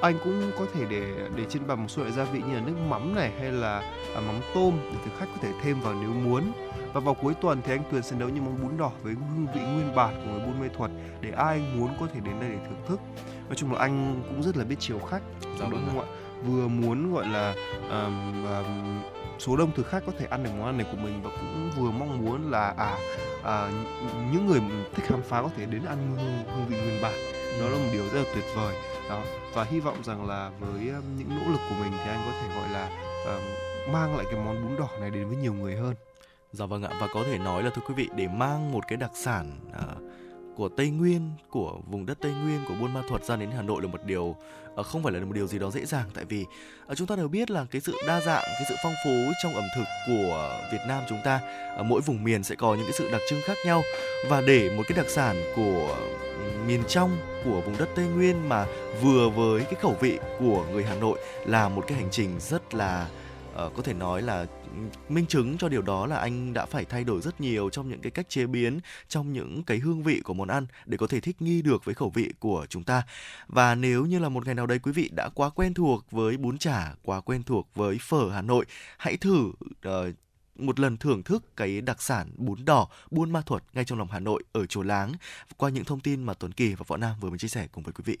anh 0.00 0.18
cũng 0.24 0.52
có 0.58 0.66
thể 0.74 0.86
để 0.90 1.28
để 1.36 1.44
trên 1.48 1.66
bàn 1.66 1.80
một 1.80 1.88
số 1.88 2.02
loại 2.02 2.12
gia 2.12 2.24
vị 2.24 2.42
như 2.48 2.54
là 2.54 2.60
nước 2.60 2.76
mắm 2.88 3.14
này 3.14 3.32
hay 3.40 3.52
là 3.52 3.78
à, 4.14 4.20
mắm 4.20 4.40
tôm 4.54 4.78
để 4.92 4.98
thực 5.04 5.10
khách 5.18 5.26
có 5.34 5.38
thể 5.42 5.52
thêm 5.62 5.80
vào 5.80 5.94
nếu 5.94 6.10
muốn 6.10 6.52
và 6.92 7.00
vào 7.00 7.14
cuối 7.14 7.34
tuần 7.34 7.60
thì 7.64 7.72
anh 7.72 7.82
Tuyền 7.90 8.02
sẽ 8.02 8.16
nấu 8.16 8.28
những 8.28 8.44
món 8.44 8.62
bún 8.62 8.76
đỏ 8.78 8.90
với 9.02 9.14
hương 9.14 9.46
vị 9.54 9.60
nguyên 9.60 9.94
bản 9.94 10.14
của 10.14 10.30
người 10.30 10.46
Buôn 10.46 10.60
Mê 10.60 10.68
Thuật 10.68 10.90
để 11.20 11.30
ai 11.30 11.62
muốn 11.76 11.90
có 12.00 12.06
thể 12.14 12.20
đến 12.20 12.40
đây 12.40 12.50
để 12.50 12.58
thưởng 12.66 12.82
thức. 12.88 13.00
Nói 13.46 13.56
chung 13.56 13.72
là 13.72 13.78
anh 13.78 14.22
cũng 14.28 14.42
rất 14.42 14.56
là 14.56 14.64
biết 14.64 14.76
chiều 14.78 14.98
khách, 14.98 15.22
dạ, 15.60 15.66
đúng 15.70 15.86
không 15.86 16.00
ạ? 16.00 16.06
Vừa 16.46 16.68
muốn 16.68 17.14
gọi 17.14 17.26
là 17.26 17.54
um, 17.90 18.44
um, 18.44 19.02
số 19.38 19.56
đông 19.56 19.72
thực 19.76 19.86
khách 19.86 20.02
có 20.06 20.12
thể 20.18 20.26
ăn 20.26 20.44
được 20.44 20.50
món 20.58 20.66
ăn 20.66 20.78
này 20.78 20.86
của 20.90 20.96
mình 20.96 21.22
và 21.22 21.30
cũng 21.30 21.70
vừa 21.76 21.90
mong 21.90 22.24
muốn 22.24 22.50
là 22.50 22.74
à, 22.76 22.98
à 23.44 23.70
những 24.32 24.46
người 24.46 24.60
thích 24.94 25.04
khám 25.06 25.22
phá 25.22 25.42
có 25.42 25.50
thể 25.56 25.66
đến 25.66 25.84
ăn 25.84 26.16
hương, 26.16 26.56
hương 26.56 26.66
vị 26.66 26.76
nguyên 26.76 27.02
bản. 27.02 27.14
Đó 27.60 27.68
là 27.68 27.78
một 27.78 27.88
điều 27.92 28.04
rất 28.12 28.22
là 28.22 28.30
tuyệt 28.34 28.44
vời. 28.56 28.74
Đó 29.08 29.22
và 29.54 29.64
hy 29.64 29.80
vọng 29.80 29.96
rằng 30.04 30.26
là 30.26 30.50
với 30.60 30.80
những 31.18 31.28
nỗ 31.28 31.52
lực 31.52 31.60
của 31.68 31.74
mình 31.80 31.92
thì 32.04 32.10
anh 32.10 32.20
có 32.26 32.32
thể 32.40 32.56
gọi 32.56 32.68
là 32.68 32.88
à, 33.26 33.34
mang 33.92 34.16
lại 34.16 34.26
cái 34.30 34.40
món 34.44 34.68
bún 34.68 34.76
đỏ 34.78 34.88
này 35.00 35.10
đến 35.10 35.28
với 35.28 35.36
nhiều 35.36 35.54
người 35.54 35.76
hơn. 35.76 35.94
Dạ 36.52 36.66
vâng 36.66 36.82
ạ 36.82 36.90
và 37.00 37.06
có 37.14 37.24
thể 37.24 37.38
nói 37.38 37.62
là 37.62 37.70
thưa 37.70 37.82
quý 37.88 37.94
vị 37.94 38.08
để 38.16 38.28
mang 38.28 38.72
một 38.72 38.84
cái 38.88 38.96
đặc 38.96 39.10
sản 39.14 39.58
uh, 39.68 40.13
của 40.56 40.68
Tây 40.68 40.90
Nguyên, 40.90 41.30
của 41.50 41.78
vùng 41.90 42.06
đất 42.06 42.18
Tây 42.20 42.32
Nguyên, 42.32 42.60
của 42.68 42.74
Buôn 42.80 42.94
Ma 42.94 43.02
Thuột 43.08 43.24
ra 43.24 43.36
đến 43.36 43.50
Hà 43.56 43.62
Nội 43.62 43.82
là 43.82 43.88
một 43.88 44.04
điều 44.04 44.36
à, 44.76 44.82
không 44.82 45.02
phải 45.02 45.12
là 45.12 45.20
một 45.20 45.32
điều 45.34 45.46
gì 45.46 45.58
đó 45.58 45.70
dễ 45.70 45.84
dàng. 45.84 46.10
Tại 46.14 46.24
vì 46.24 46.44
à, 46.86 46.94
chúng 46.94 47.06
ta 47.06 47.16
đều 47.16 47.28
biết 47.28 47.50
là 47.50 47.66
cái 47.70 47.80
sự 47.80 47.94
đa 48.06 48.20
dạng, 48.20 48.42
cái 48.44 48.64
sự 48.68 48.74
phong 48.82 48.94
phú 49.04 49.32
trong 49.42 49.54
ẩm 49.54 49.64
thực 49.76 49.84
của 50.06 50.60
Việt 50.72 50.84
Nam 50.88 51.02
chúng 51.08 51.18
ta, 51.24 51.40
à, 51.76 51.82
mỗi 51.82 52.00
vùng 52.00 52.24
miền 52.24 52.44
sẽ 52.44 52.54
có 52.54 52.74
những 52.74 52.84
cái 52.84 52.92
sự 52.92 53.10
đặc 53.12 53.20
trưng 53.30 53.40
khác 53.44 53.56
nhau. 53.66 53.82
Và 54.28 54.40
để 54.40 54.76
một 54.76 54.82
cái 54.88 54.96
đặc 54.96 55.06
sản 55.08 55.36
của 55.56 55.96
miền 56.66 56.82
trong 56.88 57.16
của 57.44 57.60
vùng 57.60 57.78
đất 57.78 57.88
Tây 57.94 58.06
Nguyên 58.06 58.48
mà 58.48 58.66
vừa 59.02 59.28
với 59.28 59.64
cái 59.64 59.74
khẩu 59.74 59.96
vị 60.00 60.18
của 60.38 60.64
người 60.72 60.84
Hà 60.84 60.94
Nội 60.94 61.18
là 61.46 61.68
một 61.68 61.84
cái 61.86 61.98
hành 61.98 62.08
trình 62.10 62.30
rất 62.40 62.74
là 62.74 63.08
Ờ, 63.54 63.70
có 63.76 63.82
thể 63.82 63.94
nói 63.94 64.22
là 64.22 64.46
ừ, 64.64 64.78
minh 65.08 65.26
chứng 65.26 65.58
cho 65.58 65.68
điều 65.68 65.82
đó 65.82 66.06
là 66.06 66.16
anh 66.16 66.52
đã 66.52 66.66
phải 66.66 66.84
thay 66.84 67.04
đổi 67.04 67.20
rất 67.20 67.40
nhiều 67.40 67.70
trong 67.70 67.88
những 67.88 68.00
cái 68.00 68.10
cách 68.10 68.28
chế 68.28 68.46
biến 68.46 68.80
trong 69.08 69.32
những 69.32 69.62
cái 69.62 69.78
hương 69.78 70.02
vị 70.02 70.20
của 70.24 70.34
món 70.34 70.48
ăn 70.48 70.66
để 70.86 70.96
có 70.96 71.06
thể 71.06 71.20
thích 71.20 71.42
nghi 71.42 71.62
được 71.62 71.84
với 71.84 71.94
khẩu 71.94 72.10
vị 72.10 72.32
của 72.38 72.66
chúng 72.68 72.84
ta 72.84 73.02
và 73.46 73.74
nếu 73.74 74.06
như 74.06 74.18
là 74.18 74.28
một 74.28 74.46
ngày 74.46 74.54
nào 74.54 74.66
đấy 74.66 74.78
quý 74.78 74.92
vị 74.92 75.10
đã 75.16 75.28
quá 75.28 75.50
quen 75.50 75.74
thuộc 75.74 76.10
với 76.10 76.36
bún 76.36 76.58
chả 76.58 76.94
quá 77.04 77.20
quen 77.20 77.42
thuộc 77.42 77.68
với 77.74 77.98
phở 78.00 78.30
Hà 78.30 78.42
Nội 78.42 78.66
hãy 78.98 79.16
thử 79.16 79.52
uh, 79.88 80.14
một 80.56 80.80
lần 80.80 80.96
thưởng 80.96 81.22
thức 81.22 81.56
cái 81.56 81.80
đặc 81.80 82.02
sản 82.02 82.30
bún 82.36 82.64
đỏ 82.64 82.88
Buôn 83.10 83.32
Ma 83.32 83.40
Thuột 83.46 83.62
ngay 83.72 83.84
trong 83.84 83.98
lòng 83.98 84.08
Hà 84.10 84.20
Nội 84.20 84.42
ở 84.52 84.66
Chùa 84.66 84.82
Láng 84.82 85.12
qua 85.56 85.70
những 85.70 85.84
thông 85.84 86.00
tin 86.00 86.22
mà 86.22 86.34
Tuấn 86.34 86.52
Kỳ 86.52 86.74
và 86.74 86.84
Võ 86.88 86.96
Nam 86.96 87.16
vừa 87.20 87.28
mới 87.30 87.38
chia 87.38 87.48
sẻ 87.48 87.68
cùng 87.72 87.84
với 87.84 87.92
quý 87.92 88.02
vị. 88.06 88.18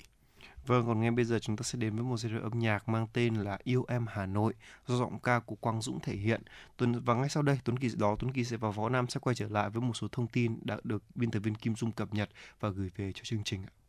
Vâng, 0.66 0.86
còn 0.86 1.00
ngay 1.00 1.10
bây 1.10 1.24
giờ 1.24 1.38
chúng 1.38 1.56
ta 1.56 1.62
sẽ 1.62 1.78
đến 1.78 1.96
với 1.96 2.04
một 2.04 2.16
series 2.16 2.42
âm 2.42 2.58
nhạc 2.58 2.88
mang 2.88 3.06
tên 3.12 3.34
là 3.34 3.58
Yêu 3.64 3.84
Em 3.88 4.06
Hà 4.08 4.26
Nội 4.26 4.54
do 4.86 4.96
giọng 4.96 5.18
ca 5.20 5.40
của 5.40 5.54
Quang 5.56 5.80
Dũng 5.82 6.00
thể 6.00 6.16
hiện. 6.16 6.42
Tuấn 6.76 7.00
và 7.04 7.14
ngay 7.14 7.28
sau 7.28 7.42
đây 7.42 7.58
Tuấn 7.64 7.78
Kỳ 7.78 7.88
đó 7.96 8.16
Tuấn 8.18 8.32
Kỳ 8.32 8.44
sẽ 8.44 8.56
vào 8.56 8.72
Võ 8.72 8.88
Nam 8.88 9.08
sẽ 9.08 9.20
quay 9.20 9.34
trở 9.34 9.48
lại 9.48 9.70
với 9.70 9.82
một 9.82 9.94
số 9.94 10.08
thông 10.12 10.26
tin 10.26 10.58
đã 10.62 10.76
được 10.84 11.02
biên 11.14 11.30
tập 11.30 11.40
viên 11.40 11.54
Kim 11.54 11.76
Dung 11.76 11.92
cập 11.92 12.14
nhật 12.14 12.30
và 12.60 12.68
gửi 12.68 12.90
về 12.96 13.12
cho 13.12 13.20
chương 13.24 13.44
trình 13.44 13.62
ạ. 13.66 13.83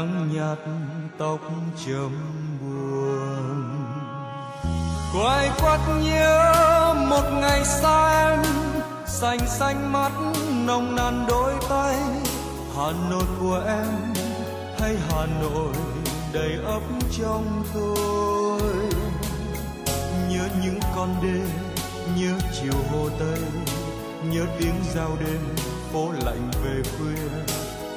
Nắng 0.00 0.28
nhạt 0.32 0.58
tóc 1.18 1.40
chấm 1.86 2.12
buồn. 2.60 3.70
Quay 5.14 5.50
quắt 5.60 5.80
nhớ 6.02 6.94
một 7.10 7.30
ngày 7.40 7.64
xa 7.64 8.28
em 8.30 8.42
xanh 9.06 9.38
xanh 9.58 9.92
mắt 9.92 10.12
nồng 10.66 10.96
nàn 10.96 11.26
đôi 11.28 11.54
tay. 11.68 11.96
Hà 12.76 12.92
nội 13.10 13.24
của 13.40 13.62
em 13.66 14.14
hay 14.78 14.96
hà 15.08 15.26
nội 15.26 15.74
đầy 16.32 16.52
ấp 16.64 16.82
trong 17.18 17.62
tôi. 17.74 18.60
Nhớ 20.30 20.48
những 20.64 20.80
con 20.96 21.14
đê 21.22 21.40
nhớ 22.16 22.34
chiều 22.60 22.80
hồ 22.92 23.08
tây, 23.18 23.40
nhớ 24.32 24.46
tiếng 24.58 24.74
giao 24.94 25.10
đêm 25.20 25.40
phố 25.92 26.12
lạnh 26.24 26.50
về 26.64 26.82
khuya. 26.82 27.28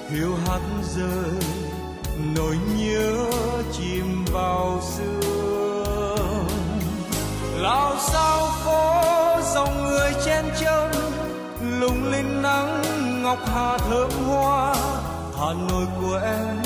Hiu 0.09 0.35
hắt 0.47 0.61
rơi 0.95 1.62
nỗi 2.35 2.57
nhớ 2.77 3.25
chìm 3.71 4.25
vào 4.31 4.81
xưa 4.97 6.15
lao 7.57 7.95
sao 7.99 8.47
phố 8.65 9.01
dòng 9.53 9.83
người 9.83 10.11
chen 10.25 10.45
chân, 10.59 10.91
lung 11.61 12.11
linh 12.11 12.41
nắng 12.41 12.81
ngọc 13.23 13.39
hà 13.45 13.77
thơm 13.77 14.09
hoa. 14.27 14.75
Hà 15.37 15.53
nội 15.69 15.85
của 16.01 16.19
em 16.23 16.61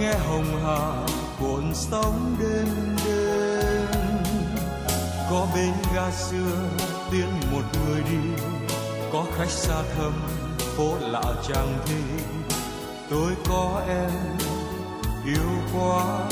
nghe 0.00 0.12
hồng 0.12 0.60
hà 0.64 1.06
cuộn 1.40 1.74
sóng 1.74 2.36
đêm 2.40 2.96
đêm. 3.04 3.86
Có 5.30 5.46
bên 5.54 5.72
ga 5.94 6.10
xưa 6.10 6.68
tiễn 7.10 7.30
một 7.52 7.62
người 7.86 8.00
đi, 8.10 8.44
có 9.12 9.24
khách 9.38 9.50
xa 9.50 9.82
thăm 9.96 10.12
phố 10.76 10.94
lạ 11.00 11.24
chàng 11.48 11.78
thi. 11.86 12.24
Tôi 13.10 13.32
có 13.48 13.82
em 13.88 14.10
yêu 15.26 15.62
quá 15.72 16.28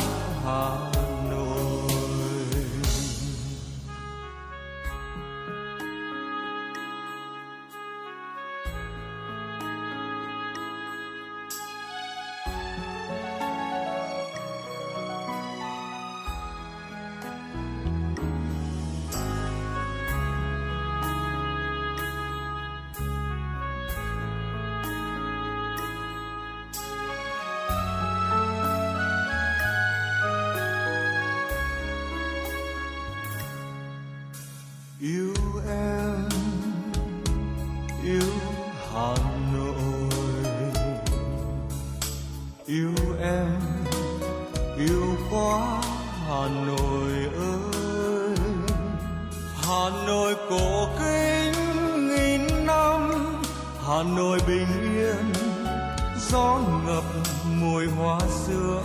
xưa, 58.29 58.83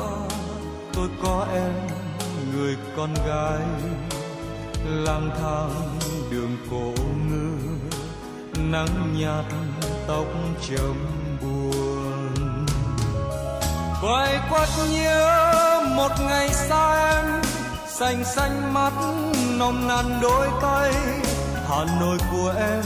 tôi 0.93 1.09
có 1.23 1.47
em, 1.53 1.73
người 2.53 2.77
con 2.97 3.13
gái, 3.13 3.61
lang 4.85 5.29
thang 5.41 5.99
đường 6.31 6.57
cổ 6.71 7.03
ngư, 7.29 7.57
nắng 8.57 9.15
nhạt 9.17 9.45
tóc 10.07 10.25
trầm 10.69 10.95
buồn. 11.41 12.65
Quay 14.01 14.39
quắt 14.49 14.69
nhớ 14.91 15.81
một 15.95 16.11
ngày 16.27 16.49
xa 16.49 17.11
em, 17.15 17.41
xanh 17.87 18.23
xanh 18.35 18.73
mắt 18.73 18.93
nồng 19.57 19.87
nàn 19.87 20.19
đôi 20.21 20.47
tay 20.61 20.93
hà 21.69 21.85
nội 21.99 22.17
của 22.31 22.53
em 22.57 22.83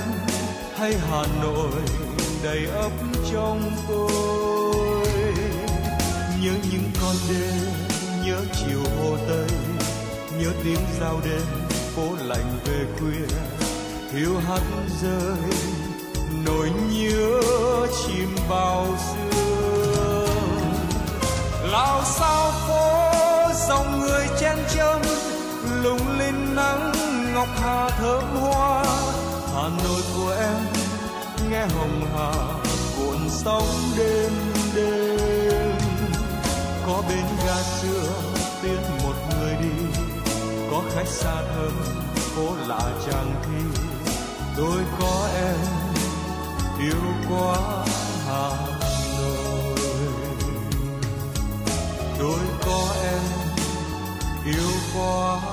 hay 0.78 0.93
hà 1.12 1.24
nội 1.41 1.82
đầy 2.43 2.66
ấp 2.66 2.91
trong 3.32 3.72
tôi? 3.88 4.42
Nhớ 6.43 6.51
những 6.71 6.91
con 7.01 7.15
đê 7.29 7.51
nhớ 8.25 8.39
chiều 8.53 8.79
hồ 8.99 9.17
tây, 9.27 9.57
nhớ 10.39 10.51
tiếng 10.63 10.79
giao 10.99 11.21
đêm 11.25 11.41
phố 11.95 12.03
lạnh 12.25 12.59
về 12.65 12.85
khuya. 12.99 13.37
Hiu 14.11 14.37
hắt 14.47 14.61
rơi, 15.01 15.53
nỗi 16.45 16.71
nhớ 16.91 17.41
chìm 18.05 18.35
vào 18.49 18.87
xưa. 18.97 20.27
Lao 21.63 22.01
sao 22.05 22.51
phố 22.67 23.11
dòng 23.67 23.99
người 23.99 24.27
chen 24.39 24.57
chân 24.75 25.01
lung 25.83 26.19
linh 26.19 26.55
nắng 26.55 26.91
ngọc 27.33 27.49
hà 27.55 27.89
thơm 27.89 28.23
hoa. 28.23 28.83
Hà 29.53 29.69
nội 29.83 30.01
của 30.15 30.35
em, 30.39 30.61
nghe 31.49 31.65
hồng 31.67 32.01
hà, 32.15 32.31
cuộn 32.97 33.29
sóng 33.29 33.67
đêm 33.97 34.31
đêm 34.75 35.12
có 36.93 37.01
bên 37.09 37.25
ga 37.45 37.63
xưa, 37.63 38.13
tiễn 38.61 38.81
một 39.03 39.13
người 39.29 39.55
đi. 39.61 40.01
Có 40.71 40.83
khách 40.95 41.07
xa 41.07 41.41
thơm 41.55 41.71
phố 42.15 42.55
lạ 42.67 42.91
chàng 43.05 43.35
thi. 43.43 43.81
Tôi 44.57 44.77
có 44.99 45.29
em, 45.35 45.55
yêu 46.79 47.01
quá 47.29 47.85
hà 48.27 48.49
nội 49.17 49.77
tôi 52.19 52.39
có 52.65 52.87
em, 53.03 53.21
yêu 54.45 54.71
quá 54.95 55.53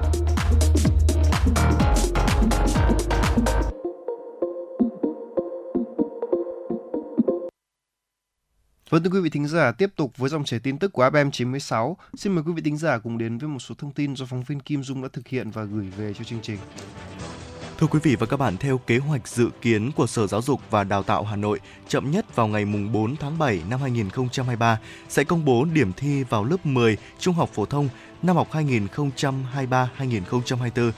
Vâng 8.91 9.03
thưa 9.03 9.09
quý 9.09 9.19
vị 9.19 9.29
thính 9.29 9.47
giả, 9.47 9.71
tiếp 9.71 9.89
tục 9.95 10.17
với 10.17 10.29
dòng 10.29 10.43
chảy 10.43 10.59
tin 10.59 10.77
tức 10.77 10.93
của 10.93 11.03
ABM 11.03 11.31
96. 11.31 11.97
Xin 12.17 12.33
mời 12.33 12.43
quý 12.47 12.53
vị 12.53 12.61
thính 12.61 12.77
giả 12.77 12.97
cùng 12.97 13.17
đến 13.17 13.37
với 13.37 13.49
một 13.49 13.59
số 13.59 13.75
thông 13.77 13.91
tin 13.91 14.15
do 14.15 14.25
phóng 14.25 14.43
viên 14.43 14.59
Kim 14.59 14.83
Dung 14.83 15.01
đã 15.01 15.07
thực 15.13 15.27
hiện 15.27 15.51
và 15.51 15.63
gửi 15.63 15.87
về 15.97 16.13
cho 16.13 16.23
chương 16.23 16.39
trình. 16.41 16.57
Thưa 17.77 17.87
quý 17.87 17.99
vị 18.03 18.15
và 18.15 18.25
các 18.25 18.37
bạn, 18.37 18.57
theo 18.57 18.77
kế 18.77 18.97
hoạch 18.97 19.27
dự 19.27 19.49
kiến 19.61 19.91
của 19.95 20.07
Sở 20.07 20.27
Giáo 20.27 20.41
dục 20.41 20.61
và 20.69 20.83
Đào 20.83 21.03
tạo 21.03 21.23
Hà 21.23 21.35
Nội, 21.35 21.59
chậm 21.87 22.11
nhất 22.11 22.35
vào 22.35 22.47
ngày 22.47 22.65
4 22.93 23.15
tháng 23.15 23.37
7 23.37 23.61
năm 23.69 23.81
2023 23.81 24.79
sẽ 25.09 25.23
công 25.23 25.45
bố 25.45 25.65
điểm 25.65 25.93
thi 25.93 26.23
vào 26.23 26.43
lớp 26.43 26.65
10 26.65 26.97
trung 27.19 27.35
học 27.35 27.49
phổ 27.53 27.65
thông 27.65 27.89
năm 28.21 28.35
học 28.35 28.47
2023-2024. 28.51 30.91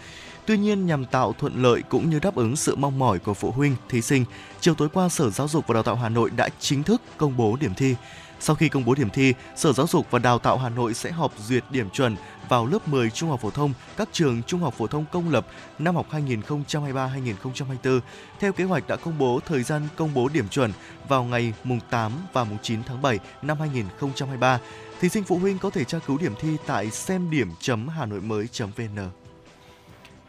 Tuy 0.46 0.58
nhiên, 0.58 0.86
nhằm 0.86 1.06
tạo 1.06 1.34
thuận 1.34 1.62
lợi 1.62 1.82
cũng 1.90 2.10
như 2.10 2.20
đáp 2.20 2.36
ứng 2.36 2.56
sự 2.56 2.76
mong 2.76 3.00
mỏi 3.00 3.20
của 3.20 3.34
phụ 3.34 3.52
huynh, 3.52 3.76
thí 3.90 4.02
sinh, 4.02 4.26
chiều 4.60 4.76
tối 4.76 4.90
qua 4.94 5.10
Sở 5.10 5.30
Giáo 5.30 5.48
dục 5.48 5.68
và 5.68 5.74
Đào 5.74 5.84
tạo 5.84 5.96
Hà 5.96 6.10
Nội 6.10 6.30
đã 6.30 6.50
chính 6.60 6.84
thức 6.84 7.02
công 7.18 7.38
bố 7.38 7.58
điểm 7.60 7.74
thi. 7.74 7.96
Sau 8.40 8.56
khi 8.56 8.70
công 8.70 8.86
bố 8.86 8.96
điểm 8.96 9.10
thi, 9.10 9.34
Sở 9.56 9.74
Giáo 9.74 9.88
dục 9.88 10.08
và 10.12 10.20
Đào 10.20 10.40
tạo 10.40 10.58
Hà 10.58 10.70
Nội 10.70 10.94
sẽ 10.94 11.12
họp 11.12 11.34
duyệt 11.40 11.64
điểm 11.70 11.90
chuẩn 11.90 12.16
vào 12.50 12.66
lớp 12.66 12.88
10 12.88 13.10
trung 13.10 13.30
học 13.30 13.42
phổ 13.42 13.50
thông 13.50 13.74
các 13.98 14.10
trường 14.12 14.44
trung 14.44 14.62
học 14.62 14.74
phổ 14.78 14.88
thông 14.88 15.06
công 15.12 15.30
lập 15.30 15.48
năm 15.80 15.96
học 15.96 16.08
2023-2024. 16.12 18.00
Theo 18.40 18.54
kế 18.54 18.64
hoạch 18.64 18.88
đã 18.88 18.96
công 18.96 19.18
bố 19.18 19.40
thời 19.46 19.64
gian 19.64 19.88
công 19.96 20.14
bố 20.14 20.30
điểm 20.30 20.50
chuẩn 20.50 20.72
vào 21.08 21.24
ngày 21.24 21.54
mùng 21.64 21.80
8 21.90 22.12
và 22.34 22.44
mùng 22.44 22.58
9 22.62 22.84
tháng 22.84 23.02
7 23.02 23.20
năm 23.42 23.60
2023. 23.60 24.60
Thí 25.00 25.10
sinh 25.10 25.24
phụ 25.24 25.38
huynh 25.38 25.58
có 25.58 25.70
thể 25.70 25.84
tra 25.84 26.00
cứu 26.08 26.18
điểm 26.18 26.34
thi 26.40 26.58
tại 26.66 26.92
xem 26.92 27.30
điểm.hanoimới.vn. 27.30 29.23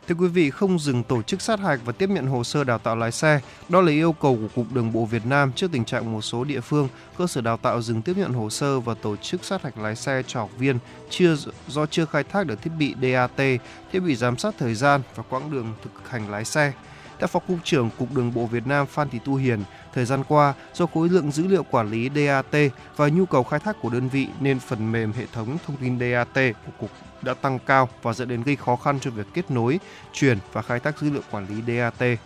Thưa 0.08 0.14
quý 0.14 0.28
vị, 0.28 0.50
không 0.50 0.78
dừng 0.78 1.02
tổ 1.02 1.22
chức 1.22 1.42
sát 1.42 1.60
hạch 1.60 1.80
và 1.84 1.92
tiếp 1.92 2.10
nhận 2.10 2.26
hồ 2.26 2.44
sơ 2.44 2.64
đào 2.64 2.78
tạo 2.78 2.96
lái 2.96 3.12
xe. 3.12 3.40
Đó 3.68 3.80
là 3.80 3.92
yêu 3.92 4.12
cầu 4.12 4.38
của 4.40 4.48
Cục 4.54 4.72
Đường 4.72 4.92
bộ 4.92 5.04
Việt 5.04 5.26
Nam 5.26 5.52
trước 5.52 5.72
tình 5.72 5.84
trạng 5.84 6.12
một 6.12 6.22
số 6.22 6.44
địa 6.44 6.60
phương, 6.60 6.88
cơ 7.18 7.26
sở 7.26 7.40
đào 7.40 7.56
tạo 7.56 7.82
dừng 7.82 8.02
tiếp 8.02 8.16
nhận 8.16 8.32
hồ 8.32 8.50
sơ 8.50 8.80
và 8.80 8.94
tổ 8.94 9.16
chức 9.16 9.44
sát 9.44 9.62
hạch 9.62 9.78
lái 9.78 9.96
xe 9.96 10.22
cho 10.26 10.40
học 10.40 10.50
viên 10.58 10.78
chưa 11.10 11.36
do 11.68 11.86
chưa 11.86 12.04
khai 12.04 12.24
thác 12.24 12.46
được 12.46 12.62
thiết 12.62 12.70
bị 12.78 12.94
DAT, 13.02 13.60
thiết 13.92 14.00
bị 14.00 14.16
giám 14.16 14.38
sát 14.38 14.54
thời 14.58 14.74
gian 14.74 15.00
và 15.14 15.22
quãng 15.28 15.50
đường 15.50 15.74
thực 15.82 16.08
hành 16.08 16.30
lái 16.30 16.44
xe. 16.44 16.72
Theo 17.18 17.26
Phó 17.26 17.40
Cục 17.40 17.58
trưởng 17.64 17.90
Cục 17.98 18.14
Đường 18.14 18.34
bộ 18.34 18.46
Việt 18.46 18.66
Nam 18.66 18.86
Phan 18.86 19.08
Thị 19.08 19.18
Tu 19.24 19.34
Hiền, 19.34 19.62
thời 19.94 20.04
gian 20.04 20.22
qua, 20.28 20.54
do 20.74 20.86
khối 20.86 21.08
lượng 21.08 21.30
dữ 21.30 21.46
liệu 21.46 21.62
quản 21.62 21.90
lý 21.90 22.10
DAT 22.14 22.72
và 22.96 23.08
nhu 23.08 23.26
cầu 23.26 23.42
khai 23.42 23.60
thác 23.60 23.76
của 23.82 23.90
đơn 23.90 24.08
vị 24.08 24.28
nên 24.40 24.58
phần 24.58 24.92
mềm 24.92 25.12
hệ 25.12 25.26
thống 25.32 25.58
thông 25.66 25.76
tin 25.76 25.98
DAT 25.98 26.34
của 26.34 26.72
Cục 26.80 26.90
đã 27.24 27.34
tăng 27.34 27.58
cao 27.58 27.88
và 28.02 28.12
dẫn 28.12 28.28
đến 28.28 28.42
gây 28.42 28.56
khó 28.56 28.76
khăn 28.76 29.00
cho 29.00 29.10
việc 29.10 29.26
kết 29.34 29.50
nối, 29.50 29.80
truyền 30.12 30.38
và 30.52 30.62
khai 30.62 30.80
thác 30.80 31.00
dữ 31.00 31.10
liệu 31.10 31.22
quản 31.30 31.46
lý 31.48 31.76
DAT. 31.76 32.18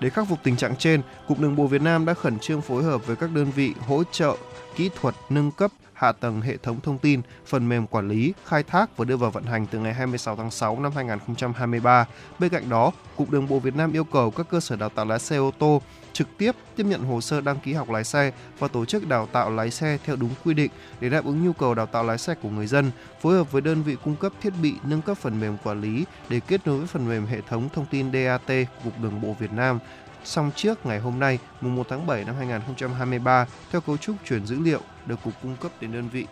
Để 0.00 0.10
khắc 0.10 0.28
phục 0.28 0.38
tình 0.42 0.56
trạng 0.56 0.76
trên, 0.76 1.02
Cục 1.28 1.40
Đường 1.40 1.56
bộ 1.56 1.66
Việt 1.66 1.82
Nam 1.82 2.06
đã 2.06 2.14
khẩn 2.14 2.38
trương 2.38 2.60
phối 2.60 2.82
hợp 2.82 3.06
với 3.06 3.16
các 3.16 3.30
đơn 3.34 3.50
vị 3.50 3.74
hỗ 3.86 4.02
trợ 4.04 4.36
kỹ 4.76 4.90
thuật 5.00 5.14
nâng 5.28 5.50
cấp 5.50 5.70
hạ 5.96 6.12
tầng 6.12 6.40
hệ 6.40 6.56
thống 6.56 6.80
thông 6.80 6.98
tin, 6.98 7.20
phần 7.46 7.68
mềm 7.68 7.86
quản 7.86 8.08
lý, 8.08 8.34
khai 8.44 8.62
thác 8.62 8.96
và 8.96 9.04
đưa 9.04 9.16
vào 9.16 9.30
vận 9.30 9.44
hành 9.44 9.66
từ 9.70 9.78
ngày 9.78 9.94
26 9.94 10.36
tháng 10.36 10.50
6 10.50 10.80
năm 10.80 10.92
2023. 10.94 12.06
Bên 12.38 12.50
cạnh 12.50 12.68
đó, 12.68 12.92
Cục 13.16 13.30
Đường 13.30 13.48
bộ 13.48 13.58
Việt 13.58 13.76
Nam 13.76 13.92
yêu 13.92 14.04
cầu 14.04 14.30
các 14.30 14.46
cơ 14.50 14.60
sở 14.60 14.76
đào 14.76 14.88
tạo 14.88 15.04
lái 15.04 15.18
xe 15.18 15.36
ô 15.36 15.50
tô 15.58 15.82
trực 16.12 16.28
tiếp 16.38 16.52
tiếp 16.76 16.86
nhận 16.86 17.02
hồ 17.02 17.20
sơ 17.20 17.40
đăng 17.40 17.60
ký 17.60 17.72
học 17.72 17.90
lái 17.90 18.04
xe 18.04 18.32
và 18.58 18.68
tổ 18.68 18.84
chức 18.84 19.08
đào 19.08 19.28
tạo 19.32 19.50
lái 19.50 19.70
xe 19.70 19.98
theo 20.04 20.16
đúng 20.16 20.30
quy 20.44 20.54
định 20.54 20.70
để 21.00 21.08
đáp 21.08 21.24
ứng 21.24 21.44
nhu 21.44 21.52
cầu 21.52 21.74
đào 21.74 21.86
tạo 21.86 22.04
lái 22.04 22.18
xe 22.18 22.34
của 22.34 22.48
người 22.48 22.66
dân, 22.66 22.90
phối 23.20 23.34
hợp 23.34 23.52
với 23.52 23.62
đơn 23.62 23.82
vị 23.82 23.96
cung 24.04 24.16
cấp 24.16 24.32
thiết 24.42 24.52
bị 24.62 24.74
nâng 24.84 25.02
cấp 25.02 25.18
phần 25.18 25.40
mềm 25.40 25.56
quản 25.64 25.80
lý 25.80 26.04
để 26.28 26.40
kết 26.40 26.66
nối 26.66 26.78
với 26.78 26.86
phần 26.86 27.08
mềm 27.08 27.26
hệ 27.26 27.40
thống 27.40 27.68
thông 27.74 27.86
tin 27.90 28.12
DAT 28.12 28.46
của 28.46 28.84
Cục 28.84 29.00
Đường 29.02 29.20
bộ 29.20 29.36
Việt 29.38 29.52
Nam 29.52 29.78
xong 30.26 30.50
trước 30.56 30.86
ngày 30.86 30.98
hôm 31.00 31.18
nay, 31.18 31.38
mùng 31.60 31.76
1 31.76 31.86
tháng 31.88 32.06
7 32.06 32.24
năm 32.24 32.34
2023, 32.38 33.46
theo 33.72 33.80
cấu 33.80 33.96
trúc 33.96 34.16
chuyển 34.28 34.46
dữ 34.46 34.58
liệu 34.58 34.80
được 35.06 35.18
Cục 35.24 35.32
cung 35.42 35.56
cấp 35.56 35.72
đến 35.80 35.92
đơn 35.92 36.08
vị. 36.08 36.26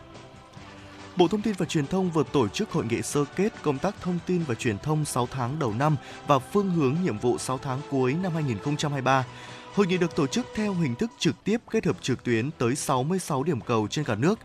Bộ 1.17 1.29
Thông 1.29 1.43
tin 1.43 1.55
và 1.59 1.67
Truyền 1.67 1.87
thông 1.87 2.11
vừa 2.11 2.25
tổ 2.33 2.49
chức 2.49 2.71
hội 2.71 2.85
nghị 2.85 3.03
sơ 3.03 3.25
kết 3.37 3.53
công 3.63 3.79
tác 3.79 3.95
thông 4.01 4.19
tin 4.27 4.43
và 4.47 4.55
truyền 4.55 4.79
thông 4.79 5.05
6 5.05 5.29
tháng 5.31 5.59
đầu 5.59 5.75
năm 5.79 5.97
và 6.27 6.39
phương 6.39 6.71
hướng 6.71 6.97
nhiệm 7.03 7.19
vụ 7.19 7.39
6 7.39 7.59
tháng 7.59 7.81
cuối 7.91 8.15
năm 8.23 8.33
2023. 8.35 9.25
Hội 9.75 9.87
nghị 9.87 9.97
được 9.97 10.17
tổ 10.17 10.27
chức 10.27 10.47
theo 10.55 10.75
hình 10.75 10.95
thức 10.95 11.11
trực 11.19 11.45
tiếp 11.45 11.61
kết 11.71 11.87
hợp 11.87 11.97
trực 12.01 12.25
tuyến 12.25 12.51
tới 12.51 12.77
66 12.77 13.43
điểm 13.43 13.61
cầu 13.61 13.89
trên 13.91 14.05
cả 14.05 14.15
nước. 14.15 14.39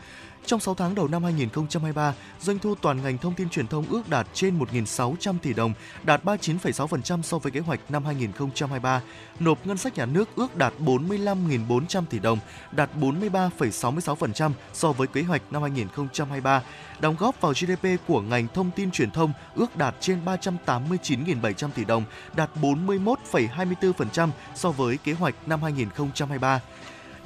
Trong 0.46 0.60
6 0.60 0.76
tháng 0.76 0.96
đầu 0.96 1.08
năm 1.08 1.24
2023, 1.24 2.14
doanh 2.40 2.60
thu 2.60 2.76
toàn 2.76 3.02
ngành 3.02 3.18
thông 3.18 3.34
tin 3.34 3.50
truyền 3.50 3.68
thông 3.68 3.86
ước 3.90 4.10
đạt 4.10 4.28
trên 4.34 4.60
1.600 4.60 5.34
tỷ 5.42 5.54
đồng, 5.54 5.74
đạt 6.04 6.24
39,6% 6.24 7.22
so 7.22 7.38
với 7.38 7.52
kế 7.52 7.60
hoạch 7.60 7.80
năm 7.90 8.06
2023. 8.06 9.02
Nộp 9.40 9.68
ngân 9.68 9.78
sách 9.78 9.98
nhà 9.98 10.06
nước 10.06 10.30
ước 10.36 10.56
đạt 10.56 10.74
45.400 10.80 12.04
tỷ 12.10 12.20
đồng, 12.20 12.40
đạt 12.72 12.90
43,66% 13.00 14.52
so 14.74 14.92
với 14.92 15.08
kế 15.08 15.22
hoạch 15.22 15.42
năm 15.52 15.62
2023. 15.62 16.64
Đóng 17.00 17.16
góp 17.20 17.42
vào 17.42 17.54
GDP 17.54 17.88
của 18.08 18.22
ngành 18.22 18.48
thông 18.54 18.72
tin 18.76 18.92
truyền 18.92 19.12
thông 19.12 19.34
ước 19.56 19.78
đạt 19.78 19.96
trên 20.00 20.26
389.700 20.26 21.70
tỷ 21.76 21.86
đồng, 21.86 22.04
đạt 22.36 22.50
41,24% 22.62 24.30
so 24.56 24.72
với 24.72 24.98
kế 24.98 25.14
hoạch 25.14 25.36
năm 25.48 25.64
2023. 25.64 26.62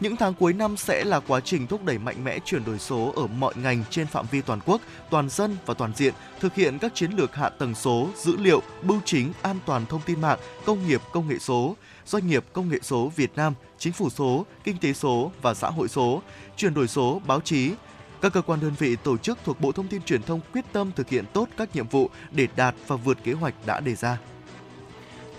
Những 0.04 0.16
tháng 0.16 0.34
cuối 0.34 0.54
năm 0.54 0.78
sẽ 0.78 1.04
là 1.04 1.20
quá 1.20 1.40
trình 1.40 1.68
thúc 1.68 1.86
đẩy 1.86 1.98
mạnh 1.98 2.24
mẽ 2.24 2.40
chuyển 2.46 2.66
đổi 2.66 2.80
số 2.80 3.14
ở 3.16 3.28
mọi 3.28 3.54
ngành 3.56 3.84
trên 3.90 4.08
phạm 4.08 4.26
vi 4.32 4.42
toàn 4.42 4.60
quốc, 4.66 4.82
toàn 5.10 5.30
dân 5.30 5.58
và 5.66 5.74
toàn 5.74 5.92
diện, 5.96 6.14
thực 6.40 6.56
hiện 6.56 6.80
các 6.80 6.96
chiến 6.96 7.12
lược 7.12 7.36
hạ 7.36 7.50
tầng 7.50 7.76
số, 7.76 8.10
dữ 8.16 8.38
liệu, 8.38 8.62
bưu 8.82 9.00
chính, 9.06 9.34
an 9.42 9.60
toàn 9.66 9.86
thông 9.86 10.02
tin 10.06 10.22
mạng, 10.22 10.40
công 10.66 10.88
nghiệp 10.88 11.02
công 11.12 11.28
nghệ 11.28 11.40
số, 11.40 11.76
doanh 12.06 12.28
nghiệp 12.28 12.46
công 12.54 12.70
nghệ 12.70 12.78
số 12.82 13.12
Việt 13.16 13.32
Nam, 13.36 13.54
chính 13.78 13.94
phủ 13.94 14.10
số, 14.10 14.46
kinh 14.64 14.78
tế 14.78 14.94
số 14.94 15.32
và 15.42 15.54
xã 15.54 15.70
hội 15.70 15.88
số, 15.88 16.22
chuyển 16.58 16.74
đổi 16.74 16.88
số, 16.88 17.22
báo 17.28 17.42
chí, 17.42 17.72
các 18.22 18.34
cơ 18.34 18.42
quan 18.42 18.60
đơn 18.60 18.74
vị 18.80 18.96
tổ 18.96 19.18
chức 19.18 19.38
thuộc 19.46 19.62
Bộ 19.62 19.72
Thông 19.72 19.88
tin 19.88 20.02
Truyền 20.02 20.24
thông 20.24 20.40
quyết 20.54 20.66
tâm 20.74 20.92
thực 20.96 21.10
hiện 21.10 21.26
tốt 21.34 21.48
các 21.58 21.76
nhiệm 21.76 21.88
vụ 21.88 22.10
để 22.32 22.48
đạt 22.56 22.76
và 22.88 22.96
vượt 22.96 23.18
kế 23.24 23.34
hoạch 23.34 23.54
đã 23.66 23.80
đề 23.80 23.96
ra. 23.96 24.18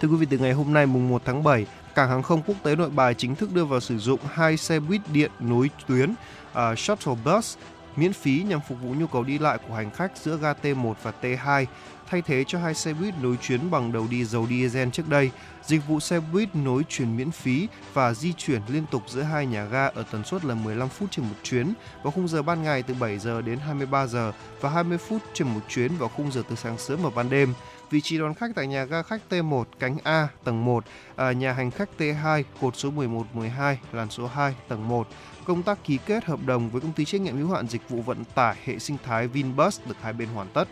Thưa 0.01 0.09
quý 0.09 0.17
vị, 0.17 0.27
từ 0.31 0.39
ngày 0.39 0.53
hôm 0.53 0.73
nay 0.73 0.87
mùng 0.87 1.09
1 1.09 1.23
tháng 1.25 1.43
7, 1.43 1.67
Cảng 1.95 2.09
hàng 2.09 2.23
không 2.23 2.43
quốc 2.47 2.57
tế 2.63 2.77
Nội 2.77 2.91
Bài 2.91 3.15
chính 3.15 3.35
thức 3.35 3.53
đưa 3.53 3.65
vào 3.65 3.81
sử 3.81 3.99
dụng 3.99 4.21
hai 4.33 4.57
xe 4.57 4.81
buýt 4.81 5.01
điện 5.13 5.31
nối 5.41 5.71
tuyến 5.87 6.11
uh, 6.11 6.79
shuttle 6.79 7.15
bus 7.25 7.57
miễn 7.97 8.13
phí 8.13 8.43
nhằm 8.49 8.61
phục 8.69 8.79
vụ 8.83 8.95
nhu 8.95 9.07
cầu 9.07 9.23
đi 9.23 9.39
lại 9.39 9.59
của 9.69 9.75
hành 9.75 9.91
khách 9.91 10.13
giữa 10.17 10.37
ga 10.37 10.53
T1 10.63 10.95
và 11.03 11.13
T2, 11.23 11.67
thay 12.07 12.23
thế 12.23 12.45
cho 12.47 12.59
hai 12.59 12.75
xe 12.75 12.93
buýt 12.93 13.15
nối 13.23 13.37
chuyến 13.37 13.71
bằng 13.71 13.93
đầu 13.93 14.07
đi 14.11 14.25
dầu 14.25 14.47
diesel 14.51 14.89
trước 14.91 15.09
đây. 15.09 15.31
Dịch 15.67 15.87
vụ 15.89 16.01
xe 16.01 16.21
buýt 16.33 16.49
nối 16.55 16.83
chuyển 16.89 17.17
miễn 17.17 17.31
phí 17.31 17.69
và 17.93 18.15
di 18.15 18.33
chuyển 18.33 18.63
liên 18.69 18.85
tục 18.91 19.03
giữa 19.09 19.23
hai 19.23 19.47
nhà 19.47 19.65
ga 19.65 19.87
ở 19.87 20.05
tần 20.13 20.25
suất 20.25 20.45
là 20.45 20.55
15 20.55 20.89
phút 20.89 21.11
trên 21.11 21.25
một 21.25 21.35
chuyến 21.43 21.73
vào 22.03 22.11
khung 22.11 22.29
giờ 22.29 22.43
ban 22.43 22.63
ngày 22.63 22.83
từ 22.83 22.95
7 22.95 23.19
giờ 23.19 23.43
đến 23.43 23.59
23 23.59 24.07
giờ 24.07 24.33
và 24.61 24.71
20 24.71 24.99
phút 24.99 25.23
trên 25.35 25.49
một 25.49 25.61
chuyến 25.69 25.97
vào 25.97 26.09
khung 26.09 26.33
giờ 26.33 26.43
từ 26.49 26.57
sáng 26.57 26.79
sớm 26.79 27.03
và 27.03 27.11
ban 27.11 27.31
đêm. 27.31 27.55
Vị 27.91 28.01
trí 28.01 28.19
đón 28.19 28.35
khách 28.35 28.51
tại 28.55 28.67
nhà 28.67 28.85
ga 28.85 29.03
khách 29.03 29.21
T1 29.31 29.65
cánh 29.79 29.97
A 30.03 30.29
tầng 30.45 30.65
1, 30.65 30.85
à, 31.17 31.33
nhà 31.33 31.53
hành 31.53 31.71
khách 31.71 31.89
T2 31.99 32.43
cột 32.61 32.77
số 32.77 32.91
11 32.91 33.27
12 33.35 33.79
làn 33.93 34.11
số 34.11 34.27
2 34.27 34.55
tầng 34.69 34.89
1. 34.89 35.09
Công 35.45 35.63
tác 35.63 35.85
ký 35.85 35.99
kết 36.07 36.25
hợp 36.25 36.41
đồng 36.47 36.71
với 36.71 36.81
công 36.81 36.93
ty 36.93 37.05
trách 37.05 37.21
nhiệm 37.21 37.37
hữu 37.37 37.51
hạn 37.51 37.69
dịch 37.69 37.89
vụ 37.89 38.03
vận 38.03 38.25
tải 38.25 38.57
hệ 38.65 38.79
sinh 38.79 38.97
thái 39.05 39.29
Vinbus 39.29 39.81
được 39.87 39.97
hai 40.03 40.13
bên 40.13 40.29
hoàn 40.29 40.49
tất. 40.49 40.69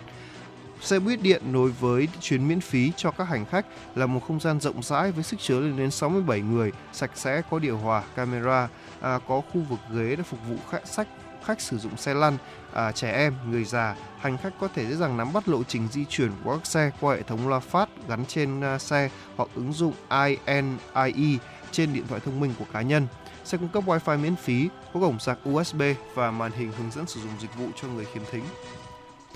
Xe 0.82 0.98
buýt 0.98 1.22
điện 1.22 1.42
nối 1.52 1.70
với 1.70 2.08
chuyến 2.20 2.48
miễn 2.48 2.60
phí 2.60 2.92
cho 2.96 3.10
các 3.10 3.24
hành 3.24 3.44
khách 3.44 3.66
là 3.94 4.06
một 4.06 4.20
không 4.28 4.40
gian 4.40 4.60
rộng 4.60 4.82
rãi 4.82 5.12
với 5.12 5.24
sức 5.24 5.40
chứa 5.40 5.60
lên 5.60 5.76
đến 5.76 5.90
67 5.90 6.40
người, 6.40 6.72
sạch 6.92 7.10
sẽ, 7.14 7.42
có 7.50 7.58
điều 7.58 7.78
hòa, 7.78 8.02
camera, 8.16 8.68
à, 9.00 9.18
có 9.28 9.40
khu 9.40 9.60
vực 9.60 9.78
ghế 9.92 10.16
để 10.16 10.22
phục 10.22 10.40
vụ 10.48 10.56
khách 10.70 10.86
sách 10.86 11.08
khách 11.44 11.60
sử 11.60 11.78
dụng 11.78 11.96
xe 11.96 12.14
lăn, 12.14 12.38
à, 12.72 12.92
trẻ 12.92 13.12
em, 13.12 13.34
người 13.50 13.64
già, 13.64 13.96
hành 14.18 14.38
khách 14.38 14.52
có 14.60 14.68
thể 14.68 14.86
dễ 14.86 14.96
dàng 14.96 15.16
nắm 15.16 15.32
bắt 15.32 15.48
lộ 15.48 15.62
trình 15.62 15.88
di 15.92 16.04
chuyển 16.04 16.30
của 16.44 16.56
các 16.56 16.66
xe 16.66 16.90
qua 17.00 17.16
hệ 17.16 17.22
thống 17.22 17.48
loa 17.48 17.60
phát 17.60 17.88
gắn 18.08 18.24
trên 18.26 18.74
uh, 18.74 18.80
xe 18.80 19.10
hoặc 19.36 19.48
ứng 19.54 19.72
dụng 19.72 19.92
INIE 20.10 21.38
trên 21.70 21.92
điện 21.92 22.04
thoại 22.08 22.20
thông 22.24 22.40
minh 22.40 22.54
của 22.58 22.66
cá 22.72 22.82
nhân. 22.82 23.06
Xe 23.44 23.58
cung 23.58 23.68
cấp 23.68 23.84
Wi-Fi 23.86 24.18
miễn 24.18 24.36
phí, 24.36 24.68
có 24.94 25.00
cổng 25.00 25.18
sạc 25.18 25.38
USB 25.48 25.82
và 26.14 26.30
màn 26.30 26.52
hình 26.52 26.72
hướng 26.78 26.90
dẫn 26.90 27.06
sử 27.06 27.20
dụng 27.20 27.32
dịch 27.40 27.54
vụ 27.58 27.66
cho 27.82 27.88
người 27.88 28.04
khiếm 28.04 28.22
thính. 28.30 28.44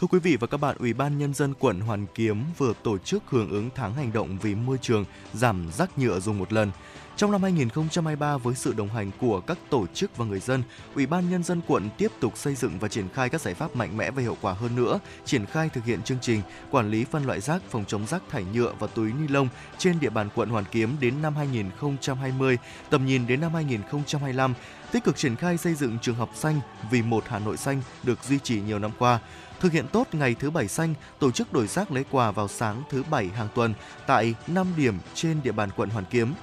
Thưa 0.01 0.07
quý 0.07 0.19
vị 0.19 0.37
và 0.37 0.47
các 0.47 0.57
bạn, 0.57 0.77
Ủy 0.79 0.93
ban 0.93 1.19
Nhân 1.19 1.35
dân 1.35 1.55
quận 1.55 1.81
Hoàn 1.81 2.07
Kiếm 2.15 2.45
vừa 2.59 2.73
tổ 2.83 2.99
chức 2.99 3.23
hưởng 3.27 3.51
ứng 3.51 3.71
tháng 3.75 3.95
hành 3.95 4.13
động 4.13 4.39
vì 4.43 4.55
môi 4.55 4.79
trường 4.83 5.05
giảm 5.33 5.71
rác 5.73 5.99
nhựa 5.99 6.21
dùng 6.21 6.39
một 6.39 6.53
lần. 6.53 6.71
Trong 7.17 7.33
năm 7.33 7.43
2023 7.43 8.37
với 8.37 8.55
sự 8.55 8.73
đồng 8.73 8.89
hành 8.89 9.11
của 9.21 9.41
các 9.41 9.59
tổ 9.71 9.87
chức 9.95 10.17
và 10.17 10.25
người 10.25 10.41
dân, 10.41 10.63
Ủy 10.95 11.07
ban 11.07 11.31
nhân 11.31 11.43
dân 11.43 11.61
quận 11.67 11.89
tiếp 11.99 12.13
tục 12.21 12.37
xây 12.37 12.55
dựng 12.55 12.79
và 12.79 12.89
triển 12.89 13.09
khai 13.09 13.29
các 13.29 13.41
giải 13.41 13.55
pháp 13.55 13.77
mạnh 13.77 13.97
mẽ 13.97 14.11
và 14.11 14.23
hiệu 14.23 14.37
quả 14.41 14.53
hơn 14.53 14.77
nữa, 14.77 15.01
triển 15.25 15.47
khai 15.47 15.69
thực 15.69 15.85
hiện 15.85 16.03
chương 16.03 16.19
trình 16.21 16.43
quản 16.71 16.91
lý 16.91 17.05
phân 17.05 17.25
loại 17.25 17.41
rác, 17.41 17.63
phòng 17.71 17.85
chống 17.89 18.07
rác 18.07 18.23
thải 18.31 18.45
nhựa 18.55 18.73
và 18.79 18.87
túi 18.87 19.13
ni 19.13 19.29
lông 19.29 19.49
trên 19.79 20.01
địa 20.01 20.11
bàn 20.11 20.29
quận 20.35 20.49
Hoàn 20.49 20.65
Kiếm 20.71 20.97
đến 21.01 21.23
năm 21.23 21.37
2020, 21.37 22.59
tầm 22.91 23.07
nhìn 23.07 23.27
đến 23.27 23.41
năm 23.41 23.55
2025, 23.55 24.55
tích 24.93 25.05
cực 25.05 25.17
triển 25.17 25.37
khai 25.37 25.57
xây 25.57 25.75
dựng 25.75 25.99
trường 26.03 26.17
học 26.17 26.31
xanh 26.35 26.61
vì 26.91 27.03
một 27.03 27.25
Hà 27.29 27.39
Nội 27.39 27.57
xanh 27.57 27.83
được 28.03 28.25
duy 28.25 28.39
trì 28.39 28.61
nhiều 28.61 28.79
năm 28.79 28.91
qua. 28.99 29.21
Thực 29.61 29.73
hiện 29.73 29.87
tốt 29.93 30.07
ngày 30.13 30.35
thứ 30.39 30.51
bảy 30.51 30.69
xanh, 30.69 30.95
tổ 31.19 31.31
chức 31.31 31.53
đổi 31.53 31.67
rác 31.67 31.93
lấy 31.93 32.05
quà 32.11 32.31
vào 32.31 32.49
sáng 32.49 32.83
thứ 32.91 33.03
bảy 33.11 33.29
hàng 33.29 33.49
tuần 33.55 33.75
tại 34.07 34.35
5 34.47 34.67
điểm 34.77 34.95
trên 35.15 35.43
địa 35.43 35.53
bàn 35.53 35.71
quận 35.77 35.91
Hoàn 35.91 36.05
Kiếm. 36.11 36.35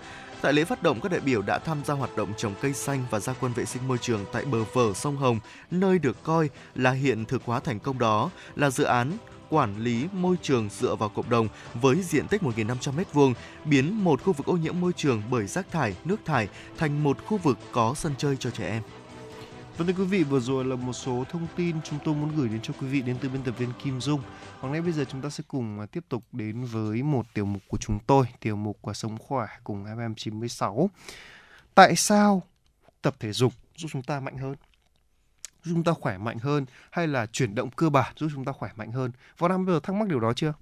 Tại 0.41 0.53
lễ 0.53 0.63
phát 0.63 0.83
động, 0.83 0.99
các 0.99 1.11
đại 1.11 1.21
biểu 1.21 1.41
đã 1.41 1.59
tham 1.59 1.77
gia 1.85 1.93
hoạt 1.93 2.17
động 2.17 2.33
trồng 2.37 2.53
cây 2.61 2.73
xanh 2.73 3.05
và 3.09 3.19
gia 3.19 3.33
quân 3.33 3.53
vệ 3.53 3.65
sinh 3.65 3.87
môi 3.87 3.97
trường 3.97 4.25
tại 4.31 4.45
bờ 4.45 4.63
vở 4.73 4.93
sông 4.95 5.17
Hồng, 5.17 5.39
nơi 5.71 5.99
được 5.99 6.23
coi 6.23 6.49
là 6.75 6.91
hiện 6.91 7.25
thực 7.25 7.43
hóa 7.45 7.59
thành 7.59 7.79
công 7.79 7.99
đó 7.99 8.29
là 8.55 8.69
dự 8.69 8.83
án 8.83 9.11
quản 9.49 9.77
lý 9.77 10.07
môi 10.11 10.35
trường 10.41 10.69
dựa 10.79 10.95
vào 10.95 11.09
cộng 11.09 11.29
đồng 11.29 11.47
với 11.73 12.01
diện 12.01 12.27
tích 12.27 12.41
1.500 12.41 12.75
m2, 13.13 13.33
biến 13.65 14.03
một 14.03 14.23
khu 14.23 14.33
vực 14.33 14.47
ô 14.47 14.53
nhiễm 14.53 14.81
môi 14.81 14.93
trường 14.93 15.21
bởi 15.31 15.47
rác 15.47 15.71
thải, 15.71 15.95
nước 16.05 16.19
thải 16.25 16.47
thành 16.77 17.03
một 17.03 17.17
khu 17.25 17.37
vực 17.37 17.57
có 17.71 17.93
sân 17.95 18.13
chơi 18.17 18.37
cho 18.39 18.49
trẻ 18.49 18.69
em. 18.69 18.81
Vâng 19.77 19.87
thưa 19.87 19.93
quý 19.93 20.05
vị, 20.05 20.23
vừa 20.23 20.39
rồi 20.39 20.65
là 20.65 20.75
một 20.75 20.93
số 20.93 21.23
thông 21.29 21.47
tin 21.55 21.75
chúng 21.83 21.99
tôi 22.03 22.15
muốn 22.15 22.35
gửi 22.35 22.49
đến 22.49 22.61
cho 22.61 22.73
quý 22.81 22.87
vị 22.87 23.01
đến 23.01 23.17
từ 23.21 23.29
biên 23.29 23.43
tập 23.43 23.55
viên 23.57 23.69
Kim 23.83 24.01
Dung. 24.01 24.21
Còn 24.61 24.71
ngay 24.71 24.81
bây 24.81 24.91
giờ 24.91 25.05
chúng 25.09 25.21
ta 25.21 25.29
sẽ 25.29 25.43
cùng 25.47 25.79
à, 25.79 25.85
tiếp 25.85 26.03
tục 26.09 26.23
đến 26.31 26.65
với 26.65 27.03
một 27.03 27.25
tiểu 27.33 27.45
mục 27.45 27.61
của 27.67 27.77
chúng 27.77 27.99
tôi, 28.07 28.25
tiểu 28.39 28.55
mục 28.55 28.77
của 28.81 28.93
Sống 28.93 29.17
Khỏe 29.17 29.47
cùng 29.63 29.85
FM96. 29.85 30.87
Tại 31.75 31.95
sao 31.95 32.43
tập 33.01 33.15
thể 33.19 33.31
dục 33.31 33.53
giúp 33.75 33.87
chúng 33.91 34.03
ta 34.03 34.19
mạnh 34.19 34.37
hơn 34.37 34.55
giúp 35.63 35.73
chúng 35.73 35.83
ta 35.83 35.91
khỏe 35.93 36.17
mạnh 36.17 36.37
hơn 36.39 36.65
hay 36.91 37.07
là 37.07 37.25
chuyển 37.25 37.55
động 37.55 37.69
cơ 37.71 37.89
bản 37.89 38.13
giúp 38.17 38.29
chúng 38.33 38.45
ta 38.45 38.51
khỏe 38.51 38.71
mạnh 38.75 38.91
hơn 38.91 39.11
võ 39.37 39.47
nam 39.47 39.65
bây 39.65 39.75
giờ 39.75 39.79
thắc 39.83 39.95
mắc 39.95 40.07
điều 40.07 40.19
đó 40.19 40.33
chưa 40.35 40.53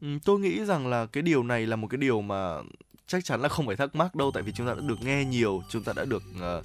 Ừ, 0.00 0.08
tôi 0.24 0.40
nghĩ 0.40 0.64
rằng 0.64 0.86
là 0.86 1.06
cái 1.06 1.22
điều 1.22 1.42
này 1.42 1.66
là 1.66 1.76
một 1.76 1.86
cái 1.90 1.98
điều 1.98 2.20
mà 2.20 2.56
chắc 3.06 3.24
chắn 3.24 3.40
là 3.42 3.48
không 3.48 3.66
phải 3.66 3.76
thắc 3.76 3.94
mắc 3.94 4.14
đâu 4.14 4.30
tại 4.34 4.42
vì 4.42 4.52
chúng 4.52 4.66
ta 4.66 4.74
đã 4.74 4.80
được 4.80 5.02
nghe 5.02 5.24
nhiều 5.24 5.62
chúng 5.68 5.84
ta 5.84 5.92
đã 5.96 6.04
được 6.04 6.22
uh, 6.36 6.64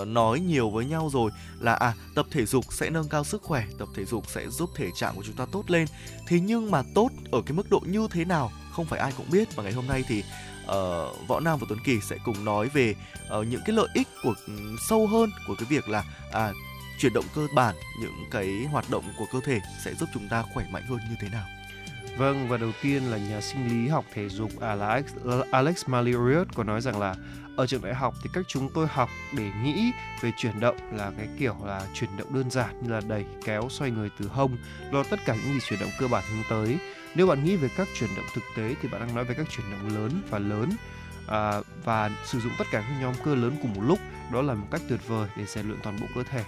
uh, 0.00 0.08
nói 0.08 0.40
nhiều 0.40 0.70
với 0.70 0.84
nhau 0.84 1.10
rồi 1.12 1.30
là 1.60 1.74
à 1.74 1.94
tập 2.14 2.26
thể 2.30 2.46
dục 2.46 2.64
sẽ 2.70 2.90
nâng 2.90 3.08
cao 3.08 3.24
sức 3.24 3.42
khỏe 3.42 3.64
tập 3.78 3.88
thể 3.94 4.04
dục 4.04 4.24
sẽ 4.30 4.48
giúp 4.48 4.70
thể 4.76 4.88
trạng 4.96 5.14
của 5.16 5.22
chúng 5.26 5.36
ta 5.36 5.46
tốt 5.52 5.64
lên. 5.70 5.86
Thế 6.26 6.40
nhưng 6.40 6.70
mà 6.70 6.82
tốt 6.94 7.08
ở 7.32 7.42
cái 7.46 7.52
mức 7.56 7.70
độ 7.70 7.80
như 7.86 8.08
thế 8.10 8.24
nào 8.24 8.52
không 8.72 8.86
phải 8.86 9.00
ai 9.00 9.12
cũng 9.16 9.30
biết. 9.30 9.56
Và 9.56 9.62
ngày 9.62 9.72
hôm 9.72 9.86
nay 9.86 10.04
thì 10.08 10.24
uh, 10.64 11.28
võ 11.28 11.40
nam 11.40 11.58
và 11.58 11.66
tuấn 11.68 11.78
kỳ 11.84 12.00
sẽ 12.00 12.16
cùng 12.24 12.44
nói 12.44 12.68
về 12.68 12.94
uh, 13.38 13.46
những 13.46 13.60
cái 13.66 13.76
lợi 13.76 13.88
ích 13.94 14.08
của 14.22 14.34
um, 14.46 14.76
sâu 14.88 15.06
hơn 15.06 15.30
của 15.46 15.54
cái 15.58 15.66
việc 15.70 15.88
là 15.88 16.04
à 16.32 16.52
chuyển 16.98 17.12
động 17.12 17.24
cơ 17.34 17.46
bản 17.54 17.74
những 18.00 18.24
cái 18.30 18.66
hoạt 18.70 18.90
động 18.90 19.04
của 19.18 19.26
cơ 19.32 19.40
thể 19.44 19.60
sẽ 19.84 19.94
giúp 19.94 20.08
chúng 20.14 20.28
ta 20.28 20.44
khỏe 20.54 20.64
mạnh 20.70 20.82
hơn 20.88 20.98
như 21.10 21.16
thế 21.20 21.28
nào. 21.28 21.46
Vâng, 22.16 22.48
và 22.48 22.56
đầu 22.56 22.70
tiên 22.82 23.02
là 23.02 23.16
nhà 23.16 23.40
sinh 23.40 23.68
lý 23.68 23.88
học 23.88 24.04
thể 24.14 24.28
dục 24.28 24.60
Alex, 24.60 25.04
Alex 25.50 25.84
maliriot 25.86 26.46
có 26.54 26.64
nói 26.64 26.80
rằng 26.80 27.00
là 27.00 27.14
ở 27.56 27.66
trường 27.66 27.82
đại 27.82 27.94
học 27.94 28.14
thì 28.22 28.30
các 28.32 28.44
chúng 28.48 28.68
tôi 28.74 28.86
học 28.86 29.10
để 29.36 29.50
nghĩ 29.62 29.92
về 30.20 30.32
chuyển 30.36 30.60
động 30.60 30.76
là 30.92 31.12
cái 31.16 31.28
kiểu 31.38 31.56
là 31.64 31.86
chuyển 31.94 32.16
động 32.16 32.34
đơn 32.34 32.50
giản 32.50 32.82
như 32.82 32.90
là 32.90 33.00
đẩy, 33.08 33.24
kéo, 33.44 33.68
xoay 33.70 33.90
người 33.90 34.10
từ 34.18 34.28
hông, 34.28 34.56
đó 34.92 35.04
tất 35.10 35.20
cả 35.26 35.34
những 35.34 35.54
gì 35.54 35.60
chuyển 35.68 35.80
động 35.80 35.90
cơ 35.98 36.08
bản 36.08 36.24
hướng 36.30 36.44
tới. 36.50 36.78
Nếu 37.14 37.26
bạn 37.26 37.44
nghĩ 37.44 37.56
về 37.56 37.68
các 37.76 37.88
chuyển 37.98 38.10
động 38.16 38.24
thực 38.34 38.44
tế 38.56 38.74
thì 38.82 38.88
bạn 38.88 39.00
đang 39.00 39.14
nói 39.14 39.24
về 39.24 39.34
các 39.34 39.46
chuyển 39.50 39.66
động 39.70 39.96
lớn 39.96 40.22
và 40.30 40.38
lớn 40.38 40.70
à, 41.26 41.60
và 41.84 42.10
sử 42.24 42.40
dụng 42.40 42.52
tất 42.58 42.64
cả 42.72 42.84
các 42.88 43.00
nhóm 43.00 43.14
cơ 43.24 43.34
lớn 43.34 43.56
cùng 43.62 43.74
một 43.74 43.82
lúc, 43.82 43.98
đó 44.32 44.42
là 44.42 44.54
một 44.54 44.66
cách 44.70 44.82
tuyệt 44.88 45.00
vời 45.08 45.28
để 45.36 45.46
rèn 45.46 45.66
luyện 45.66 45.78
toàn 45.82 46.00
bộ 46.00 46.06
cơ 46.14 46.22
thể. 46.22 46.44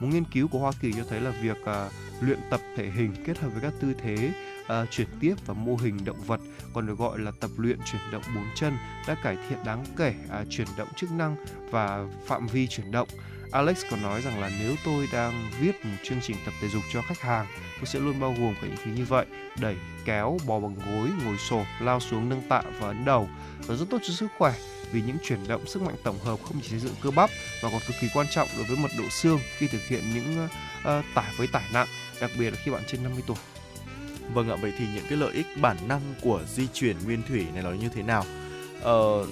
Một 0.00 0.08
nghiên 0.08 0.24
cứu 0.24 0.48
của 0.48 0.58
Hoa 0.58 0.72
Kỳ 0.80 0.92
cho 0.92 1.04
thấy 1.10 1.20
là 1.20 1.30
việc 1.30 1.64
à, 1.64 1.88
luyện 2.20 2.38
tập 2.50 2.60
thể 2.76 2.90
hình 2.90 3.24
kết 3.26 3.38
hợp 3.38 3.48
với 3.48 3.62
các 3.62 3.72
tư 3.80 3.94
thế 4.02 4.32
uh, 4.66 4.90
chuyển 4.90 5.08
tiếp 5.20 5.34
và 5.46 5.54
mô 5.54 5.76
hình 5.76 6.04
động 6.04 6.20
vật 6.26 6.40
còn 6.72 6.86
được 6.86 6.98
gọi 6.98 7.18
là 7.18 7.32
tập 7.40 7.50
luyện 7.56 7.78
chuyển 7.92 8.02
động 8.12 8.22
bốn 8.34 8.44
chân 8.54 8.76
đã 9.08 9.16
cải 9.22 9.36
thiện 9.48 9.58
đáng 9.64 9.84
kể 9.96 10.14
uh, 10.26 10.46
chuyển 10.50 10.66
động 10.76 10.88
chức 10.96 11.12
năng 11.12 11.36
và 11.70 12.06
phạm 12.26 12.46
vi 12.46 12.66
chuyển 12.66 12.90
động. 12.90 13.08
Alex 13.52 13.84
còn 13.90 14.02
nói 14.02 14.22
rằng 14.22 14.40
là 14.40 14.50
nếu 14.60 14.74
tôi 14.84 15.08
đang 15.12 15.50
viết 15.60 15.84
một 15.84 15.96
chương 16.02 16.20
trình 16.22 16.36
tập 16.44 16.54
thể 16.60 16.68
dục 16.68 16.82
cho 16.92 17.02
khách 17.02 17.20
hàng, 17.20 17.46
tôi 17.76 17.86
sẽ 17.86 17.98
luôn 17.98 18.20
bao 18.20 18.34
gồm 18.38 18.54
cả 18.54 18.66
những 18.66 18.76
thứ 18.84 18.90
như 18.90 19.04
vậy: 19.04 19.26
đẩy, 19.60 19.76
kéo, 20.04 20.38
bò 20.46 20.60
bằng 20.60 20.74
gối, 20.74 21.08
ngồi 21.24 21.38
sổ, 21.38 21.64
lao 21.80 22.00
xuống 22.00 22.28
nâng 22.28 22.48
tạ 22.48 22.62
và 22.80 22.88
ấn 22.88 23.04
đầu. 23.04 23.28
Và 23.66 23.74
rất 23.74 23.84
tốt 23.90 23.98
cho 24.02 24.12
sức 24.12 24.28
khỏe 24.38 24.54
vì 24.92 25.02
những 25.02 25.16
chuyển 25.22 25.48
động 25.48 25.66
sức 25.66 25.82
mạnh 25.82 25.94
tổng 26.02 26.18
hợp 26.18 26.38
không 26.42 26.60
chỉ 26.62 26.68
xây 26.68 26.78
dựng 26.78 26.94
cơ 27.02 27.10
bắp 27.10 27.30
mà 27.62 27.68
còn 27.72 27.80
cực 27.86 27.96
kỳ 28.00 28.08
quan 28.14 28.26
trọng 28.30 28.48
đối 28.56 28.64
với 28.64 28.76
mật 28.76 28.90
độ 28.98 29.04
xương 29.10 29.40
khi 29.58 29.68
thực 29.68 29.82
hiện 29.88 30.02
những 30.14 30.44
uh, 30.44 31.04
tải 31.14 31.34
với 31.36 31.46
tải 31.46 31.64
nặng, 31.72 31.88
đặc 32.20 32.30
biệt 32.38 32.50
là 32.50 32.56
khi 32.64 32.70
bạn 32.70 32.82
trên 32.86 33.02
50 33.02 33.22
tuổi. 33.26 33.36
Vâng 34.32 34.50
ạ, 34.50 34.56
vậy 34.56 34.72
thì 34.78 34.84
những 34.94 35.04
cái 35.08 35.18
lợi 35.18 35.32
ích 35.32 35.46
bản 35.60 35.76
năng 35.88 36.00
của 36.20 36.42
di 36.54 36.66
chuyển 36.74 36.96
nguyên 37.04 37.22
thủy 37.28 37.46
này 37.54 37.62
nó 37.62 37.70
như 37.70 37.88
thế 37.88 38.02
nào? 38.02 38.24
Ờ, 38.82 39.26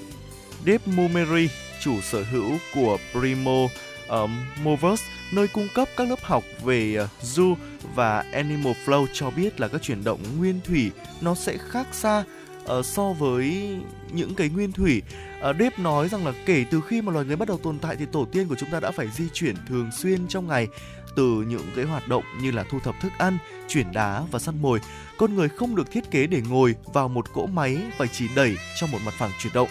Deep 0.66 0.88
Mumeri, 0.88 1.48
chủ 1.80 2.00
sở 2.00 2.22
hữu 2.22 2.58
của 2.74 2.98
Primo 3.12 3.64
uh, 3.64 4.30
Movers, 4.62 5.02
nơi 5.32 5.48
cung 5.48 5.68
cấp 5.74 5.88
các 5.96 6.08
lớp 6.08 6.18
học 6.22 6.44
về 6.64 6.98
uh, 7.04 7.10
Zoo 7.22 7.54
và 7.94 8.24
Animal 8.32 8.72
Flow 8.84 9.06
cho 9.12 9.30
biết 9.30 9.60
là 9.60 9.68
các 9.68 9.82
chuyển 9.82 10.04
động 10.04 10.20
nguyên 10.38 10.60
thủy 10.64 10.90
nó 11.20 11.34
sẽ 11.34 11.58
khác 11.58 11.86
xa 11.92 12.24
uh, 12.78 12.86
so 12.86 13.12
với 13.12 13.76
những 14.12 14.34
cái 14.34 14.48
nguyên 14.48 14.72
thủy. 14.72 15.02
Uh, 15.50 15.56
Deep 15.58 15.78
nói 15.78 16.08
rằng 16.08 16.26
là 16.26 16.32
kể 16.46 16.64
từ 16.70 16.80
khi 16.80 17.02
mà 17.02 17.12
loài 17.12 17.24
người 17.26 17.36
bắt 17.36 17.48
đầu 17.48 17.58
tồn 17.58 17.78
tại 17.78 17.96
thì 17.96 18.06
tổ 18.12 18.24
tiên 18.32 18.48
của 18.48 18.56
chúng 18.58 18.70
ta 18.70 18.80
đã 18.80 18.90
phải 18.90 19.08
di 19.08 19.24
chuyển 19.32 19.54
thường 19.68 19.90
xuyên 19.92 20.28
trong 20.28 20.48
ngày 20.48 20.68
từ 21.16 21.44
những 21.48 21.66
cái 21.76 21.84
hoạt 21.84 22.08
động 22.08 22.24
như 22.40 22.50
là 22.50 22.64
thu 22.70 22.80
thập 22.80 23.00
thức 23.00 23.12
ăn, 23.18 23.38
chuyển 23.68 23.92
đá 23.92 24.22
và 24.30 24.38
săn 24.38 24.62
mồi. 24.62 24.80
Con 25.18 25.34
người 25.34 25.48
không 25.48 25.76
được 25.76 25.90
thiết 25.90 26.10
kế 26.10 26.26
để 26.26 26.42
ngồi 26.48 26.74
vào 26.92 27.08
một 27.08 27.32
cỗ 27.32 27.46
máy 27.46 27.78
và 27.98 28.06
chỉ 28.06 28.28
đẩy 28.34 28.56
trong 28.80 28.90
một 28.90 28.98
mặt 29.04 29.14
phẳng 29.18 29.30
chuyển 29.42 29.52
động. 29.52 29.68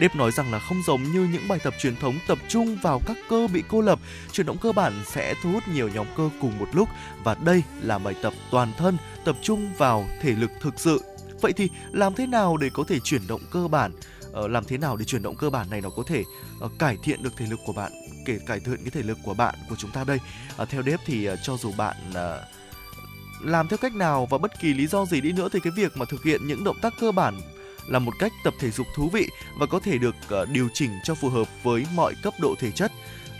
Đếp 0.00 0.16
nói 0.16 0.32
rằng 0.32 0.52
là 0.52 0.58
không 0.58 0.82
giống 0.86 1.02
như 1.02 1.28
những 1.32 1.48
bài 1.48 1.58
tập 1.62 1.74
truyền 1.78 1.96
thống 1.96 2.14
tập 2.26 2.38
trung 2.48 2.76
vào 2.82 3.00
các 3.06 3.16
cơ 3.28 3.48
bị 3.52 3.62
cô 3.68 3.80
lập, 3.80 3.98
chuyển 4.32 4.46
động 4.46 4.58
cơ 4.58 4.72
bản 4.72 5.02
sẽ 5.06 5.34
thu 5.42 5.52
hút 5.52 5.62
nhiều 5.68 5.88
nhóm 5.88 6.06
cơ 6.16 6.30
cùng 6.40 6.58
một 6.58 6.68
lúc 6.72 6.88
và 7.24 7.34
đây 7.34 7.62
là 7.80 7.98
bài 7.98 8.14
tập 8.22 8.32
toàn 8.50 8.72
thân 8.78 8.96
tập 9.24 9.36
trung 9.42 9.72
vào 9.78 10.06
thể 10.20 10.32
lực 10.32 10.50
thực 10.60 10.80
sự. 10.80 11.00
Vậy 11.40 11.52
thì 11.52 11.68
làm 11.92 12.14
thế 12.14 12.26
nào 12.26 12.56
để 12.56 12.70
có 12.74 12.84
thể 12.88 12.98
chuyển 13.00 13.26
động 13.28 13.40
cơ 13.50 13.68
bản? 13.68 13.92
Ờ, 14.36 14.48
làm 14.48 14.64
thế 14.64 14.78
nào 14.78 14.96
để 14.96 15.04
chuyển 15.04 15.22
động 15.22 15.36
cơ 15.36 15.50
bản 15.50 15.70
này 15.70 15.80
nó 15.80 15.90
có 15.90 16.02
thể 16.06 16.24
uh, 16.64 16.72
cải 16.78 16.96
thiện 17.02 17.22
được 17.22 17.36
thể 17.36 17.46
lực 17.46 17.60
của 17.66 17.72
bạn, 17.72 17.92
kể 18.24 18.38
cải 18.46 18.60
thiện 18.60 18.76
cái 18.76 18.90
thể 18.90 19.02
lực 19.02 19.18
của 19.24 19.34
bạn 19.34 19.54
của 19.68 19.76
chúng 19.78 19.90
ta 19.90 20.04
đây? 20.04 20.18
Uh, 20.62 20.68
theo 20.68 20.82
Dave 20.82 21.04
thì 21.06 21.30
uh, 21.30 21.38
cho 21.42 21.56
dù 21.56 21.72
bạn 21.76 21.96
uh, 22.10 23.46
làm 23.46 23.68
theo 23.68 23.76
cách 23.76 23.94
nào 23.94 24.26
và 24.30 24.38
bất 24.38 24.60
kỳ 24.60 24.74
lý 24.74 24.86
do 24.86 25.04
gì 25.04 25.20
đi 25.20 25.32
nữa 25.32 25.48
thì 25.52 25.60
cái 25.60 25.72
việc 25.76 25.96
mà 25.96 26.04
thực 26.04 26.22
hiện 26.24 26.46
những 26.46 26.64
động 26.64 26.76
tác 26.82 26.94
cơ 27.00 27.12
bản 27.12 27.40
là 27.86 27.98
một 27.98 28.12
cách 28.18 28.32
tập 28.44 28.54
thể 28.60 28.70
dục 28.70 28.86
thú 28.96 29.08
vị 29.12 29.28
và 29.58 29.66
có 29.66 29.78
thể 29.78 29.98
được 29.98 30.14
uh, 30.42 30.48
điều 30.48 30.68
chỉnh 30.74 30.90
cho 31.04 31.14
phù 31.14 31.28
hợp 31.28 31.48
với 31.62 31.86
mọi 31.94 32.14
cấp 32.22 32.34
độ 32.40 32.54
thể 32.58 32.70
chất. 32.70 32.92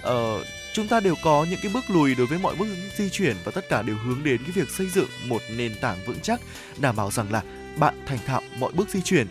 Uh, 0.03 0.47
chúng 0.75 0.89
ta 0.89 1.01
đều 1.01 1.15
có 1.25 1.47
những 1.51 1.61
cái 1.63 1.73
bước 1.75 1.91
lùi 1.91 2.15
đối 2.15 2.27
với 2.27 2.39
mọi 2.39 2.55
bước 2.55 2.67
di 2.97 3.09
chuyển 3.11 3.37
và 3.45 3.53
tất 3.53 3.69
cả 3.69 3.83
đều 3.83 3.97
hướng 3.97 4.25
đến 4.25 4.43
cái 4.43 4.53
việc 4.53 4.71
xây 4.71 4.87
dựng 4.87 5.09
một 5.29 5.43
nền 5.57 5.73
tảng 5.81 5.99
vững 6.07 6.21
chắc 6.23 6.41
đảm 6.79 6.97
bảo 6.97 7.11
rằng 7.11 7.33
là 7.33 7.43
bạn 7.79 7.95
thành 8.07 8.19
thạo 8.27 8.43
mọi 8.59 8.73
bước 8.73 8.89
di 8.89 9.01
chuyển. 9.03 9.27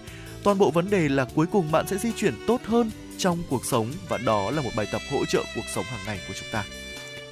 Toàn 0.45 0.57
bộ 0.57 0.71
vấn 0.71 0.89
đề 0.89 1.09
là 1.09 1.25
cuối 1.35 1.45
cùng 1.51 1.71
bạn 1.71 1.87
sẽ 1.87 1.97
di 1.97 2.11
chuyển 2.11 2.33
tốt 2.47 2.61
hơn 2.65 2.91
trong 3.17 3.43
cuộc 3.49 3.65
sống 3.65 3.91
và 4.09 4.17
đó 4.17 4.51
là 4.51 4.61
một 4.61 4.69
bài 4.75 4.87
tập 4.91 5.01
hỗ 5.11 5.25
trợ 5.25 5.43
cuộc 5.55 5.65
sống 5.75 5.85
hàng 5.85 6.05
ngày 6.05 6.19
của 6.27 6.33
chúng 6.33 6.49
ta. 6.51 6.63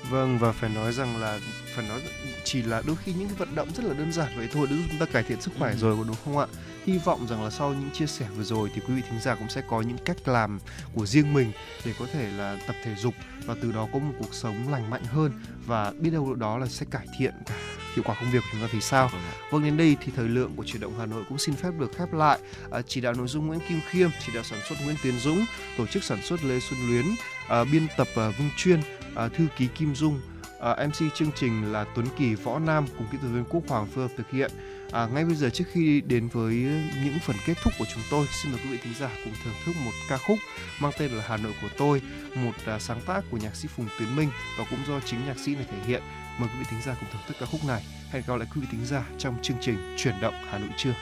Vâng 0.10 0.40
và 0.40 0.52
phải 0.52 0.70
nói 0.70 0.94
rằng 0.94 1.18
là 1.18 1.40
phải 1.76 1.86
nói 1.90 2.02
chỉ 2.44 2.62
là 2.62 2.82
đôi 2.88 2.96
khi 2.96 3.14
những 3.14 3.28
cái 3.28 3.38
vận 3.38 3.56
động 3.56 3.68
rất 3.76 3.86
là 3.86 3.94
đơn 3.94 4.12
giản 4.12 4.38
vậy 4.38 4.48
thôi 4.54 4.68
để 4.70 4.76
giúp 4.76 4.84
chúng 4.90 5.00
ta 5.00 5.06
cải 5.06 5.24
thiện 5.24 5.42
sức 5.42 5.52
khỏe 5.60 5.72
ừ. 5.72 5.78
rồi 5.78 5.98
có 5.98 6.04
đúng 6.04 6.16
không 6.26 6.38
ạ? 6.38 6.48
Hy 6.86 6.98
vọng 6.98 7.28
rằng 7.28 7.44
là 7.44 7.50
sau 7.50 7.74
những 7.74 7.90
chia 7.94 8.06
sẻ 8.06 8.26
vừa 8.38 8.44
rồi 8.44 8.72
thì 8.76 8.82
quý 8.88 8.94
vị 8.94 9.02
thính 9.10 9.20
giả 9.22 9.36
cũng 9.36 9.50
sẽ 9.50 9.62
có 9.70 9.82
những 9.82 9.98
cách 10.06 10.28
làm 10.28 10.60
của 10.94 11.06
riêng 11.06 11.34
mình 11.34 11.52
để 11.86 11.94
có 12.00 12.06
thể 12.14 12.32
là 12.38 12.58
tập 12.68 12.76
thể 12.84 12.96
dục 12.96 13.14
và 13.46 13.56
từ 13.62 13.72
đó 13.72 13.88
có 13.94 14.00
một 14.00 14.14
cuộc 14.20 14.34
sống 14.34 14.72
lành 14.72 14.90
mạnh 14.90 15.04
hơn 15.06 15.32
và 15.66 15.92
biết 16.00 16.10
đâu 16.10 16.34
đó 16.34 16.58
là 16.58 16.68
sẽ 16.68 16.86
cải 16.92 17.08
thiện 17.20 17.34
cả 17.46 17.56
hiệu 17.96 18.04
quả 18.06 18.16
công 18.20 18.32
việc 18.32 18.40
của 18.40 18.50
chúng 18.52 18.62
ta 18.62 18.68
thì 18.72 18.82
sao? 18.82 19.08
Vâng, 19.08 19.22
vâng 19.52 19.64
đến 19.64 19.78
đây 19.78 19.98
thì 20.04 20.12
thời 20.16 20.28
lượng 20.28 20.52
của 20.56 20.64
chuyển 20.64 20.82
động 20.82 20.94
Hà 21.00 21.06
Nội 21.06 21.24
cũng 21.30 21.38
xin 21.38 21.56
phép 21.56 21.72
được 21.80 21.92
khép 21.98 22.14
lại. 22.14 22.40
À, 22.72 22.82
chỉ 22.88 23.02
đạo 23.02 23.14
nội 23.14 23.28
dung 23.28 23.48
Nguyễn 23.48 23.60
Kim 23.70 23.80
Khiêm 23.90 24.10
chỉ 24.26 24.32
đạo 24.36 24.44
sản 24.44 24.60
xuất 24.70 24.76
Nguyễn 24.84 24.96
Tiến 25.04 25.20
Dũng 25.20 25.46
tổ 25.78 25.88
chức 25.88 26.04
sản 26.04 26.22
xuất 26.24 26.44
Lê 26.44 26.60
Xuân 26.60 26.80
Luyến 26.88 27.06
à, 27.48 27.64
biên 27.64 27.88
tập 27.98 28.08
à, 28.16 28.30
Vương 28.30 28.50
Chuyên 28.58 28.80
à, 29.16 29.28
thư 29.28 29.48
ký 29.58 29.68
Kim 29.68 29.96
Dung 29.96 30.22
à, 30.64 30.88
MC 30.88 31.14
chương 31.16 31.32
trình 31.36 31.72
là 31.72 31.86
Tuấn 31.96 32.06
Kỳ 32.18 32.36
Võ 32.36 32.60
Nam 32.60 32.86
cùng 32.98 33.08
kỹ 33.12 33.18
thuật 33.22 33.34
viên 33.34 33.46
Quốc 33.46 33.64
Hoàng 33.68 33.88
hợp 33.96 34.12
thực 34.18 34.32
hiện. 34.32 34.52
À, 34.92 35.08
ngay 35.14 35.26
bây 35.26 35.36
giờ 35.36 35.50
trước 35.50 35.66
khi 35.72 36.02
đến 36.02 36.28
với 36.28 36.56
những 37.04 37.20
phần 37.26 37.36
kết 37.46 37.54
thúc 37.64 37.74
của 37.80 37.86
chúng 37.94 38.04
tôi, 38.12 38.26
xin 38.44 38.52
mời 38.52 38.62
quý 38.64 38.70
vị 38.70 38.78
thính 38.84 38.94
giả 39.00 39.10
cùng 39.24 39.34
thưởng 39.44 39.54
thức 39.66 39.76
một 39.86 39.92
ca 40.10 40.18
khúc 40.18 40.38
mang 40.80 40.92
tên 40.98 41.12
là 41.12 41.24
Hà 41.28 41.38
Nội 41.38 41.54
của 41.62 41.70
tôi, 41.78 42.02
một 42.36 42.52
à, 42.66 42.80
sáng 42.80 43.02
tác 43.06 43.24
của 43.32 43.38
nhạc 43.38 43.56
sĩ 43.56 43.68
Phùng 43.68 43.88
Tiến 44.00 44.16
Minh 44.16 44.30
và 44.58 44.66
cũng 44.70 44.80
do 44.88 45.00
chính 45.06 45.26
nhạc 45.26 45.40
sĩ 45.40 45.56
này 45.56 45.66
thể 45.72 45.78
hiện. 45.88 46.02
Mời 46.40 46.50
quý 46.54 46.60
vị 46.60 46.66
thính 46.70 46.82
giả 46.82 46.96
cùng 47.00 47.10
thưởng 47.12 47.22
thức 47.28 47.38
ca 47.40 47.46
khúc 47.46 47.66
này. 47.66 47.84
Hẹn 48.12 48.24
gặp 48.28 48.36
lại 48.36 48.48
quý 48.56 48.62
vị 48.62 48.68
thính 48.72 48.86
giả 48.86 49.06
trong 49.18 49.36
chương 49.42 49.58
trình 49.62 49.96
Chuyển 49.98 50.22
động 50.22 50.34
Hà 50.50 50.58
Nội 50.58 50.70
trưa. 50.78 50.94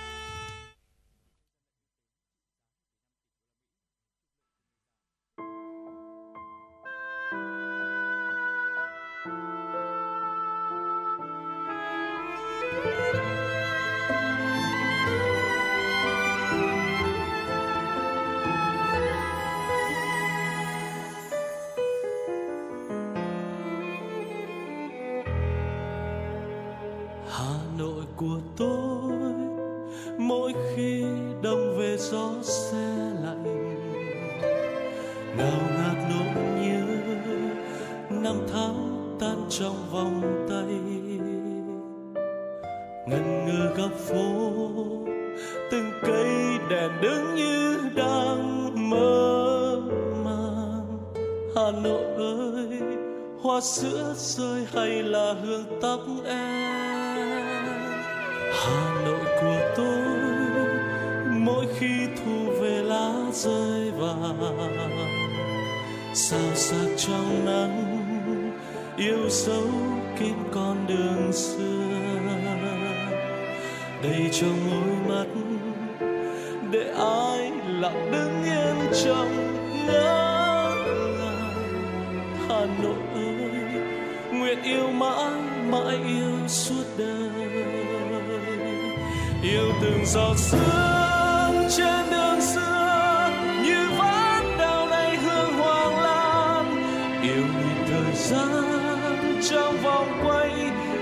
Điều 97.35 97.45
nhìn 97.45 97.85
thời 97.87 98.13
gian 98.13 99.39
trong 99.49 99.77
vòng 99.83 100.21
quay, 100.25 100.51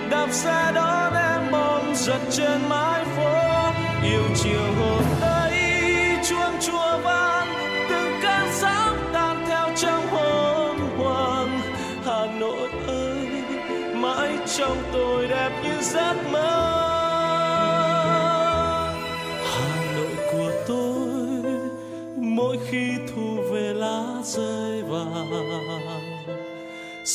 đạp 0.09 0.27
xe 0.31 0.71
đón 0.75 1.13
em 1.13 1.51
bom 1.51 1.95
giật 1.95 2.19
trên 2.31 2.69
mái 2.69 3.05
phố. 3.05 3.33
Yêu 4.03 4.23
chiều 4.35 4.61
hôm 4.79 5.03
ấy, 5.21 5.53
chuông 6.29 6.59
chùa 6.61 6.97
vang, 7.03 7.47
từng 7.89 8.11
cơn 8.21 8.47
sóng 8.51 8.97
tan 9.13 9.43
theo 9.47 9.67
trong 9.75 10.07
hôm 10.07 10.77
hoàng 10.97 11.61
hà 12.05 12.25
nội 12.39 12.69
ơi, 12.87 13.27
mãi 13.93 14.37
trong 14.57 14.77
tôi 14.93 15.27
đẹp 15.27 15.51
như 15.63 15.81
giấc 15.81 16.15
mơ. 16.31 16.75
Hà 19.45 19.93
nội 19.95 20.15
của 20.31 20.51
tôi, 20.67 21.53
mỗi 22.15 22.57
khi 22.69 22.89
thu 23.15 23.37
về 23.51 23.73
lá 23.73 24.03
rơi 24.23 24.83
vàng 24.83 25.68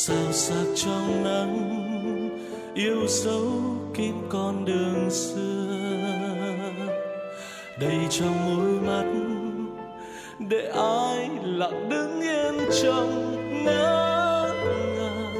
sao 0.07 0.31
sắc 0.31 0.65
trong 0.75 1.23
nắng, 1.23 1.57
yêu 2.75 3.07
dấu 3.07 3.51
kín 3.93 4.13
con 4.29 4.65
đường 4.65 5.09
xưa. 5.09 5.67
Đầy 7.79 7.97
trong 8.09 8.45
môi 8.45 8.81
mắt, 8.81 9.05
để 10.39 10.71
ai 10.75 11.29
lặng 11.43 11.89
đứng 11.89 12.21
yên 12.21 12.69
trong 12.83 13.35
ngỡ 13.65 14.53
ngàng. 14.97 15.35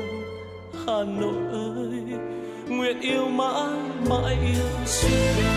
Hà 0.87 1.03
nội 1.03 1.43
ơi, 1.51 2.19
nguyện 2.67 3.01
yêu 3.01 3.27
mãi 3.27 3.73
mãi 4.09 4.37
yêu 4.45 4.85
xuyên 4.85 5.54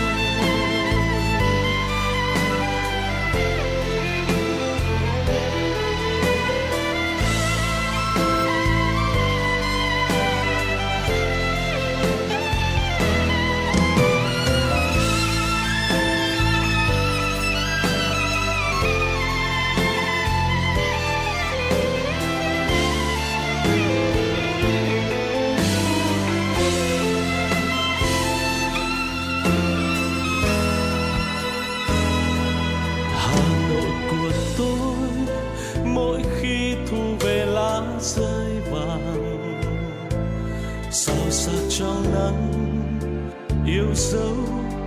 dấu 43.99 44.35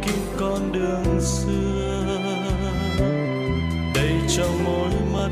kín 0.03 0.15
con 0.39 0.73
đường 0.73 1.21
xưa. 1.21 2.19
Đầy 3.95 4.13
trong 4.37 4.65
môi 4.65 4.91
mắt, 5.13 5.31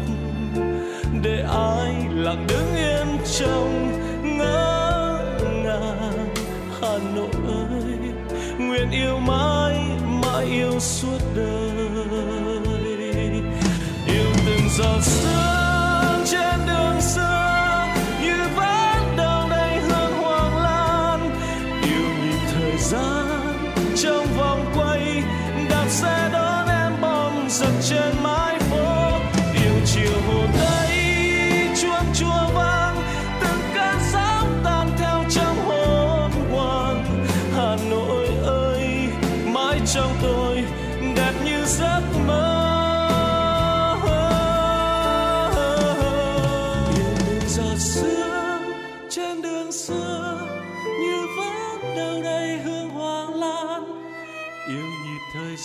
để 1.23 1.45
ai 1.49 1.95
lặng 2.15 2.47
đứng 2.49 2.75
yên 2.77 3.19
trong 3.39 3.93
ngỡ 4.39 5.19
ngàng. 5.65 6.35
Hà 6.81 6.99
Nội 7.15 7.31
ơi, 7.47 7.99
nguyện 8.59 8.91
yêu 8.91 9.19
mãi 9.19 9.79
mãi 10.23 10.45
yêu 10.47 10.81
suốt 10.81 11.19
đời. 11.37 11.91
Yêu 14.07 14.31
từng 14.47 14.69
giọt 14.79 15.01
sương 15.03 15.50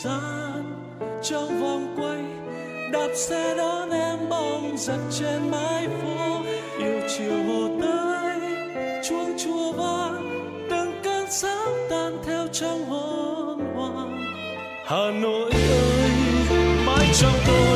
gian 0.05 0.63
trong 1.23 1.61
vòng 1.61 1.95
quay, 1.97 2.23
đạp 2.91 3.09
xe 3.15 3.55
đón 3.57 3.89
em 3.89 4.29
bóng 4.29 4.77
giật 4.77 4.99
trên 5.11 5.51
mái 5.51 5.87
phố. 5.87 6.41
Yêu 6.79 7.01
chiều 7.17 7.43
hồ 7.43 7.69
tây 7.81 8.39
chuông 9.09 9.37
chùa 9.37 9.71
vang, 9.71 10.29
từng 10.69 10.91
cơn 11.03 11.25
sóng 11.31 11.87
tan 11.89 12.17
theo 12.25 12.47
trong 12.51 12.85
hồn 12.85 13.59
hoàng 13.75 14.21
hà 14.85 15.11
nội 15.21 15.51
ơi, 15.51 16.11
mãi 16.85 17.07
trong 17.13 17.33
tôi. 17.47 17.74